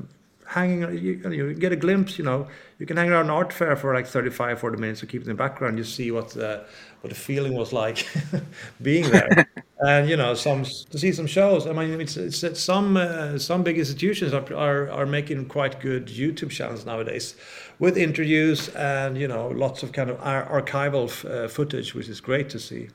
hanging. 0.52 0.82
You, 0.98 1.32
you 1.32 1.54
get 1.54 1.72
a 1.72 1.76
glimpse. 1.76 2.18
You 2.18 2.26
know, 2.26 2.48
you 2.80 2.86
can 2.86 2.98
hang 2.98 3.10
around 3.10 3.26
an 3.26 3.32
art 3.32 3.54
fair 3.54 3.76
for 3.76 3.94
like 3.94 4.08
35, 4.08 4.60
40 4.60 4.78
minutes 4.78 5.00
to 5.02 5.06
keep 5.08 5.22
it 5.22 5.26
in 5.26 5.30
the 5.30 5.44
background. 5.44 5.78
You 5.78 5.84
see 5.84 6.12
what 6.12 6.30
the 6.30 6.66
what 7.02 7.10
the 7.10 7.16
feeling 7.16 7.54
was 7.54 7.74
like 7.74 8.08
being 8.82 9.10
there. 9.10 9.48
and 9.82 10.10
you 10.10 10.16
know 10.16 10.34
some 10.34 10.64
to 10.64 10.98
see 11.00 11.12
some 11.12 11.28
shows. 11.28 11.68
I 11.68 11.74
mean, 11.74 12.02
it's, 12.02 12.18
it's, 12.18 12.44
it's 12.44 12.62
some 12.62 12.98
uh, 12.98 13.38
some 13.38 13.64
big 13.64 13.78
institutions 13.80 14.34
are, 14.34 14.54
are 14.54 14.90
are 14.92 15.06
making 15.06 15.46
quite 15.48 15.80
good 15.80 16.08
YouTube 16.08 16.52
channels 16.52 16.86
nowadays 16.86 17.36
with 17.80 17.98
interviews 17.98 18.70
and 18.76 19.18
you 19.18 19.28
know 19.28 19.48
lots 19.48 19.84
of 19.84 19.92
kind 19.92 20.10
of 20.10 20.20
ar 20.22 20.62
archival 20.62 21.06
uh, 21.26 21.48
footage, 21.48 21.96
which 21.96 22.10
is 22.10 22.22
great 22.22 22.50
to 22.50 22.60
see. 22.60 22.90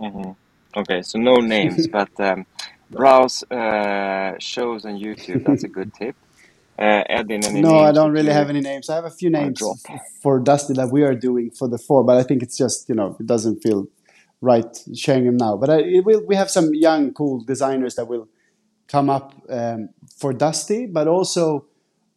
Mm 0.00 0.12
-hmm. 0.12 0.36
Okay, 0.74 1.02
so 1.02 1.18
no 1.18 1.34
names, 1.36 1.88
but 1.98 2.10
um, 2.20 2.46
browse 2.90 3.44
uh, 3.50 4.38
shows 4.38 4.84
on 4.84 4.98
YouTube. 4.98 5.44
That's 5.44 5.64
a 5.64 5.68
good 5.68 5.92
tip. 5.94 6.14
Uh, 6.78 7.02
no, 7.28 7.78
I 7.80 7.90
don't 7.90 8.12
really 8.12 8.32
have 8.32 8.50
any 8.50 8.60
names. 8.60 8.88
I 8.88 8.94
have 8.94 9.04
a 9.04 9.10
few 9.10 9.30
names 9.30 9.60
for 10.22 10.38
Dusty 10.38 10.74
that 10.74 10.90
we 10.92 11.02
are 11.02 11.14
doing 11.14 11.50
for 11.50 11.66
the 11.68 11.78
fall, 11.78 12.04
but 12.04 12.16
I 12.16 12.22
think 12.22 12.42
it's 12.42 12.56
just 12.56 12.88
you 12.88 12.94
know 12.94 13.16
it 13.18 13.26
doesn't 13.26 13.62
feel 13.62 13.88
right 14.40 14.78
sharing 14.94 15.24
them 15.24 15.36
now. 15.36 15.56
But 15.56 15.70
I, 15.70 15.82
will, 16.04 16.24
we 16.24 16.36
have 16.36 16.50
some 16.50 16.70
young, 16.74 17.12
cool 17.12 17.42
designers 17.44 17.96
that 17.96 18.06
will 18.06 18.28
come 18.86 19.10
up 19.10 19.34
um, 19.50 19.88
for 20.16 20.32
Dusty, 20.32 20.86
but 20.86 21.08
also 21.08 21.66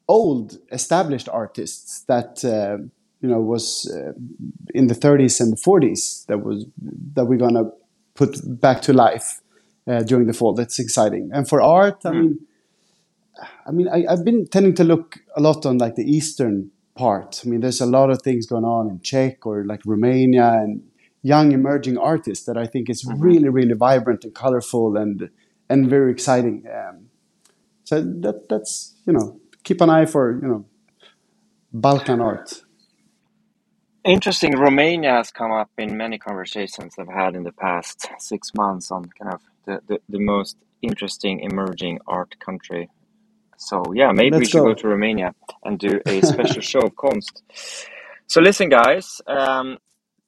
old, 0.07 0.57
established 0.71 1.27
artists 1.29 2.01
that 2.07 2.45
uh, 2.45 2.77
you 3.21 3.29
know 3.29 3.39
was 3.39 3.91
uh, 3.91 4.13
in 4.75 4.87
the 4.87 4.95
30s 4.95 5.39
and 5.41 5.53
the 5.53 5.61
40s 5.61 6.25
that 6.27 6.39
was 6.43 6.65
that 7.15 7.25
we're 7.25 7.39
gonna 7.39 7.71
put 8.13 8.37
back 8.61 8.81
to 8.83 8.93
life 8.93 9.41
uh, 9.87 10.03
during 10.03 10.27
the 10.27 10.33
fall. 10.33 10.53
That's 10.53 10.79
exciting. 10.79 11.31
And 11.33 11.47
for 11.47 11.61
art, 11.61 12.05
I 12.05 12.09
hmm. 12.09 12.19
mean 12.19 12.47
I 13.65 13.71
mean, 13.71 13.87
I, 13.87 14.05
have 14.09 14.25
been 14.25 14.47
tending 14.47 14.73
to 14.75 14.83
look 14.83 15.19
a 15.35 15.41
lot 15.41 15.65
on 15.65 15.77
like 15.77 15.95
the 15.95 16.03
eastern 16.03 16.71
part. 16.95 17.41
I 17.45 17.49
mean, 17.49 17.61
there's 17.61 17.81
a 17.81 17.85
lot 17.85 18.09
of 18.09 18.21
things 18.21 18.45
going 18.45 18.65
on 18.65 18.89
in 18.89 18.99
Czech 19.01 19.45
or 19.45 19.65
like 19.65 19.81
Romania 19.85 20.53
and 20.53 20.83
young 21.21 21.51
emerging 21.51 21.97
artists 21.97 22.45
that 22.45 22.57
I 22.57 22.67
think 22.67 22.89
is 22.89 23.03
mm-hmm. 23.03 23.21
really, 23.21 23.49
really 23.49 23.73
vibrant 23.73 24.23
and 24.23 24.33
colorful 24.33 24.97
and 24.97 25.29
and 25.69 25.89
very 25.89 26.11
exciting. 26.11 26.65
Um, 26.67 27.07
so 27.83 28.01
that 28.01 28.49
that's 28.49 28.95
you 29.05 29.13
know 29.13 29.39
keep 29.63 29.81
an 29.81 29.89
eye 29.89 30.05
for 30.05 30.39
you 30.41 30.47
know 30.47 30.65
Balkan 31.73 32.21
art. 32.21 32.61
Interesting. 34.03 34.57
Romania 34.57 35.11
has 35.11 35.31
come 35.31 35.51
up 35.51 35.69
in 35.77 35.95
many 35.95 36.17
conversations 36.17 36.95
I've 36.97 37.07
had 37.07 37.35
in 37.35 37.43
the 37.43 37.51
past 37.51 38.07
six 38.17 38.51
months 38.55 38.89
on 38.89 39.05
kind 39.21 39.31
of 39.35 39.41
the, 39.65 39.79
the, 39.87 40.01
the 40.09 40.19
most 40.19 40.57
interesting 40.81 41.41
emerging 41.41 41.99
art 42.07 42.35
country 42.39 42.89
so 43.61 43.83
yeah, 43.93 44.11
maybe 44.11 44.31
Let's 44.31 44.39
we 44.39 44.45
should 44.45 44.63
go. 44.63 44.73
go. 44.73 44.73
to 44.73 44.87
Romania 44.87 45.35
and 45.63 45.77
do 45.77 46.01
a 46.07 46.21
special 46.33 46.61
show 46.61 46.79
of 46.79 46.95
Konst. 46.95 47.43
So 48.25 48.41
listen, 48.41 48.69
guys, 48.69 49.21
um, 49.27 49.77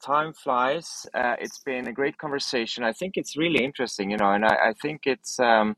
time 0.00 0.32
flies. 0.32 1.06
Uh, 1.12 1.34
it's 1.40 1.58
been 1.58 1.88
a 1.88 1.92
great 1.92 2.16
conversation. 2.16 2.84
I 2.84 2.92
think 2.92 3.16
it's 3.16 3.36
really 3.36 3.64
interesting, 3.64 4.12
you 4.12 4.18
know, 4.18 4.30
and 4.30 4.44
I, 4.44 4.70
I 4.70 4.72
think 4.80 5.02
it's. 5.06 5.40
Um, 5.40 5.76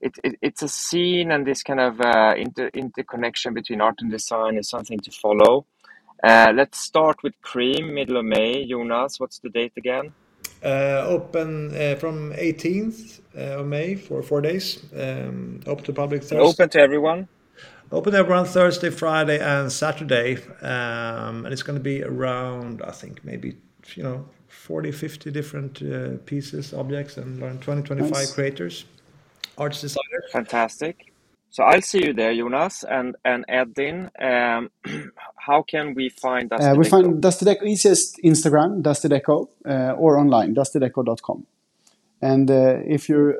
it, 0.00 0.14
it, 0.24 0.36
it's 0.40 0.62
a 0.62 0.68
scene 0.68 1.30
and 1.30 1.46
this 1.46 1.62
kind 1.62 1.78
of 1.78 2.00
uh, 2.00 2.32
inter, 2.34 2.70
interconnection 2.72 3.52
between 3.52 3.82
art 3.82 3.96
and 4.00 4.10
design 4.10 4.56
is 4.56 4.70
something 4.70 4.98
to 4.98 5.10
follow. 5.10 5.66
Uh, 6.24 6.52
let's 6.54 6.80
start 6.80 7.22
with 7.22 7.34
Cream, 7.42 7.92
middle 7.92 8.16
of 8.16 8.24
May. 8.24 8.66
Jonas, 8.66 9.20
what's 9.20 9.40
the 9.40 9.50
date 9.50 9.74
again? 9.76 10.14
Uh, 10.62 11.04
open 11.06 11.74
uh, 11.74 11.94
from 11.96 12.32
18th 12.32 13.20
uh, 13.34 13.60
of 13.60 13.66
May 13.66 13.94
for 13.94 14.22
four 14.22 14.42
days. 14.42 14.82
Um, 14.94 15.60
open 15.66 15.84
to 15.84 15.92
public 15.92 16.22
Thursday. 16.22 16.38
Open 16.38 16.68
to 16.68 16.80
everyone. 16.80 17.28
Open 17.92 18.12
to 18.12 18.18
everyone 18.18 18.44
Thursday, 18.44 18.90
Friday, 18.90 19.40
and 19.40 19.72
Saturday, 19.72 20.36
um, 20.60 21.44
and 21.44 21.48
it's 21.48 21.62
going 21.62 21.78
to 21.78 21.82
be 21.82 22.04
around 22.04 22.82
I 22.82 22.92
think 22.92 23.24
maybe 23.24 23.56
you 23.94 24.02
know 24.02 24.26
40, 24.48 24.92
50 24.92 25.30
different 25.30 25.82
uh, 25.82 26.18
pieces, 26.26 26.74
objects, 26.74 27.16
and 27.16 27.42
around 27.42 27.62
20, 27.62 27.82
25 27.82 28.12
nice. 28.12 28.32
creators, 28.32 28.84
artist 29.56 29.80
designers. 29.80 30.24
Fantastic. 30.30 31.09
So 31.50 31.64
I'll 31.64 31.82
see 31.82 32.06
you 32.06 32.12
there, 32.12 32.32
Jonas 32.34 32.84
and 32.88 33.16
and 33.24 33.44
Edin. 33.48 34.10
Um, 34.20 34.70
how 35.36 35.62
can 35.62 35.94
we 35.94 36.08
find 36.08 36.48
Dusty 36.48 36.66
uh, 36.66 36.74
We 36.74 36.84
Deco? 36.84 36.90
find 36.90 37.20
Dusty 37.20 37.44
Deco 37.44 37.66
easiest 37.66 38.18
Instagram, 38.24 38.82
Dusty 38.82 39.08
Deco, 39.08 39.48
uh, 39.68 39.92
or 39.98 40.18
online, 40.18 40.54
dustydeco.com. 40.54 41.46
And 42.22 42.50
uh, 42.50 42.94
if 42.96 43.08
you're 43.08 43.34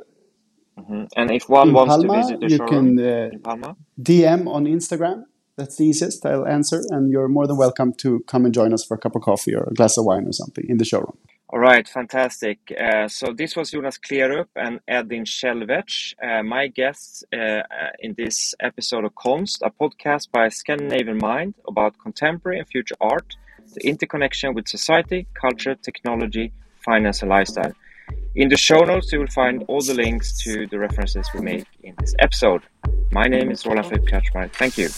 mm 0.79 0.85
-hmm. 0.89 1.07
and 1.17 1.31
if 1.31 1.45
one 1.49 1.73
wants 1.73 1.95
Palma, 1.95 2.09
to 2.09 2.21
visit 2.21 2.41
the 2.41 2.49
you 2.49 2.57
showroom 2.57 2.97
can 2.97 2.99
uh, 2.99 3.35
in 3.35 3.41
Palma, 3.41 3.77
DM 4.09 4.49
on 4.49 4.67
Instagram. 4.67 5.19
That's 5.57 5.77
the 5.77 5.85
easiest. 5.85 6.25
I'll 6.25 6.47
answer, 6.57 6.81
and 6.95 7.03
you're 7.13 7.29
more 7.29 7.47
than 7.47 7.59
welcome 7.59 7.93
to 8.03 8.09
come 8.33 8.43
and 8.47 8.55
join 8.55 8.73
us 8.73 8.83
for 8.87 8.95
a 8.97 9.01
cup 9.05 9.15
of 9.17 9.23
coffee 9.23 9.55
or 9.59 9.65
a 9.73 9.75
glass 9.79 9.99
of 9.99 10.05
wine 10.09 10.27
or 10.31 10.33
something 10.33 10.67
in 10.73 10.79
the 10.79 10.85
showroom. 10.85 11.19
All 11.53 11.59
right, 11.59 11.87
fantastic. 11.89 12.59
Uh, 12.81 13.09
so 13.09 13.33
this 13.33 13.57
was 13.57 13.73
Jonas 13.73 13.99
Klerup 13.99 14.47
and 14.55 14.79
Edin 14.87 15.25
Kjellwetz, 15.25 16.15
uh, 16.23 16.45
my 16.45 16.69
guests 16.69 17.25
uh, 17.35 17.37
uh, 17.37 17.63
in 17.99 18.15
this 18.15 18.55
episode 18.61 19.05
of 19.05 19.17
Konst, 19.17 19.59
a 19.63 19.71
podcast 19.71 20.31
by 20.31 20.49
Scandinavian 20.49 21.19
Mind 21.19 21.55
about 21.67 21.99
contemporary 21.99 22.61
and 22.61 22.69
future 22.69 22.95
art, 23.01 23.35
the 23.75 23.85
interconnection 23.85 24.55
with 24.55 24.69
society, 24.69 25.27
culture, 25.35 25.75
technology, 25.75 26.53
finance, 26.85 27.21
and 27.23 27.31
lifestyle. 27.31 27.73
In 28.37 28.49
the 28.49 28.57
show 28.57 28.85
notes, 28.85 29.11
you 29.11 29.19
will 29.19 29.27
find 29.27 29.65
all 29.67 29.81
the 29.81 29.95
links 29.95 30.41
to 30.45 30.69
the 30.69 30.79
references 30.79 31.29
we 31.35 31.41
make 31.41 31.67
in 31.83 31.97
this 31.99 32.15
episode. 32.21 32.63
My 33.11 33.25
name 33.25 33.51
is 33.51 33.67
Roland 33.67 33.89
Philipp 33.89 34.05
Kretschmar. 34.05 34.53
Thank 34.53 34.79
you. 34.79 34.89